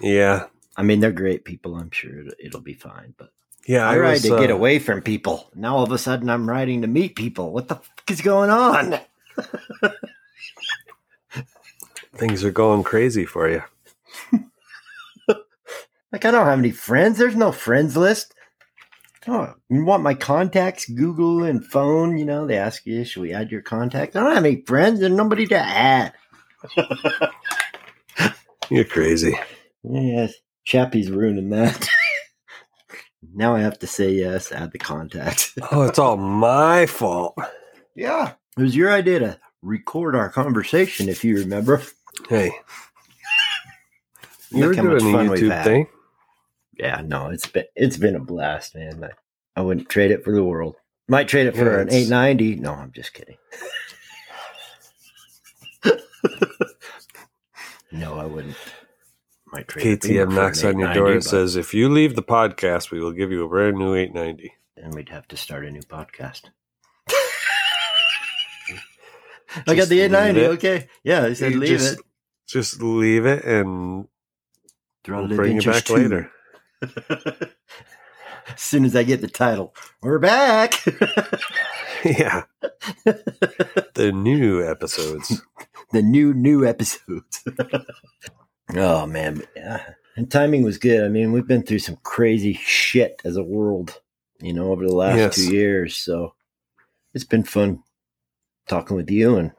Yeah, 0.01 0.47
I 0.77 0.83
mean, 0.83 1.01
they're 1.01 1.13
great 1.13 1.45
people. 1.45 1.75
I'm 1.75 1.91
sure 1.91 2.21
it- 2.21 2.35
it'll 2.39 2.61
be 2.61 2.75
fine. 2.75 3.15
But 3.17 3.31
yeah. 3.67 3.89
I, 3.89 3.99
ride 3.99 4.13
was, 4.13 4.23
to 4.23 4.39
get 4.39 4.51
uh, 4.51 4.55
away 4.55 4.79
from 4.79 5.03
people. 5.03 5.51
Now 5.55 5.77
all 5.77 5.85
of 5.85 5.93
a 5.93 5.99
sudden 5.99 6.29
I'm 6.29 6.49
riding 6.49 6.83
to 6.83 6.89
meet 6.89 7.17
people. 7.17 7.53
What 7.53 7.69
the 7.69 7.77
fuck 7.77 8.11
is 8.11 8.21
going 8.21 8.51
on? 8.51 8.99
Things 12.17 12.45
are 12.45 12.51
going 12.51 12.83
crazy 12.83 13.25
for 13.25 13.49
you. 13.49 13.63
Like 16.17 16.25
I 16.25 16.31
don't 16.31 16.47
have 16.47 16.59
any 16.59 16.71
friends. 16.71 17.19
There's 17.19 17.37
no 17.37 17.53
friends 17.53 17.95
list. 17.95 18.33
Oh, 19.29 19.53
you 19.69 19.85
want 19.85 20.03
my 20.03 20.15
contacts? 20.15 20.89
Google 20.89 21.45
and 21.45 21.63
phone. 21.63 22.17
You 22.17 22.25
know, 22.25 22.47
they 22.47 22.57
ask 22.57 22.87
you, 22.87 23.05
should 23.05 23.21
we 23.21 23.35
add 23.35 23.51
your 23.51 23.61
contacts? 23.61 24.17
I 24.17 24.21
don't 24.21 24.35
have 24.35 24.43
any 24.47 24.63
friends. 24.63 25.01
There's 25.01 25.13
nobody 25.13 25.47
to 25.49 25.59
add. 25.59 26.15
You're 28.71 28.85
crazy. 28.87 29.39
Yes, 29.83 30.33
Chappie's 30.65 31.11
ruining 31.11 31.51
that. 31.51 31.87
now 33.35 33.55
I 33.55 33.61
have 33.61 33.79
to 33.81 33.87
say 33.87 34.13
yes, 34.13 34.53
add 34.53 34.73
the 34.73 34.79
contacts. 34.79 35.53
Oh, 35.71 35.83
it's 35.83 35.99
all 35.99 36.17
my 36.17 36.87
fault. 36.87 37.37
yeah, 37.95 38.33
it 38.57 38.63
was 38.63 38.75
your 38.75 38.91
idea 38.91 39.19
to 39.19 39.39
record 39.61 40.17
our 40.17 40.31
conversation, 40.31 41.11
if 41.11 41.25
you 41.25 41.37
remember. 41.37 41.83
Hey, 42.27 42.53
you 44.51 44.61
were 44.63 44.67
Look 44.69 44.77
how 44.77 44.83
much 44.85 45.01
doing 45.01 45.15
a 45.15 45.19
fun 45.19 45.29
we've 45.29 45.41
YouTube 45.41 45.51
had. 45.51 45.65
thing. 45.65 45.87
Yeah, 46.79 47.03
no, 47.05 47.29
it's 47.31 47.47
been 47.47 47.65
it's 47.75 47.97
been 47.97 48.17
a 48.17 48.21
blast, 48.21 48.75
man. 48.75 49.03
I, 49.05 49.11
I 49.61 49.63
wouldn't 49.63 49.89
trade 49.89 50.11
it 50.11 50.23
for 50.25 50.33
the 50.35 50.45
world. 50.45 50.77
Might 51.09 51.29
trade 51.29 51.47
it 51.47 51.57
for 51.57 51.77
Yeah, 51.77 51.81
an 51.83 51.93
eight 51.93 52.09
ninety. 52.09 52.57
No, 52.57 52.73
I'm 52.75 52.93
just 52.93 53.15
kidding. 53.15 53.37
no, 57.93 58.19
I 58.19 58.27
wouldn't. 58.27 58.57
Might 59.53 59.69
trade 59.69 60.01
KTM 60.01 60.35
knocks 60.35 60.65
on 60.65 60.79
your 60.79 60.93
door 60.93 61.13
and 61.13 61.25
says, 61.25 61.57
"If 61.57 61.73
you 61.73 61.89
leave 61.89 62.17
the 62.17 62.23
podcast, 62.23 62.91
we 62.91 63.01
will 63.01 63.13
give 63.13 63.31
you 63.31 63.45
a 63.45 63.49
brand 63.49 63.77
new 63.77 63.95
890." 63.95 64.53
then 64.77 64.91
we'd 64.91 65.09
have 65.09 65.27
to 65.29 65.37
start 65.39 65.65
a 65.65 65.71
new 65.71 65.81
podcast. 65.81 66.43
I 69.67 69.75
got 69.75 69.89
the 69.89 70.01
eight 70.01 70.11
ninety. 70.11 70.45
Okay, 70.47 70.89
yeah, 71.03 71.21
they 71.23 71.35
said 71.35 71.53
You 71.53 71.61
leave 71.61 71.71
just, 71.71 71.95
it. 71.99 72.05
Just 72.47 72.83
leave 72.83 73.25
it, 73.25 73.43
and 73.45 74.07
Throw 75.05 75.25
we'll 75.27 75.35
bring 75.37 75.57
it 75.57 75.65
back 75.65 75.85
2. 75.85 75.95
later. 75.95 76.31
As 76.83 77.49
soon 78.57 78.85
as 78.85 78.95
I 78.97 79.03
get 79.03 79.21
the 79.21 79.29
title, 79.29 79.75
we're 80.03 80.19
back. 80.19 80.85
yeah, 82.05 82.45
the 83.95 84.13
new 84.15 84.67
episodes. 84.67 85.43
the 85.93 86.03
new 86.03 86.35
new 86.35 86.67
episodes. 86.67 87.45
oh 88.77 89.07
man, 89.07 89.43
yeah. 89.55 89.83
And 90.17 90.31
timing 90.31 90.63
was 90.63 90.79
good. 90.79 91.05
I 91.05 91.09
mean, 91.09 91.33
we've 91.33 91.47
been 91.47 91.63
through 91.63 91.81
some 91.81 91.99
crazy 92.03 92.55
shit 92.55 93.21
as 93.25 93.37
a 93.37 93.43
world, 93.43 94.01
you 94.41 94.53
know, 94.55 94.73
over 94.73 94.87
the 94.87 94.95
last 94.95 95.17
Yes. 95.19 95.37
two 95.37 95.55
years. 95.55 95.95
So 95.97 96.35
it's 97.13 97.25
been 97.25 97.45
fun 97.45 97.83
talking 98.67 98.97
with 98.97 99.11
you 99.11 99.37
and 99.37 99.53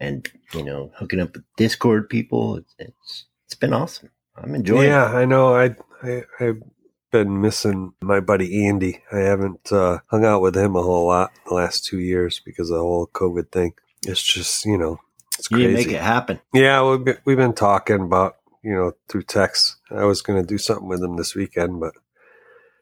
and 0.00 0.28
you 0.54 0.62
know 0.62 0.92
hooking 0.96 1.20
up 1.20 1.34
with 1.34 1.44
Discord 1.56 2.08
people. 2.08 2.56
It's 2.56 2.74
it's, 2.78 3.24
it's 3.46 3.54
been 3.54 3.72
awesome. 3.72 4.10
I'm 4.36 4.54
enjoying. 4.54 4.88
yeah, 4.88 5.06
I 5.06 5.24
know. 5.24 5.54
I, 5.56 5.74
I 6.02 6.24
I've 6.40 6.62
been 7.10 7.40
missing 7.40 7.94
my 8.00 8.20
buddy 8.20 8.66
Andy. 8.66 9.02
I 9.12 9.18
haven't 9.18 9.72
uh, 9.72 9.98
hung 10.06 10.24
out 10.24 10.42
with 10.42 10.56
him 10.56 10.76
a 10.76 10.82
whole 10.82 11.06
lot 11.06 11.32
the 11.46 11.54
last 11.54 11.84
two 11.84 11.98
years 11.98 12.40
because 12.44 12.70
of 12.70 12.76
the 12.76 12.82
whole 12.82 13.06
COVID 13.08 13.50
thing. 13.50 13.74
It's 14.06 14.22
just 14.22 14.64
you 14.64 14.78
know, 14.78 15.00
it's 15.38 15.50
it. 15.50 15.56
You 15.58 15.66
crazy. 15.66 15.88
make 15.88 15.94
it 15.96 16.02
happen. 16.02 16.40
Yeah, 16.52 16.88
we've 16.88 17.04
been, 17.04 17.18
we've 17.24 17.36
been 17.36 17.54
talking 17.54 18.00
about 18.00 18.36
you 18.62 18.74
know 18.74 18.92
through 19.08 19.22
text. 19.22 19.76
I 19.90 20.04
was 20.04 20.22
going 20.22 20.40
to 20.40 20.46
do 20.46 20.58
something 20.58 20.88
with 20.88 21.02
him 21.02 21.16
this 21.16 21.34
weekend, 21.34 21.80
but 21.80 21.94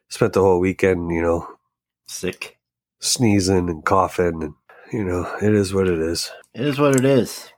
spent 0.09 0.33
the 0.33 0.41
whole 0.41 0.59
weekend 0.59 1.11
you 1.11 1.21
know 1.21 1.47
Sick. 2.05 2.57
sneezing 2.99 3.69
and 3.69 3.83
coughing, 3.85 4.43
and 4.43 4.53
you 4.91 5.03
know 5.03 5.31
it 5.41 5.53
is 5.53 5.73
what 5.73 5.87
it 5.87 5.99
is. 5.99 6.31
It 6.53 6.65
is 6.65 6.79
what 6.79 6.95
it 6.95 7.05
is. 7.05 7.49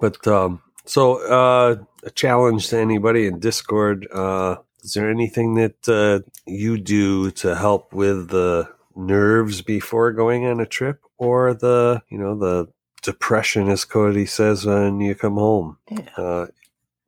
But 0.00 0.26
um, 0.26 0.62
so 0.84 1.24
uh, 1.26 1.76
a 2.04 2.10
challenge 2.10 2.68
to 2.68 2.78
anybody 2.78 3.26
in 3.26 3.38
Discord. 3.38 4.06
Uh, 4.12 4.56
is 4.86 4.92
there 4.92 5.10
anything 5.10 5.54
that 5.54 5.88
uh, 5.88 6.20
you 6.46 6.78
do 6.78 7.32
to 7.32 7.56
help 7.56 7.92
with 7.92 8.28
the 8.28 8.68
nerves 8.94 9.60
before 9.60 10.12
going 10.12 10.46
on 10.46 10.60
a 10.60 10.66
trip, 10.66 11.00
or 11.18 11.52
the 11.54 12.02
you 12.08 12.16
know 12.16 12.38
the 12.38 12.68
depression, 13.02 13.68
as 13.68 13.84
Cody 13.84 14.26
says 14.26 14.64
when 14.64 15.00
you 15.00 15.16
come 15.16 15.34
home? 15.34 15.78
Yeah. 15.90 16.08
Uh, 16.16 16.46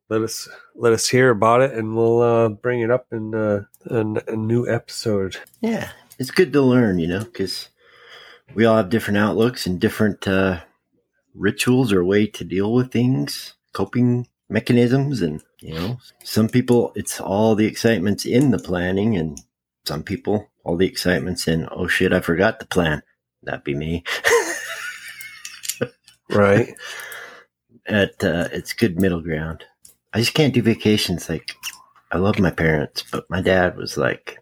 let 0.09 0.21
us 0.21 0.49
let 0.75 0.91
us 0.91 1.07
hear 1.07 1.29
about 1.29 1.61
it, 1.61 1.71
and 1.71 1.95
we'll 1.95 2.21
uh, 2.21 2.49
bring 2.49 2.81
it 2.81 2.91
up 2.91 3.07
in 3.13 3.33
uh, 3.33 3.63
an, 3.85 4.19
a 4.27 4.35
new 4.35 4.67
episode. 4.67 5.37
Yeah, 5.61 5.89
it's 6.19 6.31
good 6.31 6.51
to 6.51 6.61
learn, 6.61 6.99
you 6.99 7.07
know, 7.07 7.23
because 7.23 7.69
we 8.53 8.65
all 8.65 8.75
have 8.75 8.89
different 8.89 9.19
outlooks 9.19 9.65
and 9.65 9.79
different 9.79 10.27
uh, 10.27 10.59
rituals 11.33 11.93
or 11.93 12.03
way 12.03 12.27
to 12.27 12.43
deal 12.43 12.73
with 12.73 12.91
things, 12.91 13.53
coping 13.71 14.27
mechanisms, 14.49 15.21
and 15.21 15.43
you 15.59 15.73
know, 15.73 15.97
some 16.23 16.49
people 16.49 16.91
it's 16.95 17.19
all 17.19 17.55
the 17.55 17.67
excitement's 17.67 18.25
in 18.25 18.51
the 18.51 18.59
planning, 18.59 19.15
and 19.15 19.39
some 19.85 20.03
people 20.03 20.49
all 20.63 20.77
the 20.77 20.87
excitement's 20.87 21.47
in 21.47 21.67
oh 21.71 21.87
shit, 21.87 22.13
I 22.13 22.19
forgot 22.19 22.59
the 22.59 22.65
plan. 22.65 23.03
That'd 23.43 23.63
be 23.63 23.75
me. 23.75 24.03
Right? 26.29 26.75
At 27.85 28.23
uh, 28.23 28.49
it's 28.51 28.73
good 28.73 28.99
middle 28.99 29.21
ground. 29.21 29.63
I 30.13 30.19
just 30.19 30.35
can't 30.35 30.53
do 30.53 30.61
vacations. 30.61 31.27
Like 31.27 31.55
I 32.11 32.17
love 32.17 32.39
my 32.39 32.51
parents, 32.51 33.03
but 33.11 33.29
my 33.29 33.41
dad 33.41 33.77
was 33.77 33.97
like, 33.97 34.39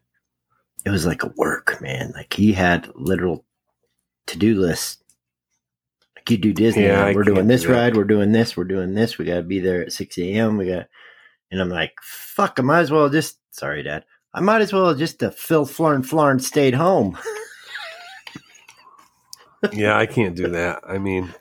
it 0.86 0.89
was 0.89 1.05
like 1.05 1.24
a 1.24 1.34
work 1.38 1.82
man. 1.82 2.12
Like 2.14 2.34
he 2.34 2.53
had 2.53 2.91
literal 2.95 3.45
to 4.28 4.38
do 4.38 4.55
lists. 4.55 5.03
You 6.30 6.38
do 6.38 6.53
Disney, 6.53 6.84
Yeah, 6.84 7.13
we're 7.13 7.23
doing 7.23 7.47
this 7.47 7.63
that. 7.63 7.71
ride, 7.71 7.95
we're 7.97 8.03
doing 8.03 8.32
this, 8.32 8.55
we're 8.57 8.63
doing 8.65 8.93
this. 8.93 9.17
We 9.17 9.25
got 9.25 9.36
to 9.36 9.43
be 9.43 9.59
there 9.59 9.82
at 9.82 9.93
six 9.93 10.17
a.m. 10.17 10.57
We 10.57 10.67
got, 10.67 10.88
and 11.51 11.61
I'm 11.61 11.69
like, 11.69 11.93
fuck. 12.01 12.59
I 12.59 12.63
might 12.63 12.82
as 12.82 12.91
well 12.91 13.09
just. 13.09 13.38
Sorry, 13.51 13.82
Dad. 13.84 14.03
I 14.34 14.41
might 14.41 14.61
as 14.61 14.71
well 14.73 14.93
just 14.93 15.23
uh, 15.23 15.32
Phil 15.32 15.65
Florin 15.65 16.03
Florin 16.03 16.39
stayed 16.39 16.75
home. 16.75 17.17
yeah, 19.73 19.97
I 19.97 20.05
can't 20.05 20.36
do 20.36 20.49
that. 20.49 20.82
I 20.88 20.97
mean, 20.97 21.34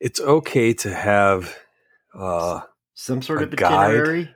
it's 0.00 0.20
okay 0.20 0.72
to 0.74 0.94
have. 0.94 1.56
Uh, 2.14 2.60
Some 2.94 3.20
sort 3.22 3.42
of 3.42 3.54
guide. 3.56 3.90
itinerary. 3.90 4.34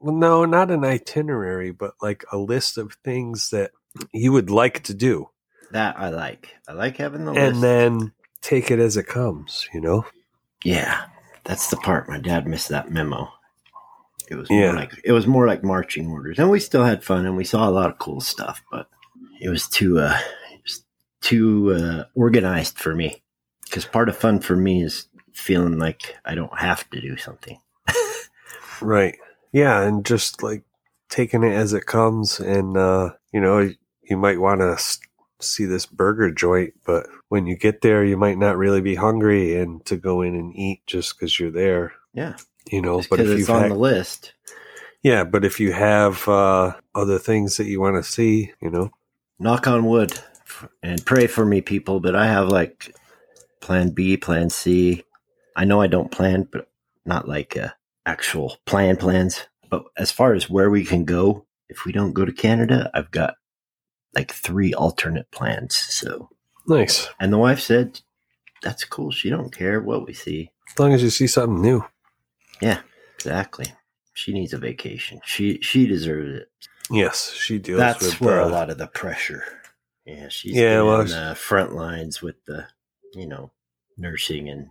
well, 0.00 0.14
no, 0.14 0.44
not 0.44 0.70
an 0.70 0.84
itinerary, 0.84 1.70
but 1.70 1.94
like 2.02 2.24
a 2.32 2.36
list 2.36 2.76
of 2.76 2.94
things 3.04 3.50
that 3.50 3.70
you 4.12 4.32
would 4.32 4.50
like 4.50 4.82
to 4.84 4.94
do, 4.94 5.30
That 5.70 5.98
I 5.98 6.10
like. 6.10 6.54
I 6.68 6.72
like 6.72 6.96
having 6.98 7.24
the 7.24 7.32
and 7.32 7.38
list. 7.38 7.54
And 7.54 7.62
then 7.62 8.12
take 8.44 8.70
it 8.70 8.78
as 8.78 8.96
it 8.96 9.06
comes. 9.06 9.66
You 9.74 9.80
know? 9.80 10.04
Yeah, 10.64 11.06
that's 11.44 11.70
the 11.70 11.76
part 11.78 12.08
my 12.08 12.18
dad 12.18 12.46
missed 12.46 12.68
that 12.68 12.90
memo. 12.92 13.28
It 14.30 14.36
was 14.36 14.48
Yeah. 14.50 14.66
more 14.72 14.74
like 14.76 14.92
it 15.04 15.12
was 15.12 15.26
more 15.26 15.46
like 15.46 15.62
marching 15.64 16.08
orders, 16.10 16.38
and 16.38 16.50
we 16.50 16.60
still 16.60 16.84
had 16.84 17.02
fun 17.04 17.26
and 17.26 17.36
we 17.36 17.44
saw 17.44 17.68
a 17.68 17.72
lot 17.72 17.90
of 17.90 17.98
cool 17.98 18.20
stuff, 18.20 18.62
but 18.70 18.88
it 19.40 19.48
was 19.48 19.68
too 19.68 19.98
uh, 19.98 20.18
it 20.52 20.60
was 20.62 20.84
too 21.20 21.72
uh, 21.74 22.04
organized 22.14 22.78
for 22.78 22.94
me. 22.94 23.22
Because 23.64 23.84
part 23.86 24.08
of 24.08 24.16
fun 24.16 24.40
for 24.40 24.54
me 24.56 24.82
is 24.82 25.08
feeling 25.32 25.78
like 25.78 26.16
I 26.24 26.34
don't 26.34 26.56
have 26.58 26.88
to 26.90 27.00
do 27.00 27.16
something. 27.16 27.58
Right. 28.80 29.16
Yeah, 29.52 29.82
and 29.82 30.04
just 30.04 30.42
like 30.42 30.64
taking 31.08 31.44
it 31.44 31.52
as 31.52 31.72
it 31.72 31.86
comes, 31.86 32.40
and 32.40 32.76
uh, 32.76 33.10
you 33.32 33.40
know, 33.40 33.70
you 34.02 34.16
might 34.16 34.40
want 34.40 34.60
to 34.60 34.76
see 35.48 35.64
this 35.64 35.86
burger 35.86 36.30
joint, 36.30 36.74
but 36.84 37.06
when 37.28 37.46
you 37.46 37.56
get 37.56 37.80
there, 37.80 38.04
you 38.04 38.16
might 38.16 38.38
not 38.38 38.56
really 38.56 38.80
be 38.80 38.94
hungry, 38.94 39.56
and 39.56 39.84
to 39.86 39.96
go 39.96 40.22
in 40.22 40.34
and 40.34 40.54
eat 40.54 40.82
just 40.86 41.16
because 41.16 41.38
you're 41.38 41.50
there. 41.50 41.92
Yeah, 42.12 42.36
You 42.70 42.82
know, 42.82 42.98
just 42.98 43.10
but 43.10 43.20
if 43.20 43.28
it's 43.28 43.48
on 43.48 43.68
the 43.68 43.74
list. 43.74 44.32
Yeah, 45.02 45.24
but 45.24 45.44
if 45.44 45.60
you 45.60 45.72
have 45.72 46.26
uh, 46.28 46.74
other 46.94 47.18
things 47.18 47.58
that 47.58 47.66
you 47.66 47.80
want 47.80 48.02
to 48.02 48.10
see, 48.10 48.52
you 48.60 48.70
know, 48.70 48.90
Knock 49.38 49.66
on 49.66 49.84
wood, 49.84 50.18
and 50.82 51.04
pray 51.04 51.26
for 51.26 51.44
me, 51.44 51.60
people. 51.60 52.00
But 52.00 52.14
I 52.14 52.26
have 52.26 52.48
like 52.48 52.94
Plan 53.60 53.90
B, 53.90 54.16
Plan 54.16 54.48
C. 54.48 55.02
I 55.56 55.64
know 55.64 55.80
I 55.80 55.86
don't 55.86 56.10
plan, 56.10 56.48
but 56.50 56.68
not 57.04 57.28
like 57.28 57.56
uh, 57.56 57.70
actual 58.06 58.58
plan 58.64 58.96
plans. 58.96 59.46
But 59.68 59.84
as 59.96 60.10
far 60.12 60.34
as 60.34 60.48
where 60.48 60.70
we 60.70 60.84
can 60.84 61.04
go, 61.04 61.46
if 61.68 61.84
we 61.84 61.92
don't 61.92 62.12
go 62.12 62.24
to 62.24 62.32
Canada, 62.32 62.90
I've 62.94 63.10
got 63.10 63.34
like 64.14 64.32
three 64.32 64.72
alternate 64.74 65.30
plans. 65.30 65.76
So, 65.76 66.30
nice. 66.66 67.08
and 67.20 67.32
the 67.32 67.38
wife 67.38 67.60
said, 67.60 68.00
"That's 68.62 68.84
cool. 68.84 69.10
She 69.10 69.30
don't 69.30 69.54
care 69.54 69.80
what 69.80 70.06
we 70.06 70.12
see." 70.12 70.50
As 70.70 70.78
long 70.78 70.92
as 70.92 71.02
you 71.02 71.10
see 71.10 71.26
something 71.26 71.60
new. 71.60 71.84
Yeah, 72.60 72.80
exactly. 73.16 73.66
She 74.14 74.32
needs 74.32 74.52
a 74.52 74.58
vacation. 74.58 75.20
She 75.24 75.58
she 75.60 75.86
deserves 75.86 76.40
it. 76.40 76.48
Yes, 76.90 77.32
she 77.32 77.58
deals 77.58 77.78
That's 77.78 78.02
with. 78.02 78.20
where 78.20 78.40
uh, 78.40 78.48
a 78.48 78.50
lot 78.50 78.70
of 78.70 78.78
the 78.78 78.86
pressure. 78.86 79.44
Yeah, 80.04 80.28
she's 80.28 80.54
Yeah, 80.54 80.82
well, 80.82 81.00
on 81.00 81.08
the 81.08 81.34
front 81.34 81.74
lines 81.74 82.20
with 82.20 82.44
the, 82.44 82.66
you 83.14 83.26
know, 83.26 83.50
nursing 83.96 84.48
and 84.50 84.68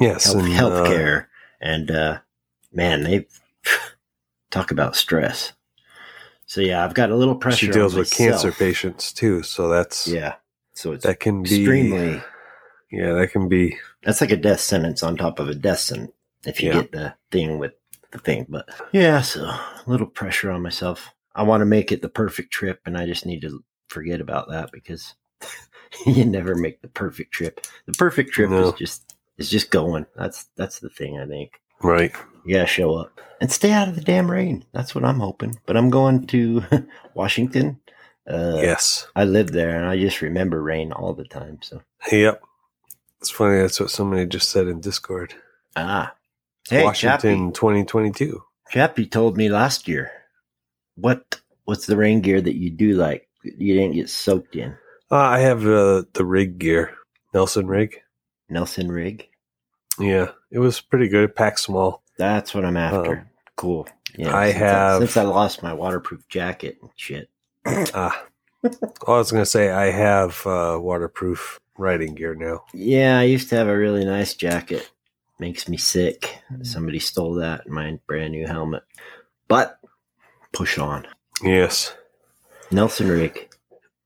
Yes, 0.00 0.24
health, 0.24 0.38
and, 0.38 0.52
uh, 0.52 0.58
healthcare, 0.60 1.26
and 1.60 1.90
uh, 1.90 2.18
man, 2.72 3.04
they 3.04 3.26
talk 4.50 4.70
about 4.70 4.96
stress. 4.96 5.52
So 6.50 6.60
yeah, 6.60 6.84
I've 6.84 6.94
got 6.94 7.10
a 7.10 7.14
little 7.14 7.36
pressure. 7.36 7.66
she 7.66 7.70
deals 7.70 7.94
with 7.94 8.10
cancer 8.10 8.50
patients 8.50 9.12
too, 9.12 9.44
so 9.44 9.68
that's 9.68 10.08
Yeah, 10.08 10.34
so 10.74 10.90
it's 10.90 11.04
that 11.06 11.20
can 11.20 11.44
be 11.44 11.58
extremely. 11.60 12.20
yeah, 12.90 13.12
that 13.12 13.28
can 13.30 13.48
be 13.48 13.78
That's 14.02 14.20
like 14.20 14.32
a 14.32 14.36
death 14.36 14.58
sentence 14.58 15.04
on 15.04 15.16
top 15.16 15.38
of 15.38 15.48
a 15.48 15.54
death 15.54 15.78
sentence 15.78 16.10
if 16.44 16.60
you 16.60 16.70
Yeah. 16.70 16.80
get 16.80 16.90
the 16.90 17.14
thing 17.30 17.60
with 17.60 17.74
the 18.10 18.18
thing. 18.18 18.46
But 18.48 18.68
yeah, 18.90 19.20
so 19.20 19.44
a 19.44 19.84
little 19.86 20.08
pressure 20.08 20.50
on 20.50 20.60
myself. 20.60 21.10
I 21.36 21.44
want 21.44 21.60
to 21.60 21.66
make 21.66 21.92
it 21.92 22.02
the 22.02 22.08
perfect 22.08 22.52
trip, 22.52 22.80
and 22.84 22.98
I 22.98 23.06
just 23.06 23.26
need 23.26 23.42
to 23.42 23.62
forget 23.86 24.20
about 24.20 24.48
that 24.50 24.72
because 24.72 25.14
you 26.04 26.24
never 26.24 26.56
make 26.56 26.82
the 26.82 26.88
perfect 26.88 27.32
trip. 27.32 27.64
The 27.86 27.92
perfect 27.92 28.32
trip 28.32 28.50
No. 28.50 28.70
is 28.70 28.72
just 28.72 29.14
is 29.38 29.50
just 29.50 29.70
going. 29.70 30.04
That's 30.16 30.48
that's 30.56 30.80
the 30.80 30.90
thing. 30.90 31.16
I 31.20 31.26
think 31.28 31.60
right. 31.82 32.12
you 32.44 32.54
gotta 32.54 32.66
show 32.66 32.94
up 32.94 33.20
and 33.40 33.50
stay 33.50 33.72
out 33.72 33.88
of 33.88 33.94
the 33.94 34.00
damn 34.02 34.30
rain. 34.30 34.64
That's 34.72 34.94
what 34.94 35.04
I'm 35.04 35.20
hoping. 35.20 35.58
But 35.66 35.76
I'm 35.76 35.90
going 35.90 36.26
to 36.28 36.62
Washington. 37.14 37.80
Uh, 38.28 38.58
yes. 38.60 39.08
I 39.16 39.24
live 39.24 39.50
there, 39.52 39.76
and 39.76 39.86
I 39.86 39.98
just 39.98 40.20
remember 40.20 40.62
rain 40.62 40.92
all 40.92 41.14
the 41.14 41.24
time. 41.24 41.58
So 41.62 41.82
Yep. 42.10 42.42
It's 43.20 43.30
funny. 43.30 43.58
That's 43.60 43.80
what 43.80 43.90
somebody 43.90 44.26
just 44.26 44.50
said 44.50 44.66
in 44.66 44.80
Discord. 44.80 45.34
ah, 45.76 46.14
hey, 46.68 46.84
Washington, 46.84 47.52
Chappie. 47.52 47.52
2022. 47.52 48.42
Chappie 48.70 49.06
told 49.06 49.36
me 49.36 49.48
last 49.48 49.88
year. 49.88 50.10
What 50.96 51.40
what's 51.64 51.86
the 51.86 51.96
rain 51.96 52.20
gear 52.20 52.40
that 52.40 52.56
you 52.56 52.70
do 52.70 52.94
like? 52.94 53.28
You 53.42 53.74
didn't 53.74 53.94
get 53.94 54.10
soaked 54.10 54.54
in 54.54 54.76
Uh, 55.10 55.16
I 55.16 55.38
have 55.40 55.66
uh, 55.66 56.04
the 56.12 56.24
rig 56.24 56.58
gear, 56.58 56.94
Nelson-Rigg. 57.32 57.96
Nelson 58.50 58.92
rig. 58.92 59.28
Yeah, 59.98 60.30
it 60.50 60.58
was 60.58 60.80
pretty 60.80 61.08
good. 61.08 61.34
Packed 61.34 61.60
small. 61.60 62.02
That's 62.16 62.54
what 62.54 62.64
I'm 62.64 62.76
after. 62.76 63.18
Um, 63.18 63.26
cool. 63.56 63.88
Yeah, 64.16 64.34
I 64.36 64.48
since 64.48 64.58
have- 64.58 64.98
since 65.02 65.16
I 65.16 65.22
lost 65.22 65.62
my 65.62 65.72
waterproof 65.72 66.26
jacket 66.28 66.78
and 66.82 66.90
shit. 66.96 67.28
Ah, 67.94 68.24
I 68.64 69.10
was 69.12 69.30
gonna 69.32 69.46
say 69.46 69.70
I 69.70 69.90
have 69.90 70.46
uh, 70.46 70.78
waterproof 70.80 71.58
riding 71.78 72.14
gear 72.14 72.34
now. 72.34 72.64
Yeah, 72.74 73.18
I 73.18 73.22
used 73.24 73.48
to 73.50 73.56
have 73.56 73.68
a 73.68 73.76
really 73.76 74.04
nice 74.04 74.34
jacket. 74.34 74.90
Makes 75.38 75.68
me 75.68 75.78
sick. 75.78 76.38
Somebody 76.62 76.98
stole 76.98 77.34
that 77.36 77.66
my 77.68 77.98
brand 78.06 78.32
new 78.32 78.46
helmet. 78.46 78.82
But 79.48 79.78
push 80.52 80.76
on. 80.78 81.06
Yes, 81.42 81.94
Nelson-Rigg. 82.70 83.48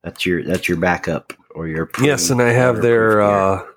That's 0.03 0.24
your 0.24 0.45
that's 0.45 0.68
your 0.68 0.78
backup 0.78 1.32
or 1.55 1.66
your 1.66 1.91
yes, 2.01 2.30
and 2.30 2.41
I 2.41 2.51
have 2.51 2.82
their 2.82 3.20
waterproof 3.20 3.68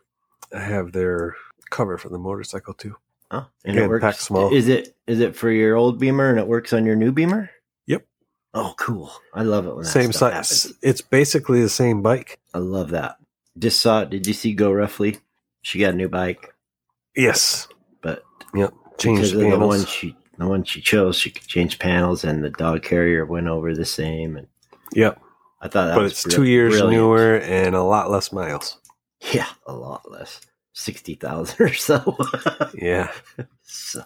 uh. 0.54 0.58
I 0.58 0.62
have 0.62 0.92
their 0.92 1.36
cover 1.70 1.98
for 1.98 2.10
the 2.10 2.18
motorcycle 2.20 2.74
too. 2.74 2.96
oh, 3.32 3.46
and 3.66 3.76
again, 3.76 3.86
it 3.86 3.90
works. 3.90 4.02
pack 4.04 4.16
small. 4.16 4.54
Is 4.54 4.68
it 4.68 4.96
is 5.08 5.20
it 5.20 5.36
for 5.36 5.50
your 5.52 5.76
old 5.76 6.00
Beamer 6.00 6.30
and 6.30 6.40
it 6.40 6.48
works 6.48 6.74
on 6.74 6.86
your 6.86 6.96
new 6.96 7.12
Beamer? 7.12 7.50
Yep. 7.88 8.06
Oh, 8.54 8.74
cool! 8.78 9.12
I 9.34 9.44
love 9.44 9.68
it 9.68 9.76
when 9.76 9.86
Same 9.86 10.12
size. 10.12 10.32
happens. 10.34 10.74
It's 10.82 11.02
basically 11.02 11.62
the 11.62 11.70
same 11.70 12.02
bike. 12.02 12.40
I 12.54 12.60
love 12.60 12.90
that. 12.92 13.18
Just 13.58 13.82
saw 13.82 14.02
it. 14.02 14.10
Did 14.10 14.28
you 14.28 14.34
see 14.34 14.54
Go 14.54 14.72
Roughly? 14.72 15.18
She 15.62 15.80
got 15.80 15.94
a 15.94 15.98
new 15.98 16.08
bike, 16.10 16.54
Yes. 17.16 17.68
but 18.02 18.24
Yep. 18.54 18.72
because 18.72 18.98
Changed 19.04 19.34
of 19.34 19.40
the 19.42 19.48
one 19.50 19.60
panels. 19.60 19.90
she 19.90 20.16
the 20.38 20.48
one 20.48 20.64
she 20.64 20.82
chose, 20.82 21.18
she 21.18 21.32
could 21.32 21.48
change 21.48 21.80
panels, 21.80 22.24
and 22.24 22.44
the 22.44 22.52
dog 22.52 22.84
carrier 22.84 23.26
went 23.26 23.48
over 23.48 23.74
the 23.76 23.86
same. 23.86 24.38
And 24.38 24.48
Yep. 24.94 25.20
I 25.60 25.68
thought 25.68 25.88
that 25.88 25.96
But 25.96 26.06
it's 26.06 26.24
brill- 26.24 26.36
two 26.36 26.44
years 26.44 26.74
brilliant. 26.74 26.92
newer 27.02 27.36
and 27.40 27.76
a 27.76 27.82
lot 27.82 28.12
less 28.12 28.32
miles. 28.32 28.78
Yeah, 29.34 29.48
a 29.66 29.74
lot 29.74 30.10
less, 30.12 30.40
sixty 30.78 31.16
thousand 31.16 31.60
or 31.66 31.74
so. 31.74 32.18
Yeah. 32.76 33.12
so. 33.64 34.04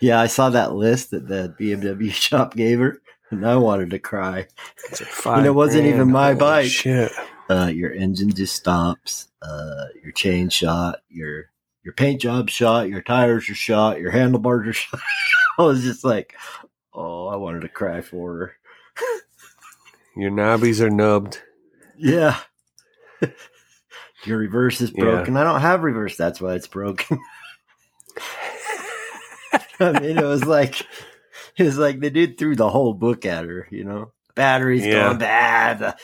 Yeah, 0.00 0.20
I 0.20 0.26
saw 0.26 0.50
that 0.50 0.74
list 0.74 1.10
that 1.10 1.26
the 1.28 1.54
BMW 1.58 2.12
shop 2.12 2.54
gave 2.54 2.78
her, 2.78 3.00
and 3.30 3.46
I 3.46 3.56
wanted 3.56 3.90
to 3.90 3.98
cry. 3.98 4.46
and 5.26 5.46
it 5.46 5.54
wasn't 5.54 5.86
even 5.86 6.10
my 6.10 6.28
Holy 6.28 6.38
bike. 6.38 6.70
Shit. 6.70 7.10
uh, 7.50 7.70
your 7.74 7.92
engine 7.92 8.30
just 8.32 8.54
stops, 8.54 9.28
uh, 9.42 9.86
your 10.02 10.12
chain 10.12 10.48
shot, 10.50 11.00
your 11.08 11.46
your 11.84 11.94
paint 11.94 12.20
job 12.20 12.48
shot, 12.48 12.88
your 12.88 13.02
tires 13.02 13.48
are 13.50 13.54
shot, 13.54 13.98
your 13.98 14.12
handlebars 14.12 14.68
are 14.68 14.72
shot. 14.72 15.00
I 15.58 15.62
was 15.62 15.82
just 15.82 16.04
like, 16.04 16.36
oh, 16.94 17.26
I 17.26 17.36
wanted 17.36 17.62
to 17.62 17.68
cry 17.68 18.00
for 18.02 18.36
her. 18.36 18.52
Your 20.16 20.30
knobbies 20.30 20.80
are 20.80 20.90
nubbed. 20.90 21.42
Yeah. 21.96 22.38
Your 24.24 24.38
reverse 24.38 24.80
is 24.80 24.90
Yeah. 24.94 25.04
broken. 25.04 25.36
I 25.36 25.44
don't 25.44 25.60
have 25.60 25.82
reverse. 25.82 26.16
That's 26.16 26.40
why 26.40 26.54
it's 26.54 26.66
broken. 26.68 27.18
I 29.80 29.98
mean, 30.00 30.18
it 30.18 30.24
was 30.24 30.44
like 30.44 30.80
it 31.56 31.64
was 31.64 31.76
like 31.78 32.00
they 32.00 32.10
did 32.10 32.38
threw 32.38 32.54
the 32.56 32.70
whole 32.70 32.94
book 32.94 33.26
at 33.26 33.44
her. 33.44 33.66
You 33.70 33.84
know, 33.84 34.12
batteries 34.34 34.84
Yeah. 34.84 35.04
going 35.08 35.18
bad, 35.18 35.78
the 35.80 35.96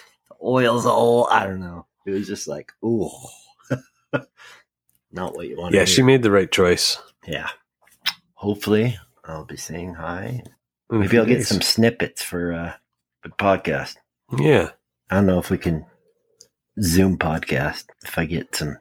oil's 0.42 0.86
old. 0.86 1.28
I 1.30 1.46
don't 1.46 1.60
know. 1.60 1.86
It 2.06 2.10
was 2.12 2.26
just 2.26 2.48
like, 2.48 2.72
ooh, 2.84 3.10
not 5.12 5.34
what 5.34 5.48
you 5.48 5.56
want. 5.58 5.74
Yeah, 5.74 5.84
she 5.84 6.02
made 6.02 6.22
the 6.22 6.30
right 6.30 6.50
choice. 6.50 6.98
Yeah. 7.26 7.48
Hopefully, 8.34 8.98
I'll 9.24 9.44
be 9.44 9.56
saying 9.56 9.94
hi. 9.94 10.42
Maybe 10.90 11.18
I'll 11.18 11.26
get 11.26 11.46
some 11.46 11.60
snippets 11.60 12.22
for 12.22 12.52
uh, 12.52 12.72
the 13.22 13.28
podcast. 13.30 13.96
Yeah. 14.38 14.70
I 15.10 15.16
don't 15.16 15.26
know 15.26 15.38
if 15.38 15.50
we 15.50 15.58
can 15.58 15.84
Zoom 16.82 17.18
podcast 17.18 17.84
if 18.04 18.18
I 18.18 18.24
get 18.24 18.54
some 18.54 18.78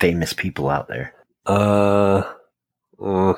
famous 0.00 0.32
people 0.32 0.68
out 0.68 0.88
there. 0.88 1.14
Uh, 1.46 2.22
uh, 3.02 3.34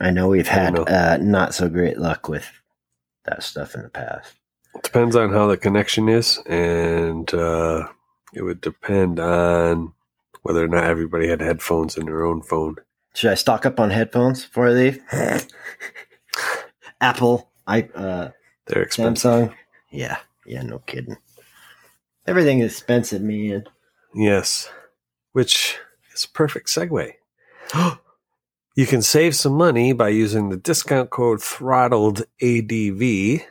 I 0.00 0.10
know 0.10 0.28
we've 0.28 0.48
had 0.48 0.74
know. 0.74 0.84
uh, 0.84 1.18
not 1.20 1.54
so 1.54 1.68
great 1.68 1.98
luck 1.98 2.28
with 2.28 2.50
that 3.24 3.42
stuff 3.42 3.74
in 3.74 3.82
the 3.82 3.88
past. 3.88 4.34
depends 4.82 5.16
on 5.16 5.30
how 5.32 5.46
the 5.46 5.56
connection 5.56 6.08
is, 6.08 6.38
and 6.46 7.32
uh, 7.34 7.86
it 8.34 8.42
would 8.42 8.60
depend 8.60 9.20
on 9.20 9.92
whether 10.42 10.64
or 10.64 10.68
not 10.68 10.84
everybody 10.84 11.28
had 11.28 11.40
headphones 11.40 11.96
in 11.96 12.06
their 12.06 12.24
own 12.24 12.42
phone. 12.42 12.76
Should 13.14 13.32
I 13.32 13.34
stock 13.34 13.66
up 13.66 13.78
on 13.80 13.90
headphones 13.90 14.44
before 14.44 14.68
I 14.68 14.72
leave? 14.72 15.02
Apple, 17.00 17.50
I 17.66 17.82
uh, 17.94 18.30
They're 18.66 18.82
expensive. 18.82 19.30
Samsung. 19.50 19.54
Yeah, 19.90 20.18
yeah, 20.46 20.62
no 20.62 20.78
kidding. 20.80 21.16
Everything 22.30 22.60
is 22.60 22.70
expensive, 22.70 23.22
man. 23.22 23.64
Yes, 24.14 24.70
which 25.32 25.78
is 26.14 26.22
a 26.22 26.28
perfect 26.28 26.68
segue. 26.68 27.14
you 28.76 28.86
can 28.86 29.02
save 29.02 29.34
some 29.34 29.54
money 29.54 29.92
by 29.92 30.10
using 30.10 30.48
the 30.48 30.56
discount 30.56 31.10
code 31.10 31.42
throttled 31.42 32.22
ADV 32.40 33.42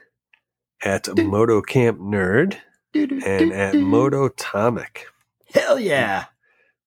at 0.81 1.13
Moto 1.17 1.61
Camp 1.61 1.99
Nerd 1.99 2.55
and 2.93 3.51
at 3.51 3.73
Mototomic. 3.73 4.99
Hell 5.53 5.77
yeah! 5.77 6.27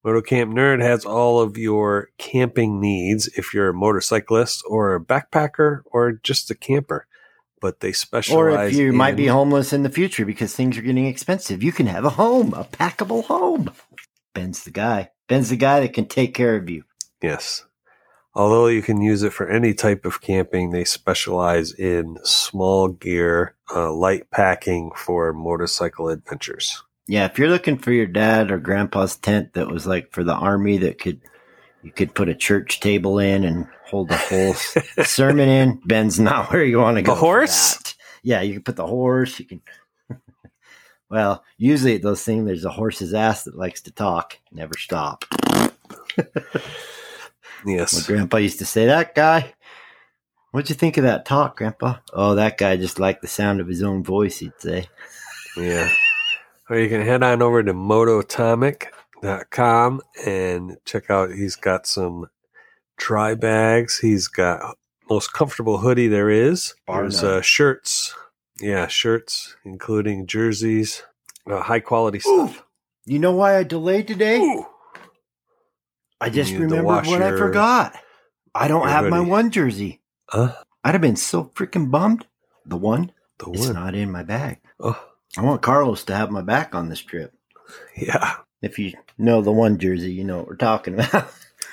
Moto 0.02 0.22
Camp 0.22 0.54
Nerd 0.54 0.80
has 0.80 1.04
all 1.04 1.40
of 1.40 1.58
your 1.58 2.08
camping 2.16 2.80
needs 2.80 3.26
if 3.36 3.52
you're 3.52 3.68
a 3.68 3.74
motorcyclist 3.74 4.64
or 4.66 4.94
a 4.94 5.04
backpacker 5.04 5.82
or 5.84 6.12
just 6.12 6.50
a 6.50 6.54
camper. 6.54 7.06
But 7.62 7.80
they 7.80 7.92
specialize. 7.92 8.36
Or 8.36 8.66
if 8.66 8.74
you 8.74 8.92
might 8.92 9.16
be 9.16 9.28
homeless 9.28 9.72
in 9.72 9.84
the 9.84 9.88
future 9.88 10.26
because 10.26 10.54
things 10.54 10.76
are 10.76 10.82
getting 10.82 11.06
expensive, 11.06 11.62
you 11.62 11.72
can 11.72 11.86
have 11.86 12.04
a 12.04 12.10
home, 12.10 12.52
a 12.52 12.64
packable 12.64 13.24
home. 13.24 13.70
Ben's 14.34 14.64
the 14.64 14.70
guy. 14.70 15.10
Ben's 15.28 15.48
the 15.48 15.56
guy 15.56 15.80
that 15.80 15.94
can 15.94 16.06
take 16.06 16.34
care 16.34 16.56
of 16.56 16.68
you. 16.68 16.82
Yes. 17.22 17.64
Although 18.34 18.66
you 18.66 18.82
can 18.82 19.00
use 19.00 19.22
it 19.22 19.32
for 19.32 19.48
any 19.48 19.74
type 19.74 20.04
of 20.04 20.20
camping, 20.20 20.70
they 20.70 20.84
specialize 20.84 21.72
in 21.72 22.18
small 22.24 22.88
gear, 22.88 23.54
uh, 23.74 23.92
light 23.92 24.30
packing 24.30 24.90
for 24.96 25.32
motorcycle 25.32 26.08
adventures. 26.08 26.82
Yeah, 27.06 27.26
if 27.26 27.38
you're 27.38 27.48
looking 27.48 27.78
for 27.78 27.92
your 27.92 28.06
dad 28.06 28.50
or 28.50 28.58
grandpa's 28.58 29.16
tent 29.16 29.52
that 29.52 29.68
was 29.68 29.86
like 29.86 30.12
for 30.12 30.24
the 30.24 30.34
army 30.34 30.78
that 30.78 30.98
could 30.98 31.20
you 31.82 31.90
could 31.90 32.14
put 32.14 32.28
a 32.28 32.34
church 32.34 32.80
table 32.80 33.18
in 33.18 33.44
and 33.44 33.66
hold 33.84 34.08
the 34.08 34.16
whole 34.16 34.54
sermon 35.04 35.48
in, 35.48 35.80
Ben's 35.86 36.20
not 36.20 36.52
where 36.52 36.64
you 36.64 36.78
want 36.78 36.96
to 36.96 37.02
go. 37.02 37.14
The 37.14 37.20
horse? 37.20 37.94
Yeah, 38.22 38.40
you 38.40 38.54
can 38.54 38.62
put 38.62 38.76
the 38.76 38.86
horse. 38.86 39.38
You 39.38 39.46
can. 39.46 39.62
well, 41.10 41.44
usually 41.58 41.96
at 41.96 42.02
those 42.02 42.24
things, 42.24 42.46
there's 42.46 42.64
a 42.64 42.70
horse's 42.70 43.14
ass 43.14 43.44
that 43.44 43.56
likes 43.56 43.82
to 43.82 43.90
talk, 43.92 44.38
never 44.52 44.74
stop. 44.78 45.24
yes. 47.66 47.94
My 47.94 48.06
grandpa 48.06 48.36
used 48.38 48.60
to 48.60 48.66
say, 48.66 48.86
"That 48.86 49.14
guy." 49.14 49.54
What'd 50.52 50.68
you 50.68 50.76
think 50.76 50.98
of 50.98 51.04
that 51.04 51.24
talk, 51.24 51.56
Grandpa? 51.56 51.96
Oh, 52.12 52.34
that 52.34 52.58
guy 52.58 52.76
just 52.76 53.00
liked 53.00 53.22
the 53.22 53.28
sound 53.28 53.62
of 53.62 53.68
his 53.68 53.82
own 53.82 54.04
voice. 54.04 54.38
He'd 54.38 54.52
say. 54.58 54.86
Yeah. 55.56 55.90
Or 56.68 56.78
you 56.78 56.90
can 56.90 57.00
head 57.00 57.22
on 57.22 57.40
over 57.40 57.62
to 57.62 57.72
mototomic.com 59.22 60.00
and 60.26 60.76
check 60.84 61.10
out, 61.10 61.30
he's 61.32 61.56
got 61.56 61.86
some 61.86 62.26
dry 62.96 63.34
bags. 63.34 63.98
He's 63.98 64.28
got 64.28 64.76
most 65.08 65.32
comfortable 65.32 65.78
hoodie 65.78 66.08
there 66.08 66.30
is. 66.30 66.74
There's 66.88 67.22
uh, 67.22 67.40
shirts. 67.42 68.14
Yeah, 68.60 68.86
shirts, 68.86 69.56
including 69.64 70.26
jerseys, 70.26 71.02
uh, 71.50 71.60
high 71.62 71.80
quality 71.80 72.20
stuff. 72.20 72.62
You 73.06 73.18
know 73.18 73.32
why 73.32 73.56
I 73.56 73.64
delayed 73.64 74.06
today? 74.06 74.38
Ooh. 74.38 74.66
I 76.20 76.30
just 76.30 76.52
You 76.52 76.60
remembered 76.60 77.06
what 77.06 77.22
I 77.22 77.30
forgot. 77.36 77.96
I 78.54 78.68
don't 78.68 78.86
have 78.88 79.06
my 79.06 79.18
one 79.20 79.50
jersey. 79.50 80.00
Huh? 80.28 80.54
I'd 80.84 80.94
have 80.94 81.00
been 81.00 81.16
so 81.16 81.44
freaking 81.56 81.90
bummed. 81.90 82.26
The 82.64 82.76
one, 82.76 83.10
The 83.38 83.50
it's 83.50 83.66
one. 83.66 83.74
not 83.74 83.94
in 83.96 84.12
my 84.12 84.22
bag. 84.22 84.60
Oh, 84.78 85.02
I 85.36 85.42
want 85.42 85.62
Carlos 85.62 86.04
to 86.04 86.14
have 86.14 86.30
my 86.30 86.42
back 86.42 86.76
on 86.76 86.88
this 86.88 87.00
trip. 87.00 87.32
yeah. 87.96 88.36
If 88.60 88.78
you 88.78 88.92
know 89.22 89.40
the 89.40 89.52
one 89.52 89.78
jersey, 89.78 90.12
you 90.12 90.24
know 90.24 90.38
what 90.38 90.48
we're 90.48 90.56
talking 90.56 90.94
about. 90.98 91.32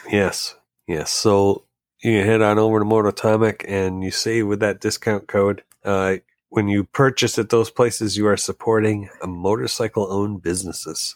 Yes. 0.10 0.56
Yes. 0.88 1.12
So 1.12 1.66
you 2.04 2.14
can 2.20 2.26
head 2.26 2.42
on 2.42 2.58
over 2.60 2.80
to 2.80 2.86
Mototomic 2.86 3.66
and 3.68 4.04
you 4.04 4.12
save 4.12 4.48
with 4.48 4.60
that 4.62 4.80
discount 4.82 5.28
code. 5.28 5.64
Uh, 5.84 6.18
when 6.50 6.68
you 6.68 6.84
purchase 6.84 7.38
at 7.38 7.50
those 7.50 7.70
places, 7.70 8.18
you 8.18 8.26
are 8.28 8.38
supporting 8.38 9.10
a 9.22 9.28
motorcycle 9.28 10.12
owned 10.12 10.42
businesses. 10.42 11.16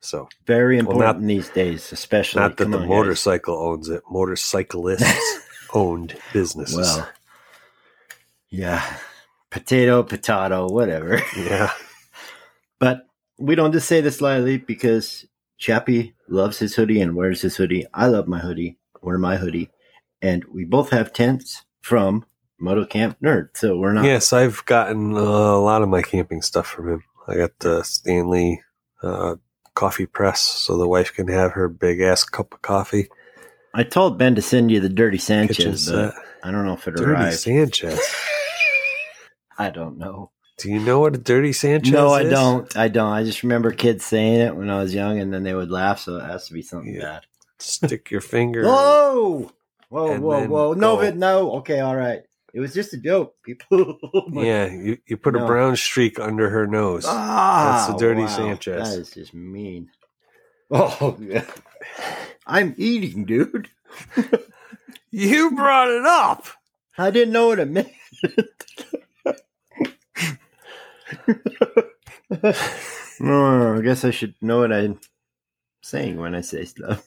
So 0.00 0.28
Very 0.46 0.76
Well, 0.82 0.92
important 0.92 1.20
not- 1.22 1.26
these 1.28 1.48
days, 1.48 1.92
especially. 1.92 2.40
not 2.42 2.56
that 2.58 2.68
the 2.70 2.76
on, 2.76 2.82
guys. 2.82 2.88
motorcycle 2.88 3.54
owns 3.56 3.88
it, 3.88 4.02
motorcyclists 4.10 5.04
owned 5.74 6.16
businesses. 6.32 6.76
Well, 6.76 7.08
yeah, 8.50 8.82
potato, 9.50 10.02
potato, 10.02 10.68
whatever. 10.68 11.20
yeah. 11.36 11.70
But 12.78 13.06
we 13.38 13.54
don't 13.54 13.70
just 13.72 13.86
say 13.86 14.00
this 14.00 14.20
lightly 14.20 14.58
because 14.58 15.24
Chappie 15.62 16.12
loves 16.28 16.58
his 16.58 16.74
hoodie 16.74 17.00
and 17.00 17.14
wears 17.14 17.40
his 17.40 17.54
hoodie. 17.54 17.86
I 17.94 18.08
love 18.08 18.26
my 18.26 18.40
hoodie, 18.40 18.78
wear 19.00 19.16
my 19.16 19.36
hoodie, 19.36 19.70
and 20.20 20.44
we 20.46 20.64
both 20.64 20.90
have 20.90 21.12
tents 21.12 21.64
from 21.80 22.26
Moto 22.58 22.84
Camp 22.84 23.16
Nerd. 23.22 23.50
So 23.54 23.78
we're 23.78 23.92
not. 23.92 24.04
Yes, 24.04 24.32
I've 24.32 24.64
gotten 24.64 25.14
uh, 25.14 25.20
a 25.20 25.62
lot 25.62 25.82
of 25.82 25.88
my 25.88 26.02
camping 26.02 26.42
stuff 26.42 26.66
from 26.66 26.88
him. 26.88 27.04
I 27.28 27.36
got 27.36 27.56
the 27.60 27.84
Stanley 27.84 28.60
uh, 29.04 29.36
coffee 29.74 30.06
press 30.06 30.40
so 30.40 30.76
the 30.76 30.88
wife 30.88 31.14
can 31.14 31.28
have 31.28 31.52
her 31.52 31.68
big 31.68 32.00
ass 32.00 32.24
cup 32.24 32.52
of 32.54 32.62
coffee. 32.62 33.08
I 33.72 33.84
told 33.84 34.18
Ben 34.18 34.34
to 34.34 34.42
send 34.42 34.72
you 34.72 34.80
the 34.80 34.88
Dirty 34.88 35.18
Sanchez, 35.18 35.88
but. 35.88 36.12
I 36.42 36.50
don't 36.50 36.66
know 36.66 36.74
if 36.74 36.88
it 36.88 36.96
Dirty 36.96 37.12
arrived. 37.12 37.38
Sanchez. 37.38 38.00
I 39.58 39.70
don't 39.70 39.96
know. 39.96 40.32
Do 40.62 40.70
you 40.70 40.78
know 40.80 41.00
what 41.00 41.14
a 41.14 41.18
dirty 41.18 41.52
Sanchez 41.52 41.92
no, 41.92 42.10
I 42.12 42.22
is? 42.22 42.30
don't. 42.30 42.76
I 42.76 42.88
don't. 42.88 43.12
I 43.12 43.24
just 43.24 43.42
remember 43.42 43.72
kids 43.72 44.04
saying 44.04 44.40
it 44.40 44.56
when 44.56 44.70
I 44.70 44.80
was 44.82 44.94
young, 44.94 45.18
and 45.18 45.32
then 45.32 45.42
they 45.42 45.54
would 45.54 45.70
laugh. 45.70 46.00
So 46.00 46.16
it 46.18 46.24
has 46.24 46.46
to 46.48 46.54
be 46.54 46.62
something 46.62 46.94
Yeah. 46.94 47.02
bad. 47.02 47.22
Stick 47.58 48.10
your 48.10 48.20
finger. 48.20 48.62
Whoa, 48.66 49.50
whoa, 49.88 50.18
whoa, 50.20 50.46
whoa! 50.46 50.72
No. 50.74 50.96
Vid, 50.96 51.16
no. 51.18 51.52
Okay, 51.58 51.80
all 51.80 51.96
right. 51.96 52.22
It 52.54 52.60
was 52.60 52.74
just 52.74 52.92
a 52.92 52.98
joke, 52.98 53.34
people. 53.42 53.98
Yeah, 54.32 54.66
you, 54.70 54.98
you 55.06 55.16
put 55.16 55.34
No. 55.34 55.44
a 55.44 55.46
brown 55.46 55.74
streak 55.76 56.20
under 56.20 56.50
her 56.50 56.66
nose. 56.66 57.04
Ah, 57.06 57.86
That's 57.86 57.92
the 57.92 57.98
dirty 58.06 58.22
wow. 58.22 58.26
Sanchez. 58.26 58.90
That 58.90 58.98
is 59.00 59.10
just 59.10 59.34
mean. 59.34 59.90
Oh, 60.74 61.16
yeah. 61.20 61.44
I'm 62.46 62.74
eating, 62.78 63.24
dude. 63.26 63.68
You 65.10 65.50
brought 65.50 65.90
it 65.90 66.06
up. 66.06 66.46
I 66.96 67.10
didn't 67.10 67.32
know 67.34 67.48
what 67.48 67.58
it 67.58 67.68
meant. 67.68 67.88
no, 73.20 73.76
I 73.76 73.80
guess 73.82 74.04
I 74.04 74.10
should 74.10 74.34
know 74.40 74.60
what 74.60 74.72
I'm 74.72 75.00
saying 75.82 76.16
when 76.16 76.34
I 76.34 76.40
say 76.40 76.64
stuff. 76.64 77.06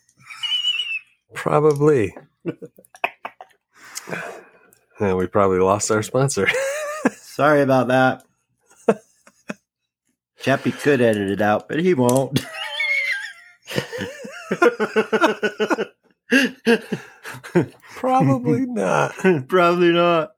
Probably. 1.33 2.15
and 4.99 5.17
we 5.17 5.27
probably 5.27 5.59
lost 5.59 5.91
our 5.91 6.03
sponsor. 6.03 6.47
Sorry 7.11 7.61
about 7.61 7.87
that. 7.89 8.23
Chappie 10.39 10.71
could 10.71 11.01
edit 11.01 11.31
it 11.31 11.41
out, 11.41 11.67
but 11.67 11.79
he 11.79 11.95
won't. 11.95 12.45
probably 17.95 18.65
not. 18.67 19.15
Probably 19.47 19.91
not. 19.91 20.33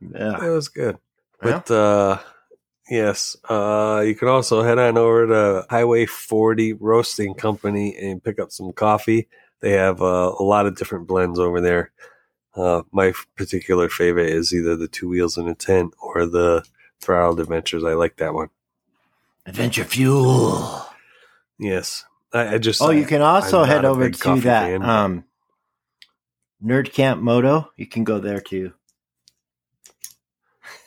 Yeah. 0.00 0.38
That 0.40 0.48
was 0.50 0.68
good. 0.68 0.98
But 1.40 1.70
uh 1.70 2.18
yes, 2.90 3.36
uh 3.48 4.02
you 4.06 4.14
can 4.14 4.28
also 4.28 4.62
head 4.62 4.78
on 4.78 4.98
over 4.98 5.26
to 5.26 5.66
Highway 5.70 6.06
40 6.06 6.74
Roasting 6.74 7.34
Company 7.34 7.96
and 7.96 8.22
pick 8.22 8.38
up 8.38 8.52
some 8.52 8.72
coffee. 8.72 9.28
They 9.60 9.72
have 9.72 10.02
uh, 10.02 10.32
a 10.38 10.42
lot 10.42 10.66
of 10.66 10.76
different 10.76 11.06
blends 11.06 11.38
over 11.38 11.60
there. 11.60 11.92
Uh 12.54 12.82
my 12.92 13.12
particular 13.36 13.88
favorite 13.88 14.30
is 14.30 14.52
either 14.52 14.76
the 14.76 14.88
two 14.88 15.08
wheels 15.08 15.36
and 15.36 15.48
a 15.48 15.54
tent 15.54 15.94
or 16.00 16.26
the 16.26 16.64
throttled 17.00 17.40
adventures. 17.40 17.84
I 17.84 17.94
like 17.94 18.16
that 18.16 18.34
one. 18.34 18.48
Adventure 19.46 19.84
Fuel. 19.84 20.86
Yes. 21.58 22.04
I, 22.32 22.54
I 22.54 22.58
just 22.58 22.82
Oh, 22.82 22.90
you 22.90 23.04
can 23.06 23.22
also 23.22 23.62
I'm 23.62 23.68
head 23.68 23.84
over 23.84 24.10
to 24.10 24.34
that 24.40 24.40
fan, 24.66 24.82
um, 24.82 25.24
Nerd 26.62 26.92
Camp 26.92 27.22
Moto. 27.22 27.70
You 27.76 27.86
can 27.86 28.04
go 28.04 28.18
there 28.18 28.40
too. 28.40 28.72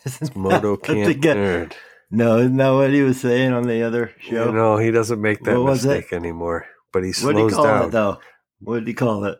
it's 0.04 0.34
Moto 0.34 0.76
Camp 0.76 1.16
Nerd. 1.22 1.72
No, 2.10 2.38
isn't 2.38 2.56
that 2.56 2.70
what 2.70 2.90
he 2.92 3.02
was 3.02 3.20
saying 3.20 3.52
on 3.52 3.64
the 3.68 3.82
other 3.82 4.12
show? 4.20 4.46
You 4.46 4.52
know, 4.52 4.76
he 4.78 4.90
doesn't 4.90 5.20
make 5.20 5.42
that 5.44 5.56
it? 5.56 5.64
mistake 5.64 6.12
anymore. 6.12 6.66
But 6.92 7.04
he 7.04 7.12
slows 7.12 7.34
what 7.34 7.40
did 7.40 7.50
he 7.50 7.54
call 7.54 7.64
down. 7.64 7.88
it 7.88 7.90
though? 7.92 8.18
What 8.60 8.80
did 8.80 8.88
he 8.88 8.94
call 8.94 9.24
it? 9.24 9.38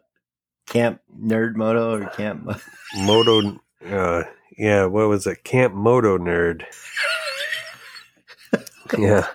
Camp 0.66 1.00
Nerd 1.20 1.56
Moto 1.56 1.96
or 2.00 2.06
Camp? 2.10 2.44
Mo- 2.44 2.56
Moto, 2.96 3.60
uh, 3.88 4.22
yeah, 4.56 4.84
what 4.84 5.08
was 5.08 5.26
it? 5.26 5.42
Camp 5.42 5.74
Moto 5.74 6.16
Nerd. 6.16 6.62
yeah, 8.98 9.26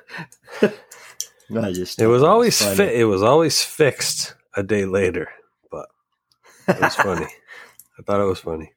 No, 1.49 1.61
I 1.61 1.73
just 1.73 1.99
it 2.01 2.07
was 2.07 2.23
always 2.23 2.61
fi- 2.61 2.83
It 2.83 3.03
was 3.05 3.21
always 3.21 3.61
fixed 3.61 4.35
a 4.55 4.63
day 4.63 4.85
later, 4.85 5.29
but 5.71 5.87
it 6.69 6.79
was 6.79 6.95
funny. 6.95 7.27
I 7.97 8.01
thought 8.03 8.21
it 8.21 8.25
was 8.25 8.39
funny. 8.39 8.71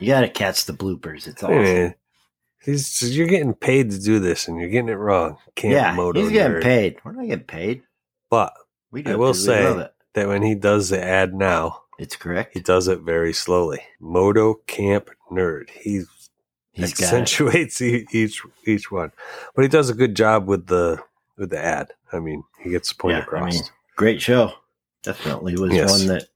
You 0.00 0.08
got 0.08 0.20
to 0.22 0.28
catch 0.28 0.66
the 0.66 0.72
bloopers. 0.72 1.26
It's 1.26 1.42
awesome. 1.42 1.64
Hey, 1.64 1.94
he's, 2.66 3.16
you're 3.16 3.26
getting 3.28 3.54
paid 3.54 3.90
to 3.92 3.98
do 4.00 4.18
this, 4.18 4.46
and 4.48 4.58
you're 4.60 4.68
getting 4.68 4.88
it 4.90 4.94
wrong. 4.98 5.38
Camp 5.54 5.72
yeah, 5.72 5.94
Moto 5.94 6.20
he's 6.20 6.30
getting 6.30 6.58
Nerd. 6.58 6.62
paid. 6.62 6.96
We're 7.04 7.12
not 7.12 7.26
getting 7.26 7.44
paid. 7.46 7.82
But 8.28 8.52
We 8.90 9.02
do 9.02 9.12
I 9.12 9.16
will 9.16 9.32
say- 9.34 9.88
that 10.14 10.28
when 10.28 10.42
he 10.42 10.54
does 10.54 10.88
the 10.90 11.02
ad 11.02 11.34
now, 11.34 11.82
it's 11.98 12.16
correct. 12.16 12.54
he 12.54 12.60
does 12.60 12.88
it 12.88 13.00
very 13.00 13.32
slowly. 13.32 13.80
Moto 14.00 14.54
Camp 14.66 15.10
Nerd. 15.30 15.70
He's 15.70 16.08
He's 16.72 16.92
accentuates 16.92 17.80
each 17.80 18.42
each 18.66 18.90
one, 18.90 19.12
but 19.54 19.62
he 19.62 19.68
does 19.68 19.88
a 19.88 19.94
good 19.94 20.14
job 20.14 20.46
with 20.46 20.66
the 20.66 21.02
with 21.38 21.48
the 21.50 21.58
ad. 21.58 21.92
I 22.12 22.18
mean, 22.18 22.44
he 22.62 22.68
gets 22.70 22.90
the 22.90 22.96
point 22.96 23.12
Yeah, 23.14 23.20
I 23.20 23.22
across. 23.22 23.54
mean, 23.54 23.62
great 23.96 24.20
show. 24.20 24.52
Definitely 25.02 25.54
was 25.56 25.72
Yes. 25.72 25.90
one 25.90 26.08
that, 26.08 26.28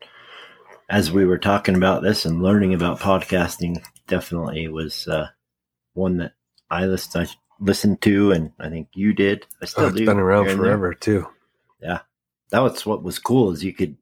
as 0.88 1.10
we 1.12 1.24
were 1.26 1.38
talking 1.38 1.74
about 1.74 2.02
this 2.02 2.24
and 2.24 2.42
learning 2.42 2.72
about 2.74 3.00
podcasting, 3.00 3.82
definitely 4.06 4.66
was 4.68 5.06
uh, 5.08 5.28
one 6.00 6.16
that 6.18 6.32
I 6.70 6.86
listened, 6.86 7.28
I 7.28 7.64
listened 7.64 8.00
to, 8.02 8.32
and 8.32 8.52
I 8.58 8.68
think 8.68 8.88
you 8.94 9.12
did. 9.12 9.46
I 9.62 9.66
still 9.66 9.84
Oh, 9.84 9.88
it's 9.88 9.96
do. 9.98 10.06
been 10.06 10.18
around 10.18 10.48
forever 10.56 10.94
too. 10.94 11.26
Yeah, 11.82 12.00
that 12.50 12.60
was 12.60 12.84
what 12.86 13.02
was 13.02 13.18
cool 13.18 13.52
is 13.52 13.62
you 13.64 13.72
could 13.74 13.96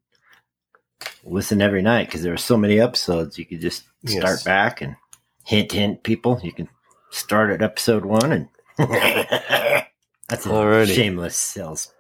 listen 1.25 1.61
every 1.63 1.83
night 1.83 2.07
because 2.07 2.23
there 2.23 2.33
were 2.33 2.37
so 2.39 2.57
many 2.57 2.81
episodes. 2.81 3.39
You 3.39 3.45
could 3.47 3.61
just 3.61 3.85
start 4.07 4.25
Yes. 4.25 4.45
back 4.45 4.81
and 4.81 4.97
hint, 5.45 5.73
hint, 5.73 6.03
people. 6.03 6.41
You 6.43 6.53
can 6.53 6.69
start 7.11 7.51
at 7.51 7.63
episode 7.63 8.05
one 8.05 8.33
and 8.33 8.49
that's 8.79 10.47
a 10.47 10.49
Alrighty. 10.49 10.95
shameless 10.95 11.37
sales. 11.37 11.93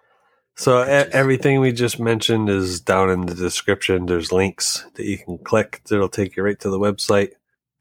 So 0.57 0.84
Pitches. 0.84 1.14
everything 1.14 1.61
we 1.61 1.72
just 1.72 2.01
mentioned 2.01 2.49
is 2.51 2.80
down 2.80 3.11
in 3.11 3.26
the 3.26 3.34
description. 3.34 4.07
There's 4.07 4.32
links 4.32 4.84
that 4.94 5.07
you 5.07 5.18
can 5.18 5.38
click. 5.38 5.82
That'll 5.88 6.09
take 6.09 6.36
you 6.36 6.42
right 6.42 6.59
to 6.61 6.70
the 6.70 6.78
website. 6.80 7.32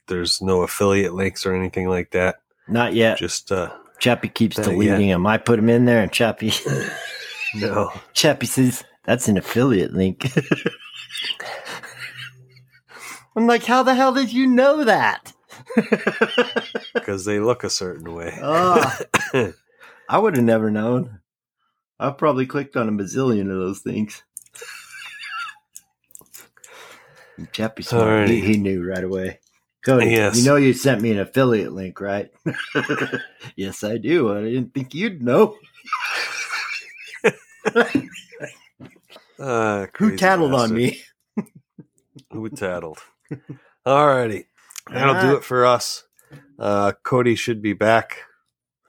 There's 0.08 0.42
no 0.42 0.62
affiliate 0.62 1.14
links 1.14 1.46
or 1.46 1.54
anything 1.54 1.88
like 1.88 2.12
that. 2.12 2.42
Not 2.68 2.94
yet. 2.94 3.18
Just 3.18 3.52
uh 3.52 3.72
Chappie 4.00 4.30
keeps 4.30 4.56
deleting 4.58 5.10
them. 5.10 5.26
I 5.26 5.38
put 5.38 5.56
them 5.56 5.70
in 5.70 5.86
there, 5.86 6.02
and 6.02 6.12
Chappie, 6.12 6.54
no. 7.56 7.92
Chappie 8.14 8.46
says 8.46 8.84
that's 9.06 9.28
an 9.28 9.38
affiliate 9.38 9.94
link. 9.94 10.32
I'm 13.36 13.48
like, 13.48 13.66
how 13.66 13.84
the 13.84 13.94
hell 13.94 14.14
did 14.14 14.34
you 14.34 14.48
know 14.48 14.84
that? 14.84 15.34
Because 16.94 17.26
they 17.26 17.40
look 17.40 17.64
a 17.64 17.70
certain 17.70 18.14
way. 18.14 18.38
Ah, 18.42 19.00
I 20.10 20.18
would 20.18 20.36
have 20.36 20.46
never 20.46 20.72
known. 20.72 21.20
I've 22.00 22.18
probably 22.18 22.48
clicked 22.48 22.76
on 22.76 22.90
a 22.90 22.92
bazillion 22.92 23.52
of 23.52 23.58
those 23.58 23.80
things. 23.80 24.24
Chappie. 27.52 27.84
He, 27.84 28.42
he 28.42 28.58
knew 28.58 28.84
right 28.84 29.04
away. 29.04 29.40
Cody, 29.88 30.08
Yes. 30.12 30.38
you 30.38 30.44
know 30.46 30.56
you 30.58 30.74
sent 30.74 31.02
me 31.02 31.12
an 31.12 31.20
affiliate 31.20 31.72
link, 31.72 32.00
right? 32.02 32.30
yes, 33.56 33.84
I 33.84 33.98
do. 33.98 34.36
I 34.36 34.42
didn't 34.42 34.74
think 34.74 34.94
you'd 34.94 35.24
know. 35.24 35.56
Uh, 39.40 39.86
Who 39.98 40.16
tattled 40.18 40.54
on 40.54 40.74
me? 40.74 41.00
Who 42.32 42.50
tattled? 42.50 42.98
Alrighty. 43.86 44.46
That'll 44.92 45.22
do 45.22 45.38
it 45.38 45.44
for 45.44 45.66
us. 45.66 46.04
Uh, 46.58 46.94
Cody 47.04 47.36
should 47.36 47.62
be 47.62 47.74
back 47.74 48.24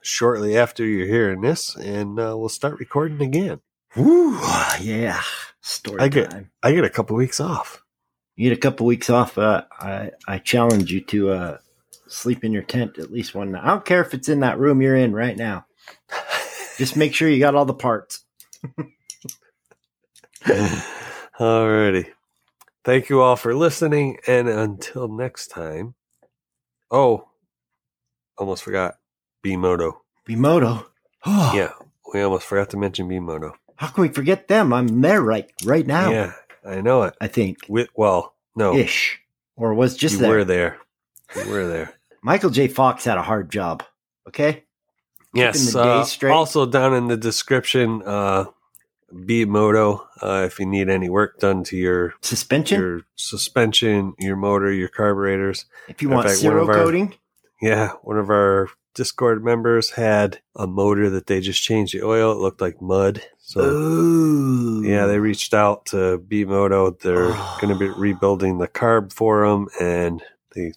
shortly 0.01 0.57
after 0.57 0.83
you're 0.85 1.05
hearing 1.07 1.41
this, 1.41 1.75
and 1.75 2.19
uh, 2.19 2.35
we'll 2.37 2.49
start 2.49 2.79
recording 2.79 3.21
again. 3.21 3.59
Woo, 3.95 4.33
yeah. 4.81 5.21
Story 5.61 5.99
I 6.01 6.07
get- 6.07 6.31
time. 6.31 6.51
I 6.63 6.71
get 6.73 6.83
a 6.83 6.89
couple 6.89 7.15
weeks 7.15 7.39
off. 7.39 7.83
You 8.39 8.49
get 8.49 8.57
a 8.57 8.61
couple 8.61 8.85
weeks 8.85 9.09
off. 9.09 9.37
Uh, 9.37 9.65
I 9.81 10.11
I 10.25 10.37
challenge 10.37 10.93
you 10.93 11.01
to 11.01 11.31
uh, 11.31 11.57
sleep 12.07 12.45
in 12.45 12.53
your 12.53 12.61
tent 12.63 12.97
at 12.97 13.11
least 13.11 13.35
one 13.35 13.51
night. 13.51 13.65
I 13.65 13.67
don't 13.67 13.83
care 13.83 14.01
if 14.01 14.13
it's 14.13 14.29
in 14.29 14.39
that 14.39 14.57
room 14.57 14.81
you're 14.81 14.95
in 14.95 15.11
right 15.11 15.35
now. 15.35 15.65
Just 16.77 16.95
make 16.95 17.13
sure 17.13 17.27
you 17.27 17.39
got 17.39 17.53
all 17.53 17.65
the 17.65 17.73
parts. 17.73 18.23
Alrighty. 21.37 22.11
Thank 22.85 23.09
you 23.09 23.19
all 23.19 23.35
for 23.35 23.53
listening, 23.53 24.19
and 24.25 24.47
until 24.47 25.09
next 25.09 25.47
time. 25.47 25.95
Oh, 26.89 27.27
almost 28.37 28.63
forgot. 28.63 28.95
Bimoto. 29.45 29.97
Bimoto. 30.25 30.85
Yeah, 31.25 31.73
we 32.13 32.21
almost 32.21 32.45
forgot 32.45 32.69
to 32.69 32.77
mention 32.77 33.09
Bimoto. 33.09 33.51
How 33.75 33.87
can 33.87 34.03
we 34.03 34.07
forget 34.07 34.47
them? 34.47 34.71
I'm 34.71 35.01
there 35.01 35.21
right 35.21 35.51
right 35.65 35.85
now. 35.85 36.09
Yeah, 36.09 36.31
I 36.65 36.81
know 36.81 37.03
it. 37.03 37.15
I 37.21 37.27
think 37.27 37.59
We, 37.69 37.87
well, 37.95 38.35
no, 38.55 38.75
ish, 38.75 39.19
or 39.55 39.73
was 39.73 39.95
just 39.97 40.15
you 40.15 40.19
there. 40.21 40.29
were 40.29 40.43
there. 40.45 40.77
You 41.35 41.49
were 41.51 41.67
there. 41.67 41.93
Michael 42.21 42.49
J. 42.49 42.67
Fox 42.67 43.05
had 43.05 43.17
a 43.17 43.21
hard 43.23 43.49
job. 43.51 43.83
Okay, 44.27 44.63
Yes. 45.33 45.75
Uh, 45.75 46.03
also, 46.23 46.65
down 46.65 46.93
in 46.93 47.07
the 47.07 47.17
description, 47.17 48.01
uh, 48.05 48.45
Bimoto. 49.13 50.05
Uh, 50.21 50.43
if 50.45 50.59
you 50.59 50.65
need 50.65 50.89
any 50.89 51.09
work 51.09 51.39
done 51.39 51.63
to 51.65 51.77
your 51.77 52.13
suspension. 52.21 52.79
your 52.79 53.01
suspension, 53.15 54.13
your 54.19 54.35
motor, 54.35 54.71
your 54.71 54.87
carburetors. 54.89 55.65
if 55.87 56.01
you 56.01 56.09
in 56.09 56.15
want 56.15 56.27
fact, 56.27 56.39
zero 56.39 56.63
of 56.63 56.69
our- 56.69 57.09
Yeah, 57.61 57.93
one 58.03 58.17
of 58.17 58.29
our 58.29 58.69
Discord 58.95 59.43
members 59.43 59.91
had 59.91 60.41
a 60.55 60.67
motor 60.67 61.09
that 61.09 61.27
they 61.27 61.39
just 61.41 61.61
changed 61.61 61.93
the 61.93 62.03
oil. 62.05 62.31
It 62.31 62.37
looked 62.39 62.61
like 62.61 62.81
mud. 62.81 63.21
So 63.49 63.61
Ooh. 63.61 64.83
yeah, 64.83 65.07
they 65.07 65.17
reached 65.17 65.55
out 65.55 65.87
to 65.87 66.19
Bimoto. 66.19 66.99
They're 66.99 67.31
Oh. 67.33 67.57
going 67.59 67.73
to 67.73 67.79
be 67.79 67.89
rebuilding 67.99 68.59
the 68.59 68.67
carb 68.67 69.11
for 69.11 69.47
them, 69.49 69.67
and 69.81 70.21
they 70.53 70.73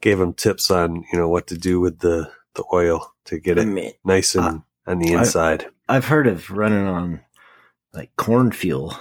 gave 0.00 0.18
them 0.18 0.32
tips 0.32 0.70
on 0.70 1.04
you 1.12 1.18
know 1.18 1.28
what 1.28 1.48
to 1.48 1.58
do 1.58 1.80
with 1.80 1.98
the 1.98 2.30
the 2.54 2.64
oil 2.72 3.12
to 3.26 3.38
get 3.38 3.58
I 3.58 3.62
it 3.62 3.66
mean, 3.66 3.92
nice 4.06 4.34
and 4.34 4.62
on 4.86 4.98
the 5.00 5.14
I- 5.14 5.18
inside. 5.18 5.66
I've 5.86 6.06
heard 6.06 6.26
of 6.26 6.50
running 6.50 6.86
on 6.86 7.20
like 7.92 8.16
corn 8.16 8.52
fuel, 8.52 8.96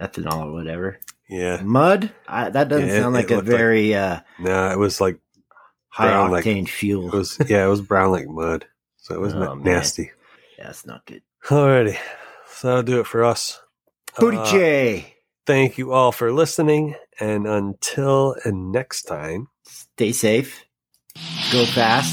ethanol 0.00 0.46
or 0.46 0.52
whatever. 0.52 0.98
yeah, 1.28 1.60
Mud? 1.62 2.10
I, 2.26 2.48
that 2.48 2.70
doesn't 2.70 2.88
Yeah, 2.88 3.00
sound 3.02 3.16
it 3.16 3.18
like 3.18 3.30
a 3.32 3.34
looked 3.36 3.48
like- 3.48 3.56
very 3.58 3.94
uh, 3.94 4.20
no, 4.38 4.70
it 4.70 4.78
was 4.78 4.98
like 4.98 5.18
high 5.88 6.06
brown, 6.08 6.30
like- 6.30 6.46
octane 6.46 6.66
fuel. 6.70 7.08
it 7.08 7.12
was. 7.18 7.36
Yeah, 7.50 7.66
it 7.66 7.68
was 7.68 7.82
brown 7.82 8.12
like 8.12 8.26
mud. 8.28 8.64
So 8.96 9.14
it 9.14 9.20
was 9.20 9.34
Oh, 9.34 9.40
na- 9.40 9.54
man. 9.56 9.64
nasty. 9.74 10.10
yeah, 10.56 10.64
that's 10.68 10.86
not 10.86 11.04
good. 11.04 11.20
Alrighty, 11.48 11.98
so 12.50 12.68
that'll 12.68 12.82
do 12.82 13.00
it 13.00 13.06
for 13.06 13.24
us. 13.24 13.60
Booty 14.18 14.38
Uh, 14.38 14.50
J. 14.50 15.14
Thank 15.46 15.76
you 15.76 15.92
all 15.92 16.10
for 16.12 16.32
listening, 16.32 16.94
and 17.20 17.46
until 17.46 18.34
and 18.44 18.72
next 18.72 19.02
time, 19.02 19.48
Stay 19.66 20.12
safe. 20.12 20.64
Go 21.52 21.64
fast. 21.66 22.12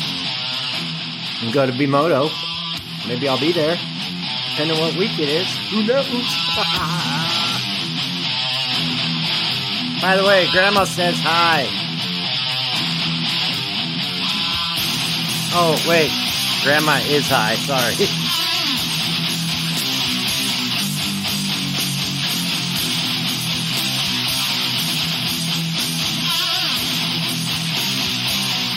And 1.42 1.52
go 1.52 1.66
to 1.66 1.72
Bimoto. 1.72 2.30
Maybe 3.08 3.28
I'll 3.28 3.40
be 3.40 3.52
there. 3.52 3.76
Depending 4.52 4.78
on 4.78 4.84
what 4.84 4.96
week 4.96 5.18
it 5.18 5.28
is. 5.30 5.48
Who 5.72 5.82
knows? 5.82 6.06
By 10.02 10.16
the 10.16 10.24
way, 10.24 10.48
Grandma 10.52 10.84
says 10.86 11.16
hi. 11.18 11.66
Oh, 15.54 15.76
wait. 15.90 16.12
Grandma 16.64 16.98
is 17.10 17.28
high. 17.28 17.56
Sorry. 17.66 17.96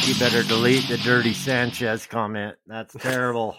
You 0.05 0.15
better 0.19 0.43
delete 0.43 0.87
the 0.87 0.99
dirty 0.99 1.33
Sanchez 1.33 2.05
comment. 2.05 2.57
That's 2.67 2.93
terrible. 2.93 3.57